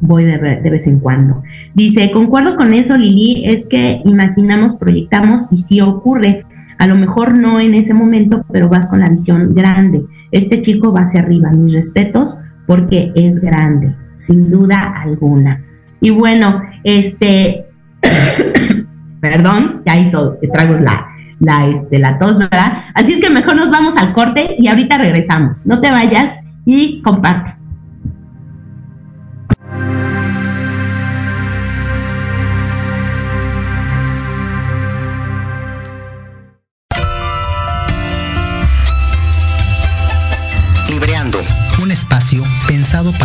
voy 0.00 0.24
de, 0.24 0.38
de, 0.38 0.70
vez 0.70 0.86
en 0.86 1.00
cuando. 1.00 1.42
Dice, 1.74 2.10
concuerdo 2.12 2.54
con 2.54 2.74
eso, 2.74 2.96
Lili, 2.96 3.44
es 3.46 3.66
que 3.66 4.02
imaginamos, 4.04 4.76
proyectamos 4.76 5.48
y 5.50 5.58
sí 5.58 5.80
ocurre. 5.80 6.44
A 6.78 6.86
lo 6.86 6.94
mejor 6.94 7.34
no 7.34 7.58
en 7.58 7.74
ese 7.74 7.94
momento, 7.94 8.44
pero 8.52 8.68
vas 8.68 8.88
con 8.88 9.00
la 9.00 9.08
visión 9.08 9.54
grande. 9.54 10.04
Este 10.30 10.60
chico 10.60 10.92
va 10.92 11.00
hacia 11.00 11.20
arriba, 11.20 11.50
mis 11.50 11.72
respetos, 11.72 12.36
porque 12.66 13.12
es 13.14 13.40
grande, 13.40 13.94
sin 14.18 14.50
duda 14.50 14.94
alguna. 15.00 15.64
Y 16.00 16.10
bueno, 16.10 16.62
este, 16.86 17.66
perdón, 19.20 19.82
ya 19.84 19.96
hizo 19.98 20.38
tragos 20.52 20.80
la, 20.80 21.08
la, 21.40 21.66
este, 21.66 21.98
la 21.98 22.16
tos, 22.16 22.38
¿verdad? 22.38 22.84
Así 22.94 23.12
es 23.12 23.20
que 23.20 23.28
mejor 23.28 23.56
nos 23.56 23.72
vamos 23.72 23.94
al 23.96 24.12
corte 24.12 24.54
y 24.56 24.68
ahorita 24.68 24.96
regresamos. 24.96 25.66
No 25.66 25.80
te 25.80 25.90
vayas 25.90 26.32
y 26.64 27.02
comparte. 27.02 27.56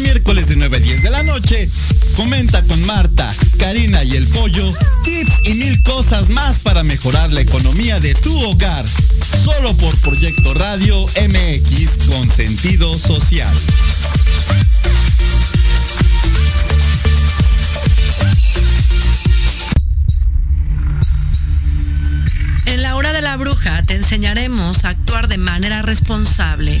Miércoles 0.00 0.48
de 0.48 0.56
9 0.56 0.76
a 0.76 0.80
10 0.80 1.02
de 1.02 1.10
la 1.10 1.22
noche, 1.22 1.68
comenta 2.16 2.62
con 2.64 2.84
Marta, 2.86 3.32
Karina 3.58 4.04
y 4.04 4.16
el 4.16 4.26
Pollo 4.26 4.72
tips 5.02 5.40
y 5.44 5.54
mil 5.54 5.82
cosas 5.82 6.30
más 6.30 6.58
para 6.60 6.82
mejorar 6.82 7.32
la 7.32 7.40
economía 7.40 7.98
de 7.98 8.14
tu 8.14 8.36
hogar. 8.44 8.84
Solo 9.44 9.76
por 9.76 9.96
Proyecto 9.98 10.54
Radio 10.54 11.04
MX 11.04 12.06
con 12.06 12.28
sentido 12.28 12.96
social. 12.98 13.54
En 22.66 22.82
la 22.82 22.96
hora 22.96 23.12
de 23.12 23.22
la 23.22 23.36
bruja 23.36 23.82
te 23.84 23.94
enseñaremos 23.94 24.84
a 24.84 24.90
actuar 24.90 25.28
de 25.28 25.38
manera 25.38 25.82
responsable 25.82 26.80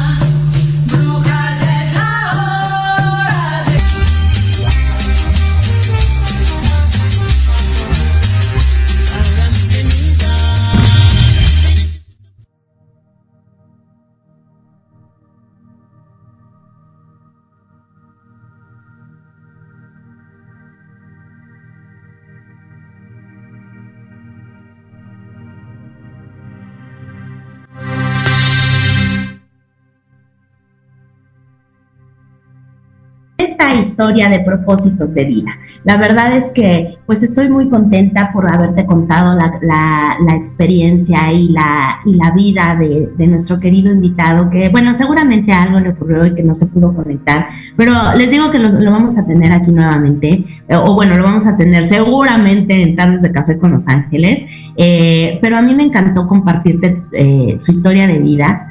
Historia 33.91 34.29
de 34.29 34.39
propósitos 34.39 35.13
de 35.13 35.25
vida. 35.25 35.51
La 35.83 35.97
verdad 35.97 36.35
es 36.37 36.45
que 36.53 36.97
pues 37.05 37.23
estoy 37.23 37.49
muy 37.49 37.69
contenta 37.69 38.31
por 38.31 38.51
haberte 38.51 38.85
contado 38.85 39.35
la, 39.35 39.59
la, 39.61 40.35
experiencia 40.35 41.31
y 41.31 41.49
la, 41.49 41.99
y 42.05 42.15
la 42.15 42.31
vida 42.31 42.75
de, 42.79 43.09
de, 43.17 43.27
nuestro 43.27 43.59
querido 43.59 43.91
invitado, 43.91 44.49
que 44.49 44.69
bueno, 44.69 44.93
seguramente 44.93 45.51
algo 45.51 45.79
le 45.79 45.89
ocurrió 45.89 46.25
y 46.25 46.33
que 46.33 46.43
no 46.43 46.55
se 46.55 46.67
pudo 46.67 46.93
conectar, 46.93 47.47
pero 47.75 47.93
les 48.15 48.31
digo 48.31 48.51
que 48.51 48.59
lo, 48.59 48.69
lo 48.69 48.91
vamos 48.91 49.17
a 49.17 49.25
tener 49.25 49.51
aquí 49.51 49.71
nuevamente, 49.71 50.45
eh, 50.67 50.75
o 50.75 50.95
bueno, 50.95 51.17
lo 51.17 51.23
vamos 51.23 51.45
a 51.47 51.57
tener 51.57 51.83
seguramente 51.83 52.81
en 52.81 52.95
Tardes 52.95 53.21
de 53.21 53.31
Café 53.31 53.57
con 53.57 53.71
Los 53.71 53.87
Ángeles, 53.87 54.43
eh, 54.77 55.39
pero 55.41 55.57
a 55.57 55.61
mí 55.61 55.75
me 55.75 55.83
encantó 55.83 56.27
compartirte 56.27 57.03
eh, 57.11 57.55
su 57.57 57.71
historia 57.71 58.07
de 58.07 58.19
vida 58.19 58.70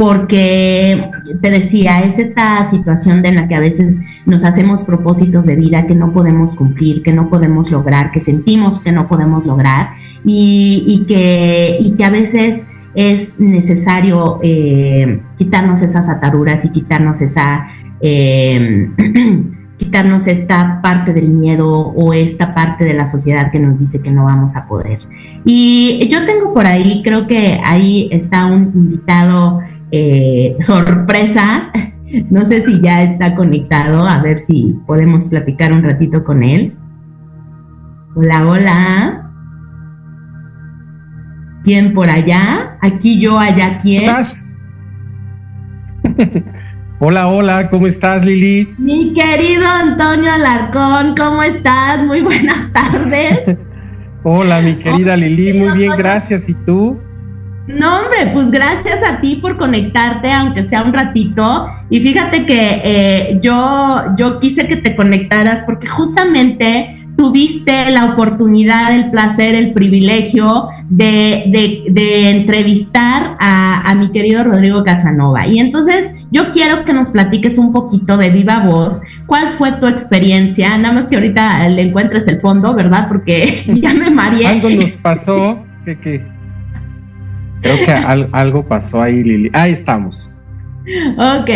porque 0.00 1.10
te 1.42 1.50
decía, 1.50 2.00
es 2.00 2.18
esta 2.18 2.70
situación 2.70 3.20
de 3.20 3.32
la 3.32 3.48
que 3.48 3.54
a 3.54 3.60
veces 3.60 4.00
nos 4.24 4.44
hacemos 4.44 4.82
propósitos 4.84 5.44
de 5.44 5.56
vida 5.56 5.86
que 5.86 5.94
no 5.94 6.14
podemos 6.14 6.54
cumplir, 6.54 7.02
que 7.02 7.12
no 7.12 7.28
podemos 7.28 7.70
lograr, 7.70 8.10
que 8.10 8.22
sentimos 8.22 8.80
que 8.80 8.92
no 8.92 9.08
podemos 9.08 9.44
lograr 9.44 9.90
y, 10.24 11.04
que, 11.06 11.92
que 11.98 12.04
a 12.04 12.08
veces 12.08 12.66
es 12.94 13.38
necesario 13.38 14.40
eh, 14.42 15.20
quitarnos 15.36 15.82
esas 15.82 16.08
ataduras 16.08 16.64
y 16.64 16.70
quitarnos 16.70 17.20
esa... 17.20 17.68
Em, 18.00 18.94
quitarnos 19.76 20.26
esta 20.26 20.80
parte 20.82 21.14
del 21.14 21.30
miedo 21.30 21.70
o 21.70 22.12
esta 22.12 22.54
parte 22.54 22.84
de 22.84 22.92
la 22.92 23.06
sociedad 23.06 23.50
que 23.50 23.58
nos 23.58 23.80
dice 23.80 24.00
que 24.00 24.10
no 24.10 24.24
vamos 24.24 24.54
a 24.54 24.68
poder. 24.68 24.98
Y 25.46 26.06
yo 26.10 26.26
tengo 26.26 26.52
por 26.52 26.66
ahí, 26.66 27.00
creo 27.02 27.26
que 27.26 27.58
ahí 27.64 28.10
está 28.12 28.44
un 28.44 28.70
invitado 28.74 29.60
eh, 29.92 30.56
sorpresa. 30.60 31.70
No 32.28 32.44
sé 32.44 32.60
si 32.62 32.80
ya 32.80 33.04
está 33.04 33.36
conectado, 33.36 34.02
a 34.02 34.20
ver 34.20 34.36
si 34.36 34.76
podemos 34.84 35.26
platicar 35.26 35.72
un 35.72 35.84
ratito 35.84 36.24
con 36.24 36.42
él. 36.42 36.76
Hola, 38.16 38.48
hola. 38.48 39.30
¿Quién 41.62 41.94
por 41.94 42.10
allá? 42.10 42.76
Aquí 42.80 43.20
yo, 43.20 43.38
allá 43.38 43.78
quién. 43.80 44.00
¿Estás? 44.00 44.52
Hola, 47.02 47.28
hola, 47.28 47.70
¿cómo 47.70 47.86
estás, 47.86 48.26
Lili? 48.26 48.74
Mi 48.76 49.14
querido 49.14 49.64
Antonio 49.66 50.30
Alarcón, 50.30 51.14
¿cómo 51.16 51.42
estás? 51.42 52.04
Muy 52.04 52.20
buenas 52.20 52.70
tardes. 52.74 53.56
hola, 54.22 54.60
mi 54.60 54.74
querida 54.74 55.16
Lili, 55.16 55.54
muy 55.54 55.72
bien, 55.72 55.92
gracias. 55.96 56.46
¿Y 56.50 56.52
tú? 56.52 57.00
No, 57.74 57.98
hombre, 57.98 58.30
pues 58.32 58.50
gracias 58.50 59.02
a 59.02 59.20
ti 59.20 59.36
por 59.36 59.56
conectarte, 59.56 60.30
aunque 60.32 60.68
sea 60.68 60.82
un 60.82 60.92
ratito. 60.92 61.68
Y 61.88 62.00
fíjate 62.00 62.44
que 62.46 62.80
eh, 62.84 63.38
yo, 63.42 64.14
yo 64.16 64.38
quise 64.38 64.66
que 64.66 64.76
te 64.76 64.96
conectaras 64.96 65.62
porque 65.64 65.86
justamente 65.86 67.00
tuviste 67.20 67.90
la 67.90 68.06
oportunidad, 68.06 68.94
el 68.94 69.10
placer, 69.10 69.54
el 69.54 69.74
privilegio 69.74 70.68
de, 70.88 72.30
entrevistar 72.30 73.36
a, 73.38 73.94
mi 73.94 74.10
querido 74.10 74.42
Rodrigo 74.42 74.84
Casanova. 74.84 75.46
Y 75.46 75.58
entonces 75.58 76.06
yo 76.30 76.50
quiero 76.50 76.86
que 76.86 76.94
nos 76.94 77.10
platiques 77.10 77.58
un 77.58 77.74
poquito 77.74 78.16
de 78.16 78.30
viva 78.30 78.60
voz, 78.60 79.02
cuál 79.26 79.50
fue 79.50 79.72
tu 79.72 79.86
experiencia, 79.86 80.78
nada 80.78 80.94
más 80.94 81.08
que 81.08 81.16
ahorita 81.16 81.68
le 81.68 81.82
encuentres 81.82 82.26
el 82.26 82.40
fondo, 82.40 82.74
¿verdad? 82.74 83.08
Porque 83.08 83.54
ya 83.82 83.92
me 83.92 84.10
mareé. 84.10 84.46
Algo 84.46 84.70
nos 84.70 84.96
pasó, 84.96 85.62
que, 85.84 86.24
creo 87.60 87.76
que 87.84 87.92
algo 88.32 88.64
pasó 88.64 89.02
ahí, 89.02 89.22
Lili. 89.22 89.50
Ahí 89.52 89.72
estamos. 89.72 90.30
Ok, 91.18 91.48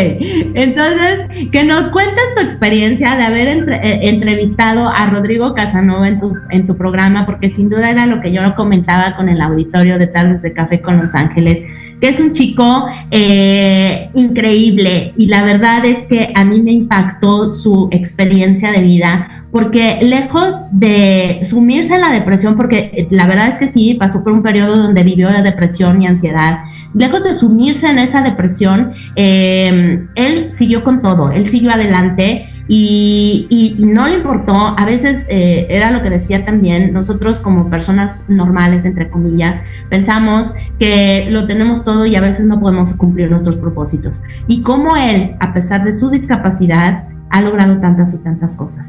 entonces, 0.55 1.48
que 1.50 1.64
nos 1.64 1.88
cuentes 1.88 2.22
tu 2.36 2.42
experiencia 2.42 3.16
de 3.16 3.22
haber 3.24 3.48
eh, 3.72 4.09
entrevistado 4.09 4.88
a 4.88 5.07
Rodrigo 5.07 5.55
Casanova 5.55 6.07
en 6.07 6.20
tu, 6.20 6.34
en 6.50 6.66
tu 6.66 6.76
programa, 6.76 7.26
porque 7.26 7.50
sin 7.50 7.68
duda 7.68 7.90
era 7.90 8.07
lo 8.07 8.20
que 8.20 8.32
yo 8.32 8.42
comentaba 8.55 9.16
con 9.16 9.28
el 9.28 9.40
auditorio 9.40 9.98
de 9.98 10.07
Tardes 10.07 10.42
de 10.42 10.52
Café 10.52 10.80
con 10.80 11.00
Los 11.00 11.14
Ángeles, 11.14 11.62
que 12.00 12.09
es 12.09 12.20
un 12.20 12.32
chico 12.32 12.86
eh, 13.11 14.11
increíble 14.14 15.14
y 15.16 15.26
la 15.26 15.42
verdad 15.42 15.84
es 15.84 16.05
que 16.05 16.32
a 16.34 16.44
mí 16.44 16.61
me 16.61 16.72
impactó 16.72 17.52
su 17.55 17.88
experiencia 17.92 18.72
de 18.72 18.82
vida 18.82 19.34
porque 19.55 20.00
lejos 20.02 20.64
de 20.72 21.42
sumirse 21.44 21.94
en 21.94 22.00
la 22.00 22.11
depresión, 22.11 22.57
porque 22.57 22.90
eh, 22.92 23.07
la 23.11 23.28
verdad 23.28 23.46
es 23.46 23.57
que 23.57 23.68
sí, 23.68 23.94
pasó 23.94 24.24
por 24.24 24.32
un 24.32 24.42
periodo 24.42 24.76
donde 24.76 25.05
vivió 25.05 25.30
la 25.30 25.42
depresión 25.42 26.02
y 26.02 26.09
ansiedad, 26.09 26.64
lejos 26.92 27.22
de 27.22 27.34
sumirse 27.34 27.88
en 27.88 28.00
esa 28.00 28.22
depresión, 28.22 28.94
em, 29.14 30.09
él 30.16 30.50
siguió 30.50 30.82
con 30.82 31.02
todo, 31.02 31.30
él 31.30 31.48
siguió 31.48 31.70
adelante. 31.70 32.50
Y, 32.66 33.76
no 33.78 34.09
le 34.09 34.16
importó, 34.16 34.74
a 34.76 34.84
veces 34.86 35.24
eh, 35.28 35.66
era 35.68 35.90
lo 35.90 36.02
que 36.02 36.11
decía 36.11 36.44
también, 36.44 36.92
nosotros 36.92 37.38
como 37.38 37.70
personas 37.70 38.16
normales, 38.26 38.84
entre 38.86 39.09
comillas, 39.09 39.62
pensamos 39.88 40.55
que 40.80 41.28
lo 41.30 41.46
tenemos 41.46 41.84
todo 41.84 42.07
y 42.07 42.16
a 42.16 42.20
veces 42.20 42.46
no 42.46 42.59
podemos 42.59 42.94
cumplir 42.94 43.30
nuestros 43.30 43.57
propósitos. 43.59 44.20
Y 44.48 44.62
como 44.62 44.96
él, 44.96 45.36
a 45.38 45.52
pesar 45.52 45.84
de 45.84 45.92
su 45.92 46.11
discapacidad, 46.11 47.05
ha 47.30 47.40
logrado 47.40 47.78
tantas 47.78 48.14
y 48.14 48.18
tantas 48.18 48.57
cosas. 48.57 48.88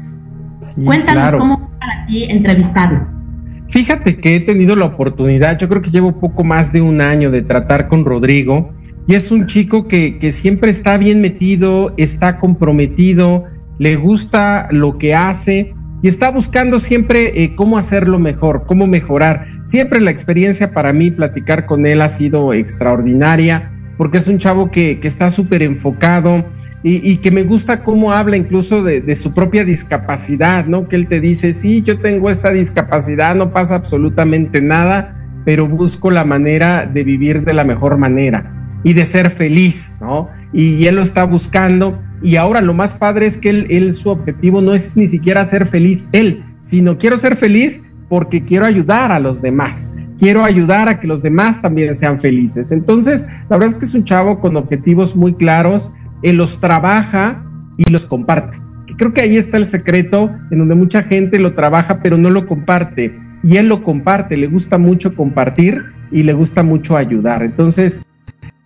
Cuéntanos 0.74 1.34
cómo 1.34 1.58
fue 1.58 1.78
para 1.78 2.06
ti 2.06 2.24
entrevistarlo. 2.24 3.06
Fíjate 3.68 4.18
que 4.18 4.36
he 4.36 4.40
tenido 4.40 4.76
la 4.76 4.84
oportunidad, 4.86 5.58
yo 5.58 5.68
creo 5.68 5.82
que 5.82 5.90
llevo 5.90 6.20
poco 6.20 6.44
más 6.44 6.72
de 6.72 6.80
un 6.80 7.00
año 7.00 7.30
de 7.30 7.42
tratar 7.42 7.88
con 7.88 8.04
Rodrigo 8.04 8.72
y 9.08 9.14
es 9.14 9.30
un 9.30 9.46
chico 9.46 9.88
que, 9.88 10.18
que 10.18 10.32
siempre 10.32 10.70
está 10.70 10.96
bien 10.98 11.20
metido, 11.20 11.92
está 11.96 12.38
comprometido, 12.38 13.44
le 13.78 13.96
gusta 13.96 14.68
lo 14.70 14.98
que 14.98 15.14
hace 15.14 15.74
y 16.02 16.08
está 16.08 16.30
buscando 16.30 16.78
siempre 16.78 17.42
eh, 17.42 17.54
cómo 17.54 17.78
hacerlo 17.78 18.18
mejor, 18.18 18.64
cómo 18.66 18.86
mejorar. 18.86 19.46
Siempre 19.64 20.00
la 20.00 20.10
experiencia 20.10 20.72
para 20.72 20.92
mí, 20.92 21.10
platicar 21.10 21.66
con 21.66 21.86
él 21.86 22.02
ha 22.02 22.08
sido 22.08 22.52
extraordinaria 22.52 23.72
porque 23.96 24.18
es 24.18 24.28
un 24.28 24.38
chavo 24.38 24.70
que, 24.70 25.00
que 25.00 25.08
está 25.08 25.30
súper 25.30 25.62
enfocado, 25.62 26.44
y, 26.88 27.16
que 27.16 27.32
me 27.32 27.42
gusta 27.42 27.82
cómo 27.82 28.12
habla 28.12 28.36
incluso 28.36 28.84
de, 28.84 29.16
su 29.16 29.34
propia 29.34 29.64
discapacidad, 29.64 30.66
¿no? 30.66 30.86
Que 30.86 30.94
él 30.94 31.08
te 31.08 31.20
dice, 31.20 31.52
sí, 31.52 31.82
yo 31.82 31.98
tengo 31.98 32.30
esta 32.30 32.52
discapacidad, 32.52 33.34
no 33.34 33.52
pasa 33.52 33.74
absolutamente 33.74 34.60
nada, 34.60 35.16
pero 35.44 35.66
busco 35.66 36.12
la 36.12 36.24
manera 36.24 36.86
de 36.86 37.02
vivir 37.02 37.44
de 37.44 37.54
la 37.54 37.64
mejor 37.64 37.98
manera 37.98 38.78
y 38.84 38.92
de 38.92 39.04
ser 39.04 39.30
feliz, 39.30 39.96
¿no? 40.00 40.28
Y, 40.52 40.86
él 40.86 40.94
lo 40.94 41.02
está 41.02 41.24
buscando. 41.24 42.00
Y 42.22 42.36
ahora 42.36 42.60
lo 42.60 42.72
más 42.72 42.94
padre 42.94 43.26
es 43.26 43.36
que 43.36 43.50
él, 43.50 43.66
él, 43.68 43.92
su 43.92 44.10
objetivo 44.10 44.62
no 44.62 44.72
es 44.72 44.96
ni 44.96 45.08
siquiera 45.08 45.44
ser 45.44 45.66
feliz 45.66 46.06
él, 46.12 46.44
sino 46.60 46.98
quiero 46.98 47.18
ser 47.18 47.34
feliz 47.34 47.82
porque 48.08 48.44
quiero 48.44 48.64
ayudar 48.64 49.10
a 49.10 49.18
los 49.18 49.42
demás 49.42 49.90
quiero 50.18 50.44
ayudar 50.44 50.88
a 50.88 50.98
que 50.98 51.06
los 51.06 51.22
demás 51.22 51.60
también 51.60 51.94
sean 51.94 52.18
felices. 52.18 52.72
Entonces, 52.72 53.26
la 53.50 53.58
verdad 53.58 53.68
es 53.68 53.74
que 53.74 53.84
es 53.84 53.94
un 53.94 54.04
chavo 54.04 54.40
con 54.40 54.56
objetivos 54.56 55.14
muy 55.14 55.34
claros, 55.34 55.90
él 56.22 56.36
los 56.36 56.60
trabaja 56.60 57.44
y 57.76 57.90
los 57.90 58.06
comparte. 58.06 58.58
Creo 58.96 59.12
que 59.12 59.20
ahí 59.20 59.36
está 59.36 59.56
el 59.56 59.66
secreto 59.66 60.34
en 60.50 60.58
donde 60.58 60.74
mucha 60.74 61.02
gente 61.02 61.38
lo 61.38 61.54
trabaja 61.54 62.00
pero 62.02 62.16
no 62.16 62.30
lo 62.30 62.46
comparte. 62.46 63.18
Y 63.42 63.58
él 63.58 63.68
lo 63.68 63.82
comparte, 63.82 64.36
le 64.36 64.46
gusta 64.46 64.78
mucho 64.78 65.14
compartir 65.14 65.84
y 66.10 66.22
le 66.22 66.32
gusta 66.32 66.62
mucho 66.62 66.96
ayudar. 66.96 67.42
Entonces, 67.42 68.00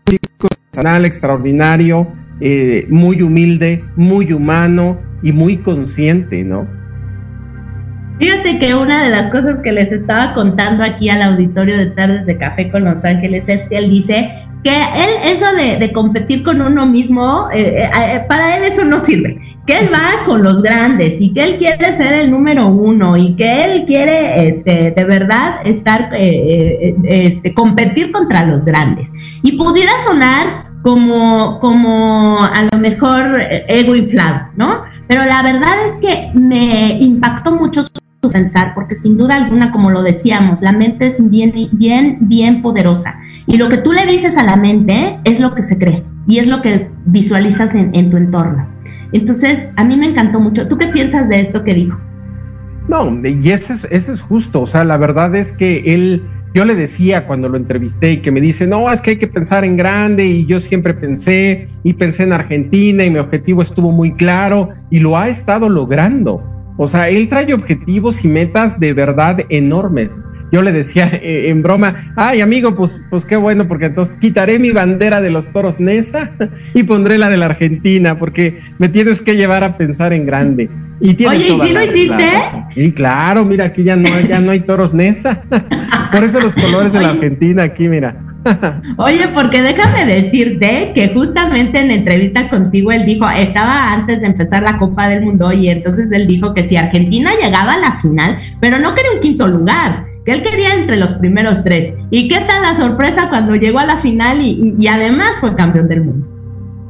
chico 0.08 0.48
personal 0.70 1.04
extraordinario, 1.04 2.08
eh, 2.40 2.86
muy 2.88 3.20
humilde, 3.22 3.84
muy 3.96 4.32
humano 4.32 5.00
y 5.22 5.32
muy 5.32 5.58
consciente, 5.58 6.44
¿no? 6.44 6.66
Fíjate 8.18 8.58
que 8.58 8.74
una 8.74 9.04
de 9.04 9.10
las 9.10 9.30
cosas 9.30 9.56
que 9.64 9.72
les 9.72 9.90
estaba 9.90 10.34
contando 10.34 10.84
aquí 10.84 11.08
al 11.08 11.22
auditorio 11.22 11.76
de 11.78 11.86
Tardes 11.86 12.26
de 12.26 12.36
Café 12.36 12.70
con 12.70 12.84
Los 12.84 13.02
Ángeles 13.04 13.46
él 13.48 13.90
dice 13.90 14.30
que 14.62 14.76
él 14.76 15.10
eso 15.24 15.46
de, 15.54 15.92
competir 15.92 16.42
con 16.42 16.60
uno 16.60 16.86
mismo, 16.86 17.48
eh, 17.52 17.84
eh, 17.84 17.90
eh, 17.94 18.24
para 18.28 18.56
él 18.56 18.64
eso 18.64 18.84
no 18.84 19.00
sirve. 19.00 19.40
Que 19.66 19.78
él 19.78 19.90
va 19.92 20.24
con 20.26 20.42
los 20.42 20.62
grandes 20.62 21.20
y 21.20 21.32
que 21.32 21.44
él 21.44 21.56
quiere 21.56 21.96
ser 21.96 22.14
el 22.14 22.30
número 22.30 22.68
uno 22.68 23.16
y 23.16 23.36
que 23.36 23.64
él 23.64 23.84
quiere 23.86 24.48
este, 24.48 24.90
de 24.90 25.04
verdad 25.04 25.60
estar, 25.64 26.10
este, 26.14 27.54
competir 27.54 28.10
contra 28.10 28.44
los 28.46 28.64
grandes. 28.64 29.10
Y 29.42 29.52
pudiera 29.52 29.92
sonar 30.04 30.70
como, 30.82 31.60
como 31.60 32.42
a 32.42 32.62
lo 32.72 32.78
mejor 32.78 33.40
ego 33.68 33.94
inflado, 33.94 34.48
¿no? 34.56 34.82
Pero 35.06 35.24
la 35.24 35.42
verdad 35.42 35.74
es 35.90 35.98
que 35.98 36.30
me 36.34 36.92
impactó 37.00 37.52
mucho 37.52 37.84
su 37.84 37.99
pensar, 38.28 38.74
porque 38.74 38.96
sin 38.96 39.16
duda 39.16 39.36
alguna, 39.36 39.72
como 39.72 39.90
lo 39.90 40.02
decíamos, 40.02 40.60
la 40.60 40.72
mente 40.72 41.06
es 41.06 41.30
bien, 41.30 41.54
bien, 41.72 42.18
bien 42.20 42.60
poderosa 42.60 43.18
y 43.46 43.56
lo 43.56 43.68
que 43.68 43.78
tú 43.78 43.92
le 43.92 44.06
dices 44.06 44.36
a 44.36 44.44
la 44.44 44.56
mente 44.56 45.18
es 45.24 45.40
lo 45.40 45.54
que 45.54 45.62
se 45.62 45.76
cree 45.76 46.04
y 46.28 46.38
es 46.38 46.46
lo 46.46 46.62
que 46.62 46.88
visualizas 47.06 47.74
en, 47.74 48.10
tu 48.10 48.16
entorno. 48.16 48.68
Entonces, 49.12 49.70
a 49.76 49.82
mí 49.82 49.96
me 49.96 50.06
encantó 50.06 50.38
mucho. 50.38 50.68
¿Tú 50.68 50.78
qué 50.78 50.86
piensas 50.86 51.28
de 51.28 51.40
esto 51.40 51.64
que 51.64 51.74
dijo? 51.74 51.98
No, 52.88 53.10
y 53.26 53.50
es, 53.50 53.70
ese 53.70 54.12
es 54.12 54.22
justo. 54.22 54.62
O 54.62 54.66
sea, 54.68 54.84
la 54.84 54.98
verdad 54.98 55.34
es 55.34 55.52
que 55.52 55.82
él, 55.94 56.22
yo 56.54 56.64
le 56.64 56.76
decía 56.76 57.26
cuando 57.26 57.48
lo 57.48 57.56
entrevisté 57.56 58.12
y 58.12 58.16
que 58.18 58.30
me 58.30 58.40
dice, 58.40 58.68
no, 58.68 58.90
es 58.92 59.00
que 59.00 59.10
hay 59.10 59.16
que 59.16 59.26
pensar 59.26 59.64
en 59.64 59.76
grande 59.76 60.26
y 60.26 60.46
yo 60.46 60.60
siempre 60.60 60.94
pensé 60.94 61.68
y 61.82 61.94
pensé 61.94 62.22
en 62.22 62.32
Argentina 62.32 63.04
y 63.04 63.10
mi 63.10 63.18
objetivo 63.18 63.62
estuvo 63.62 63.90
muy 63.90 64.12
claro 64.12 64.68
y 64.90 65.00
lo 65.00 65.18
ha 65.18 65.28
estado 65.28 65.68
logrando. 65.68 66.44
O 66.82 66.86
sea, 66.86 67.10
él 67.10 67.28
trae 67.28 67.52
objetivos 67.52 68.24
y 68.24 68.28
metas 68.28 68.80
de 68.80 68.94
verdad 68.94 69.40
enormes 69.50 70.08
yo 70.52 70.62
le 70.62 70.72
decía 70.72 71.08
eh, 71.12 71.48
en 71.48 71.62
broma, 71.62 72.12
ay 72.16 72.40
amigo, 72.40 72.74
pues, 72.74 73.00
pues 73.10 73.24
qué 73.24 73.36
bueno, 73.36 73.68
porque 73.68 73.86
entonces 73.86 74.16
quitaré 74.20 74.58
mi 74.58 74.70
bandera 74.70 75.20
de 75.20 75.30
los 75.30 75.52
toros 75.52 75.80
Nesa 75.80 76.32
y 76.74 76.82
pondré 76.82 77.18
la 77.18 77.30
de 77.30 77.36
la 77.36 77.46
Argentina, 77.46 78.18
porque 78.18 78.58
me 78.78 78.88
tienes 78.88 79.22
que 79.22 79.36
llevar 79.36 79.64
a 79.64 79.76
pensar 79.76 80.12
en 80.12 80.26
grande. 80.26 80.70
Y 81.02 81.14
tiene 81.14 81.36
Oye, 81.36 81.48
¿y 81.48 81.60
si 81.60 81.72
lo 81.72 81.82
hiciste? 81.82 82.30
Y 82.76 82.92
claro, 82.92 83.44
mira, 83.46 83.66
aquí 83.66 83.82
ya 83.82 83.96
no, 83.96 84.08
ya 84.20 84.38
no 84.40 84.50
hay 84.50 84.60
toros 84.60 84.92
Nesa. 84.92 85.42
Por 86.12 86.24
eso 86.24 86.40
los 86.40 86.54
colores 86.54 86.92
de 86.92 87.00
la 87.00 87.10
Argentina 87.10 87.62
aquí, 87.62 87.88
mira. 87.88 88.29
Oye, 88.96 89.28
porque 89.28 89.62
déjame 89.62 90.06
decirte 90.06 90.92
que 90.94 91.08
justamente 91.08 91.80
en 91.80 91.90
entrevista 91.90 92.48
contigo 92.48 92.92
él 92.92 93.04
dijo, 93.04 93.28
estaba 93.28 93.92
antes 93.92 94.20
de 94.20 94.26
empezar 94.26 94.62
la 94.62 94.78
Copa 94.78 95.08
del 95.08 95.24
Mundo 95.24 95.52
y 95.52 95.68
entonces 95.68 96.08
él 96.10 96.26
dijo 96.26 96.54
que 96.54 96.68
si 96.68 96.76
Argentina 96.76 97.32
llegaba 97.40 97.74
a 97.74 97.78
la 97.78 98.00
final, 98.00 98.38
pero 98.60 98.78
no 98.78 98.94
quería 98.94 99.12
un 99.12 99.20
quinto 99.20 99.46
lugar, 99.46 100.06
que 100.24 100.32
él 100.32 100.42
quería 100.42 100.74
entre 100.74 100.96
los 100.96 101.14
primeros 101.14 101.64
tres. 101.64 101.94
¿Y 102.10 102.28
qué 102.28 102.40
tal 102.40 102.62
la 102.62 102.74
sorpresa 102.74 103.28
cuando 103.28 103.54
llegó 103.54 103.78
a 103.78 103.86
la 103.86 103.98
final 103.98 104.40
y, 104.42 104.86
además 104.86 105.40
fue 105.40 105.54
campeón 105.54 105.88
del 105.88 106.04
mundo? 106.04 106.28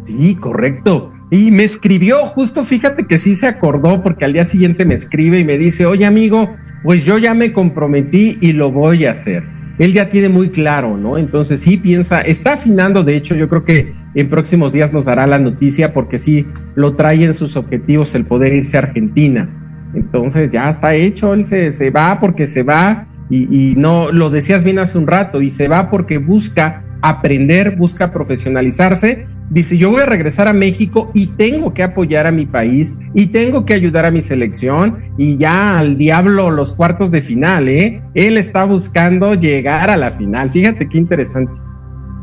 Sí, 0.05 0.34
correcto. 0.34 1.12
Y 1.30 1.53
me 1.53 1.62
escribió, 1.62 2.16
justo 2.26 2.64
fíjate 2.64 3.07
que 3.07 3.18
sí 3.18 3.36
se 3.36 3.46
acordó 3.46 4.03
porque 4.03 4.24
al 4.24 4.32
día 4.32 4.44
siguiente 4.44 4.84
me 4.84 4.94
escribe 4.94 5.38
y 5.38 5.44
me 5.44 5.59
dice, 5.59 5.86
oye 5.86 6.05
amigo, 6.05 6.51
pues 6.82 7.05
yo 7.05 7.18
ya 7.18 7.34
me 7.34 7.53
comprometí 7.53 8.36
y 8.40 8.53
lo 8.53 8.72
voy 8.72 9.05
a 9.05 9.12
hacer. 9.12 9.59
Él 9.81 9.95
ya 9.95 10.11
tiene 10.11 10.28
muy 10.28 10.51
claro, 10.51 10.99
¿no? 10.99 11.16
Entonces 11.16 11.61
sí 11.61 11.78
piensa, 11.78 12.20
está 12.20 12.53
afinando, 12.53 13.03
de 13.03 13.16
hecho 13.16 13.35
yo 13.35 13.49
creo 13.49 13.64
que 13.64 13.95
en 14.14 14.28
próximos 14.28 14.72
días 14.72 14.93
nos 14.93 15.07
dará 15.07 15.26
la 15.26 15.39
noticia 15.39 15.95
porque 15.95 16.18
sí 16.18 16.47
lo 16.74 16.97
trae 16.97 17.24
en 17.24 17.33
sus 17.33 17.57
objetivos 17.57 18.14
el 18.14 18.26
poder 18.26 18.53
irse 18.53 18.76
a 18.76 18.81
Argentina. 18.81 19.49
Entonces 19.95 20.51
ya 20.51 20.68
está 20.68 20.95
hecho, 20.95 21.33
él 21.33 21.47
se, 21.47 21.70
se 21.70 21.91
va 21.91 22.20
porque 22.20 22.47
se 22.47 22.62
va 22.62 23.09
y, 23.31 23.74
no 23.76 24.12
lo 24.12 24.28
decías 24.28 24.64
bien 24.64 24.78
hace 24.81 24.99
un 24.99 25.07
rato, 25.07 25.41
y 25.41 25.49
se 25.49 25.66
va 25.66 25.89
porque 25.89 26.18
busca 26.18 26.83
aprender, 27.01 27.76
busca 27.76 28.12
profesionalizarse 28.12 29.28
dice, 29.51 29.76
yo 29.76 29.90
voy 29.90 30.03
a 30.03 30.07
regresar 30.07 30.48
a 30.48 30.53
México 30.53 31.11
y 31.12 31.26
tengo 31.26 31.74
que 31.74 31.82
apoyar 31.82 32.26
a 32.26 32.32
mi 32.32 32.46
país 32.46 32.96
y 33.14 33.26
tengo 33.26 33.66
que 33.66 33.74
ayudar 33.74 34.07
a 34.07 34.11
mi 34.11 34.22
selección 34.22 34.98
y 35.18 35.36
ya 35.36 35.78
al 35.78 35.98
diablo 35.98 36.51
los 36.51 36.72
cuartos 36.72 37.11
de 37.11 37.20
final, 37.20 37.68
¿eh? 37.68 38.03
Él 38.14 38.38
está 38.38 38.64
buscando 38.64 39.34
llegar 39.34 39.90
a 39.90 39.96
la 39.96 40.12
final. 40.12 40.51
Fíjate 40.51 40.88
qué 40.88 40.98
interesante. 40.98 41.53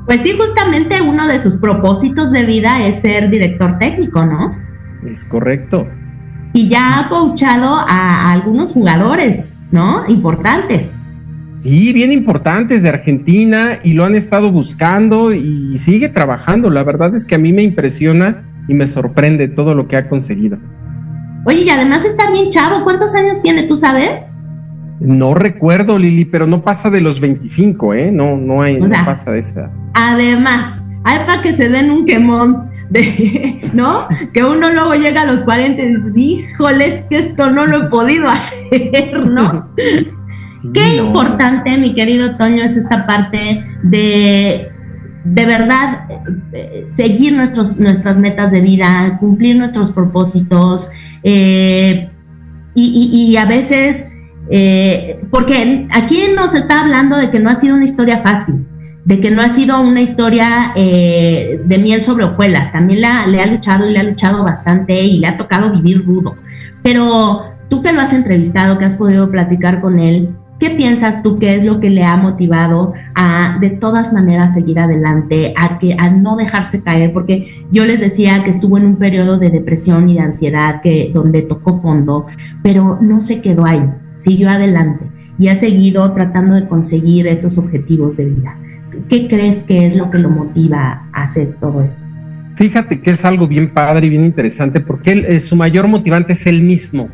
Pues 0.08 0.24
sí, 0.24 0.34
justamente 0.38 1.02
uno 1.02 1.28
de 1.28 1.42
sus 1.42 1.58
propósitos 1.58 2.32
de 2.32 2.46
vida 2.46 2.88
es 2.88 3.02
ser 3.02 3.30
director 3.30 3.78
técnico, 3.78 4.26
¿no? 4.26 4.56
Es 5.06 5.26
correcto. 5.26 5.86
Y 6.54 6.70
ya 6.70 7.00
ha 7.00 7.10
coachado 7.10 7.76
a, 7.76 8.32
algunos 8.32 8.72
jugadores, 8.72 9.54
¿no? 9.72 10.08
Importantes. 10.08 10.90
Sí, 11.60 11.92
bien 11.92 12.12
importantes 12.12 12.84
de 12.84 12.90
Argentina 12.90 13.80
y 13.84 13.94
lo 13.94 14.06
han 14.06 14.16
estado 14.16 14.52
buscando 14.52 15.34
y 15.34 15.78
sigue 15.78 16.10
trabajando. 16.10 16.70
La 16.70 16.84
verdad 16.84 17.16
es 17.16 17.26
que 17.26 17.36
a 17.36 17.40
mí 17.40 17.52
me 17.52 17.64
impresiona 17.64 18.46
y 18.68 18.74
me 18.74 18.88
sorprende 18.88 19.48
todo 19.48 19.74
lo 19.74 19.88
que 19.88 19.98
ha 19.98 20.08
conseguido. 20.08 20.58
Oye, 21.46 21.62
y 21.62 21.70
además 21.70 22.06
está 22.06 22.30
bien 22.30 22.50
chavo. 22.50 22.84
¿Cuántos 22.84 23.16
años 23.16 23.42
tiene, 23.42 23.64
tú 23.64 23.78
sabes? 23.78 24.28
No 25.00 25.34
recuerdo, 25.34 25.98
Lili, 25.98 26.26
pero 26.26 26.48
no 26.48 26.64
pasa 26.64 26.90
de 26.90 27.02
los 27.02 27.20
25, 27.20 27.94
¿eh? 27.94 28.12
No, 28.12 28.36
no 28.36 28.62
hay, 28.62 28.80
no 28.80 28.90
pasa 29.06 29.32
de 29.32 29.40
esa. 29.40 29.72
Además, 29.94 30.84
hay 31.04 31.20
para 31.20 31.42
que 31.42 31.56
se 31.56 31.70
den 31.70 31.92
un 31.92 32.06
quemón. 32.06 32.70
De, 32.90 33.70
¿No? 33.74 34.08
Que 34.34 34.44
uno 34.44 34.72
luego 34.72 34.96
llega 34.96 35.22
a 35.22 35.26
los 35.26 35.44
40 35.44 35.82
y 35.82 35.96
dice, 35.96 36.12
híjole, 36.16 37.06
que 37.10 37.20
esto 37.20 37.50
no 37.52 37.66
lo 37.66 37.84
he 37.86 37.90
podido 37.90 38.28
hacer, 38.30 39.26
¿no? 39.26 39.70
Qué 40.74 40.96
importante, 40.96 41.78
mi 41.78 41.94
querido 41.94 42.36
Toño, 42.36 42.64
es 42.64 42.76
esta 42.78 43.06
parte 43.06 43.64
de 43.84 44.72
de 45.34 45.46
verdad 45.46 46.06
eh, 46.54 46.88
seguir 46.96 47.34
nuestros, 47.34 47.78
nuestras 47.78 48.18
metas 48.18 48.52
de 48.52 48.62
vida, 48.62 49.18
cumplir 49.20 49.58
nuestros 49.58 49.92
propósitos 49.92 50.90
eh, 51.24 52.10
y, 52.80 53.36
a 53.38 53.46
veces, 53.46 54.06
eh, 54.52 55.20
porque 55.32 55.88
aquí 55.92 56.20
nos 56.36 56.54
está 56.54 56.82
hablando 56.82 57.18
de 57.18 57.32
que 57.32 57.40
no 57.40 57.50
ha 57.50 57.56
sido 57.56 57.76
una 57.76 57.86
historia 57.86 58.22
fácil, 58.22 58.68
de 59.04 59.20
que 59.20 59.32
no 59.32 59.42
ha 59.42 59.50
sido 59.50 59.82
una 59.82 60.02
historia 60.02 60.74
de 60.76 61.80
miel 61.82 62.04
sobre 62.04 62.26
hojuelas, 62.26 62.72
también 62.72 63.02
le 63.02 63.42
ha 63.42 63.48
luchado 63.48 63.90
y 63.90 63.94
le 63.94 64.00
ha 64.00 64.04
luchado 64.04 64.44
bastante 64.44 65.02
y 65.02 65.18
le 65.18 65.26
ha 65.26 65.38
tocado 65.38 65.72
vivir 65.72 66.06
rudo, 66.06 66.36
pero 66.84 67.56
tú 67.68 67.82
que 67.82 67.94
lo 67.94 68.02
has 68.02 68.14
entrevistado, 68.14 68.78
que 68.78 68.86
has 68.86 68.96
podido 68.96 69.32
platicar 69.32 69.82
con 69.82 69.98
él, 69.98 70.36
¿Qué 70.60 70.72
piensas 70.72 71.22
tú 71.22 71.38
que 71.38 71.56
es 71.56 71.64
lo 71.64 71.80
que 71.80 71.92
le 71.92 72.04
ha 72.04 72.18
motivado 72.18 72.94
a 73.14 73.60
de 73.62 73.70
todas 73.70 74.12
maneras 74.12 74.56
seguir 74.56 74.80
adelante, 74.80 75.54
a 75.56 75.78
que 75.78 75.96
a 76.00 76.10
no 76.10 76.36
dejarse 76.36 76.82
caer? 76.82 77.14
Porque 77.14 77.66
yo 77.72 77.86
les 77.86 78.00
decía 78.00 78.44
que 78.44 78.50
estuvo 78.50 78.78
en 78.80 78.86
un 78.86 78.96
periodo 78.96 79.38
de 79.38 79.52
depresión 79.52 80.10
y 80.10 80.16
de 80.16 80.22
ansiedad 80.22 80.82
que 80.82 81.12
donde 81.14 81.44
tocó 81.44 81.80
fondo, 81.80 82.26
pero 82.64 82.98
no 83.00 83.22
se 83.22 83.40
quedó 83.42 83.66
ahí, 83.66 83.84
siguió 84.18 84.50
adelante 84.50 85.06
y 85.38 85.50
ha 85.50 85.56
seguido 85.56 86.12
tratando 86.14 86.56
de 86.56 86.68
conseguir 86.68 87.28
esos 87.28 87.60
objetivos 87.60 88.18
de 88.18 88.26
vida. 88.26 88.58
¿Qué 89.10 89.28
crees 89.28 89.64
que 89.64 89.86
es 89.86 89.96
lo 89.96 90.10
que 90.10 90.18
lo 90.18 90.32
motiva 90.32 91.08
a 91.14 91.24
hacer 91.26 91.56
todo 91.60 91.84
esto? 91.84 91.98
Fíjate 92.56 93.00
que 93.02 93.12
es 93.12 93.24
algo 93.24 93.48
bien 93.48 93.70
padre 93.72 94.08
y 94.08 94.10
bien 94.10 94.26
interesante 94.26 94.80
porque 94.80 95.12
él, 95.12 95.26
eh, 95.28 95.40
su 95.40 95.56
mayor 95.56 95.88
motivante 95.88 96.34
es 96.34 96.48
él 96.48 96.64
mismo. 96.64 97.10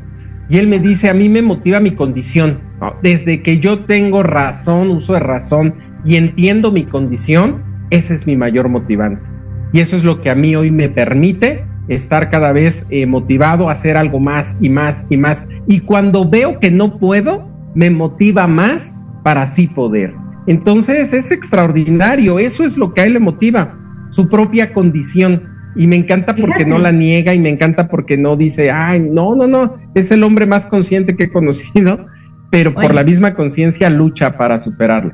Y 0.50 0.58
él 0.58 0.68
me 0.68 0.80
dice, 0.80 1.10
a 1.10 1.14
mí 1.14 1.28
me 1.28 1.42
motiva 1.42 1.82
mi 1.82 1.92
condición 1.92 2.60
desde 3.02 3.42
que 3.42 3.60
yo 3.60 3.86
tengo 3.86 4.24
razón, 4.24 4.90
uso 4.90 5.14
de 5.14 5.20
razón 5.20 5.76
y 6.06 6.18
entiendo 6.18 6.72
mi 6.72 6.84
condición, 6.84 7.64
ese 7.90 8.14
es 8.14 8.28
mi 8.28 8.36
mayor 8.36 8.70
motivante. 8.70 9.30
Y 9.72 9.80
eso 9.80 9.96
es 9.96 10.04
lo 10.04 10.22
que 10.22 10.30
a 10.30 10.36
mí 10.36 10.56
hoy 10.56 10.72
me 10.72 10.90
permite 10.90 11.66
estar 11.88 12.30
cada 12.30 12.52
vez 12.52 12.88
eh, 12.90 13.06
motivado 13.06 13.70
a 13.70 13.74
hacer 13.74 13.98
algo 13.98 14.20
más 14.20 14.58
y 14.62 14.70
más 14.70 15.06
y 15.10 15.18
más. 15.18 15.48
Y 15.68 15.82
cuando 15.82 16.30
veo 16.30 16.60
que 16.60 16.72
no 16.72 17.00
puedo, 17.00 17.50
me 17.76 17.90
motiva 17.90 18.48
más 18.48 18.96
para 19.24 19.44
así 19.44 19.68
poder. 19.68 20.14
Entonces 20.48 21.14
es 21.14 21.32
extraordinario, 21.32 22.38
eso 22.40 22.64
es 22.64 22.78
lo 22.78 22.94
que 22.94 23.02
a 23.02 23.06
él 23.06 23.14
le 23.14 23.20
motiva, 23.20 23.78
su 24.10 24.30
propia 24.30 24.74
condición. 24.74 25.50
Y 25.76 25.88
me 25.88 25.96
encanta 25.96 26.36
porque 26.36 26.66
no 26.66 26.78
la 26.78 26.92
niega 26.92 27.34
y 27.34 27.40
me 27.40 27.50
encanta 27.50 27.88
porque 27.88 28.16
no 28.16 28.36
dice, 28.36 28.70
ay, 28.70 29.00
no, 29.00 29.36
no, 29.36 29.48
no, 29.48 29.78
es 29.96 30.12
el 30.12 30.24
hombre 30.24 30.46
más 30.46 30.68
consciente 30.68 31.16
que 31.16 31.24
he 31.24 31.32
conocido 31.32 32.06
pero 32.54 32.72
por 32.72 32.94
la 32.94 33.04
misma 33.04 33.34
conciencia 33.34 33.90
lucha 33.90 34.38
para 34.38 34.60
superarlo. 34.60 35.12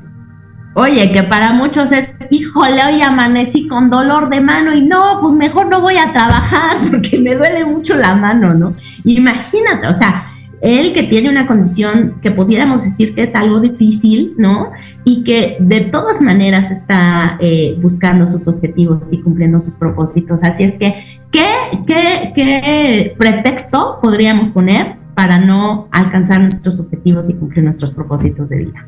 Oye, 0.74 1.10
que 1.10 1.22
para 1.22 1.54
muchos 1.54 1.90
es, 1.90 2.08
híjole, 2.30 2.84
hoy 2.84 3.00
amanecí 3.00 3.66
con 3.66 3.88
dolor 3.88 4.28
de 4.28 4.42
mano 4.42 4.74
y 4.74 4.82
no, 4.82 5.20
pues 5.22 5.32
mejor 5.32 5.68
no 5.68 5.80
voy 5.80 5.96
a 5.96 6.12
trabajar 6.12 6.76
porque 6.90 7.18
me 7.18 7.36
duele 7.36 7.64
mucho 7.64 7.96
la 7.96 8.14
mano, 8.14 8.52
¿no? 8.52 8.76
Imagínate, 9.04 9.86
o 9.86 9.94
sea, 9.94 10.26
él 10.60 10.92
que 10.92 11.04
tiene 11.04 11.30
una 11.30 11.46
condición 11.46 12.16
que 12.20 12.30
pudiéramos 12.30 12.84
decir 12.84 13.14
que 13.14 13.22
es 13.22 13.34
algo 13.34 13.58
difícil, 13.58 14.34
¿no? 14.36 14.72
Y 15.04 15.24
que 15.24 15.56
de 15.60 15.80
todas 15.80 16.20
maneras 16.20 16.70
está 16.70 17.38
eh, 17.40 17.74
buscando 17.80 18.26
sus 18.26 18.46
objetivos 18.48 19.10
y 19.14 19.22
cumpliendo 19.22 19.62
sus 19.62 19.76
propósitos. 19.76 20.42
Así 20.42 20.64
es 20.64 20.74
que, 20.74 21.22
¿qué, 21.32 21.46
qué, 21.86 22.32
qué 22.34 23.14
pretexto 23.16 23.98
podríamos 24.02 24.50
poner 24.50 24.99
para 25.20 25.38
no 25.38 25.86
alcanzar 25.90 26.40
nuestros 26.40 26.80
objetivos 26.80 27.28
y 27.28 27.34
cumplir 27.34 27.62
nuestros 27.62 27.90
propósitos 27.90 28.48
de 28.48 28.56
vida. 28.56 28.86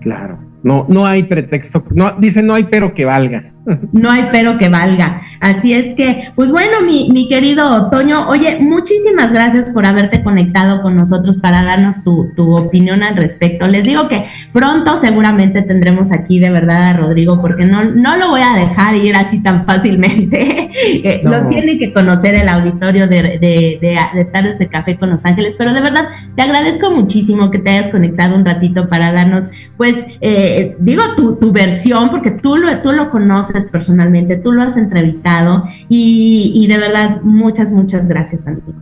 Claro, 0.00 0.38
no, 0.66 0.84
no 0.88 1.06
hay 1.06 1.22
pretexto, 1.22 1.84
no, 1.90 2.16
dice 2.18 2.42
no 2.42 2.54
hay 2.54 2.64
pero 2.64 2.92
que 2.92 3.04
valga. 3.04 3.52
No 3.92 4.10
hay 4.10 4.26
pero 4.32 4.58
que 4.58 4.68
valga. 4.68 5.22
Así 5.40 5.72
es 5.72 5.94
que, 5.94 6.30
pues 6.34 6.50
bueno, 6.50 6.80
mi, 6.84 7.10
mi 7.12 7.28
querido 7.28 7.90
Toño, 7.90 8.28
oye, 8.28 8.58
muchísimas 8.60 9.32
gracias 9.32 9.70
por 9.70 9.84
haberte 9.84 10.22
conectado 10.22 10.82
con 10.82 10.96
nosotros 10.96 11.38
para 11.38 11.62
darnos 11.62 12.02
tu, 12.02 12.26
opinión 12.56 13.02
al 13.02 13.16
respecto. 13.16 13.66
Les 13.66 13.84
digo 13.84 14.08
que 14.08 14.26
pronto 14.52 14.98
seguramente 14.98 15.62
tendremos 15.62 16.12
aquí 16.12 16.38
de 16.38 16.50
verdad 16.50 16.90
a 16.90 16.92
Rodrigo, 16.94 17.40
porque 17.40 17.64
no, 17.64 17.84
no 17.84 18.16
lo 18.16 18.28
voy 18.28 18.40
a 18.40 18.56
dejar 18.56 18.96
ir 18.96 19.14
así 19.14 19.42
tan 19.42 19.64
fácilmente. 19.64 20.62
Eh, 20.76 21.20
lo 21.24 21.48
tiene 21.48 21.78
que 21.78 21.92
conocer 21.92 22.34
el 22.34 22.48
auditorio 22.48 23.06
de, 23.06 23.22
de, 23.22 23.78
de, 23.80 24.24
Tardes 24.26 24.58
de 24.58 24.68
Café 24.68 24.96
con 24.96 25.10
Los 25.10 25.24
Ángeles, 25.24 25.54
pero 25.56 25.72
de 25.72 25.80
verdad 25.80 26.08
te 26.34 26.42
agradezco 26.42 26.90
muchísimo 26.90 27.50
que 27.50 27.58
te 27.58 27.70
hayas 27.70 27.90
conectado 27.90 28.34
un 28.34 28.44
ratito 28.44 28.88
para 28.88 29.12
darnos, 29.12 29.50
pues, 29.76 30.06
eh, 30.20 30.55
digo, 30.78 31.02
tu, 31.16 31.36
tu 31.36 31.52
versión, 31.52 32.10
porque 32.10 32.30
tú 32.30 32.56
lo, 32.56 32.80
tú 32.80 32.92
lo 32.92 33.10
conoces 33.10 33.68
personalmente, 33.68 34.36
tú 34.36 34.52
lo 34.52 34.62
has 34.62 34.76
entrevistado 34.76 35.64
y, 35.88 36.66
de 36.68 36.78
verdad 36.78 37.20
muchas, 37.22 37.72
muchas 37.72 38.08
gracias, 38.08 38.46
amigo. 38.46 38.74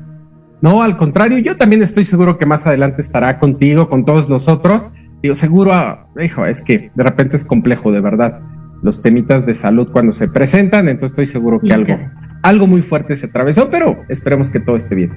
No, 0.60 0.82
al 0.82 0.96
contrario, 0.96 1.38
yo 1.38 1.56
también 1.56 1.82
estoy 1.82 2.04
seguro 2.04 2.38
que 2.38 2.46
más 2.46 2.66
adelante 2.66 3.02
estará 3.02 3.38
contigo, 3.38 3.88
con 3.88 4.04
todos 4.04 4.28
nosotros. 4.28 4.90
Digo, 5.22 5.34
seguro, 5.34 5.72
ah, 5.72 6.06
hijo, 6.22 6.46
es 6.46 6.62
que 6.62 6.90
de 6.94 7.04
repente 7.04 7.36
es 7.36 7.44
complejo, 7.44 7.92
de 7.92 8.00
verdad, 8.00 8.40
los 8.82 9.00
temitas 9.00 9.44
de 9.44 9.54
salud 9.54 9.88
cuando 9.92 10.12
se 10.12 10.28
presentan, 10.28 10.88
entonces 10.88 11.12
estoy 11.12 11.26
seguro 11.26 11.60
que 11.60 11.72
algo, 11.72 11.98
algo 12.42 12.66
muy 12.66 12.82
fuerte 12.82 13.16
se 13.16 13.26
atravesó, 13.26 13.70
pero 13.70 14.04
esperemos 14.08 14.50
que 14.50 14.60
todo 14.60 14.76
esté 14.76 14.94
bien. 14.94 15.12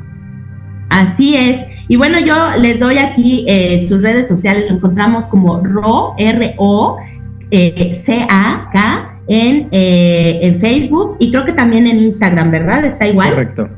Así 0.90 1.36
es. 1.36 1.66
Y 1.88 1.96
bueno, 1.96 2.20
yo 2.20 2.36
les 2.60 2.80
doy 2.80 2.98
aquí 2.98 3.46
eh, 3.48 3.80
sus 3.80 4.02
redes 4.02 4.28
sociales, 4.28 4.68
lo 4.70 4.76
encontramos 4.76 5.26
como 5.28 5.62
RO, 5.64 6.16
R-O, 6.18 6.98
eh, 7.50 7.94
C-A-K 7.96 9.20
eh, 9.30 10.40
en, 10.42 10.60
Facebook 10.60 11.18
y 11.20 11.32
creo 11.32 11.46
que 11.46 11.54
también 11.54 11.88
en 11.88 12.00
Instagram, 12.00 12.52
¿verdad? 12.52 12.86
¿Está 12.86 13.08
igual? 13.08 13.30
Correcto. 13.32 13.70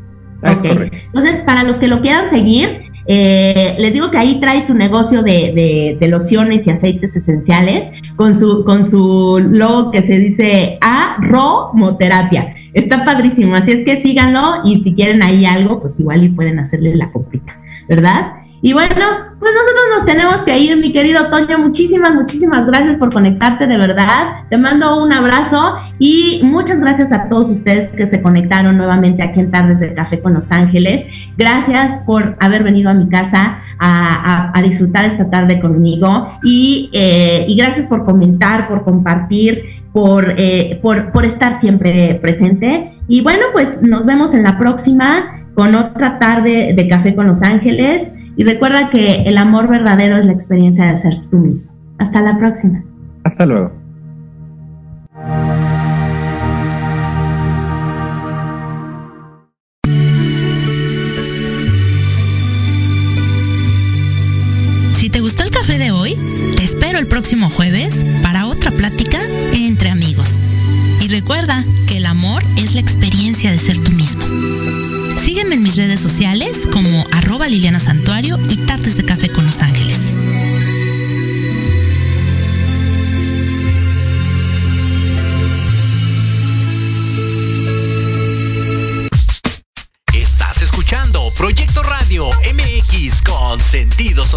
Es 0.44 0.62
correcto. 0.62 0.98
Entonces, 1.08 1.42
para 1.42 1.64
los 1.64 1.78
que 1.78 1.88
lo 1.88 2.02
quieran 2.02 2.30
seguir, 2.30 2.90
eh, 3.08 3.76
les 3.80 3.94
digo 3.94 4.12
que 4.12 4.18
ahí 4.18 4.40
trae 4.40 4.64
su 4.64 4.76
negocio 4.76 5.24
de, 5.24 5.98
de, 6.00 6.08
lociones 6.08 6.68
y 6.68 6.70
aceites 6.70 7.16
esenciales 7.16 7.88
con 8.16 8.38
su, 8.38 8.64
con 8.64 8.86
su 8.86 9.40
logo 9.40 9.90
que 9.90 10.02
se 10.04 10.18
dice 10.18 10.78
Aromoterapia. 10.82 12.56
Está 12.74 13.04
padrísimo, 13.06 13.56
así 13.56 13.72
es 13.72 13.86
que 13.86 14.02
síganlo 14.02 14.62
y 14.64 14.84
si 14.84 14.94
quieren 14.94 15.24
ahí 15.24 15.46
algo, 15.46 15.82
pues 15.82 16.00
igual 16.00 16.24
y 16.24 16.30
pueden 16.30 16.60
hacerle 16.60 16.96
la 16.96 17.12
comprita, 17.12 17.58
¿verdad? 17.88 18.34
Y 18.62 18.74
bueno, 18.74 18.94
pues 19.40 19.54
nosotros 19.54 19.84
nos 19.96 20.06
tenemos 20.06 20.38
que 20.44 20.60
ir, 20.60 20.76
mi 20.78 20.92
querido 20.92 21.30
Toño. 21.30 21.60
Muchísimas, 21.60 22.14
muchísimas 22.14 22.66
gracias 22.66 22.98
por 22.98 23.12
conectarte, 23.14 23.68
de 23.68 23.78
verdad. 23.78 24.44
Te 24.50 24.58
mando 24.58 25.02
un 25.02 25.14
abrazo 25.14 25.78
y 25.98 26.42
muchas 26.44 26.82
gracias 26.82 27.14
a 27.14 27.30
todos 27.30 27.50
ustedes 27.50 27.88
que 27.90 28.06
se 28.08 28.22
conectaron 28.22 28.76
nuevamente 28.76 29.24
aquí 29.24 29.40
en 29.40 29.50
Tardes 29.50 29.80
de 29.80 29.94
Café 29.94 30.20
con 30.20 30.34
Los 30.34 30.52
Ángeles. 30.52 31.06
Gracias 31.38 32.02
por 32.06 32.36
haber 32.42 32.64
venido 32.64 32.90
a 32.90 32.94
mi 32.94 33.08
casa 33.08 33.60
a, 33.80 34.52
disfrutar 34.62 35.06
esta 35.06 35.30
tarde 35.30 35.62
conmigo 35.62 36.38
y, 36.44 36.90
eh, 36.92 37.46
y, 37.48 37.56
gracias 37.56 37.88
por 37.88 38.04
comentar, 38.04 38.68
por 38.68 38.84
compartir, 38.84 39.79
por, 39.94 40.36
eh, 40.38 40.80
por, 40.82 41.12
por 41.12 41.26
estar 41.26 41.54
siempre 41.54 42.16
presente. 42.22 42.94
Y 43.08 43.22
bueno, 43.22 43.46
pues 43.54 43.82
nos 43.82 44.06
vemos 44.06 44.34
en 44.34 44.44
la 44.44 44.58
próxima 44.58 45.46
con 45.56 45.76
otra 45.76 46.20
tarde 46.20 46.74
de 46.76 46.88
Café 46.88 47.16
con 47.16 47.28
Los 47.28 47.42
Ángeles. 47.42 48.12
Y 48.36 48.44
recuerda 48.44 48.90
que 48.90 49.24
el 49.24 49.38
amor 49.38 49.68
verdadero 49.68 50.18
es 50.18 50.26
la 50.26 50.32
experiencia 50.32 50.86
de 50.86 50.98
ser 50.98 51.18
tú 51.30 51.38
mismo. 51.38 51.74
Hasta 51.98 52.22
la 52.22 52.38
próxima. 52.38 52.82
Hasta 53.24 53.46
luego. 53.46 53.72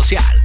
Social. 0.02 0.41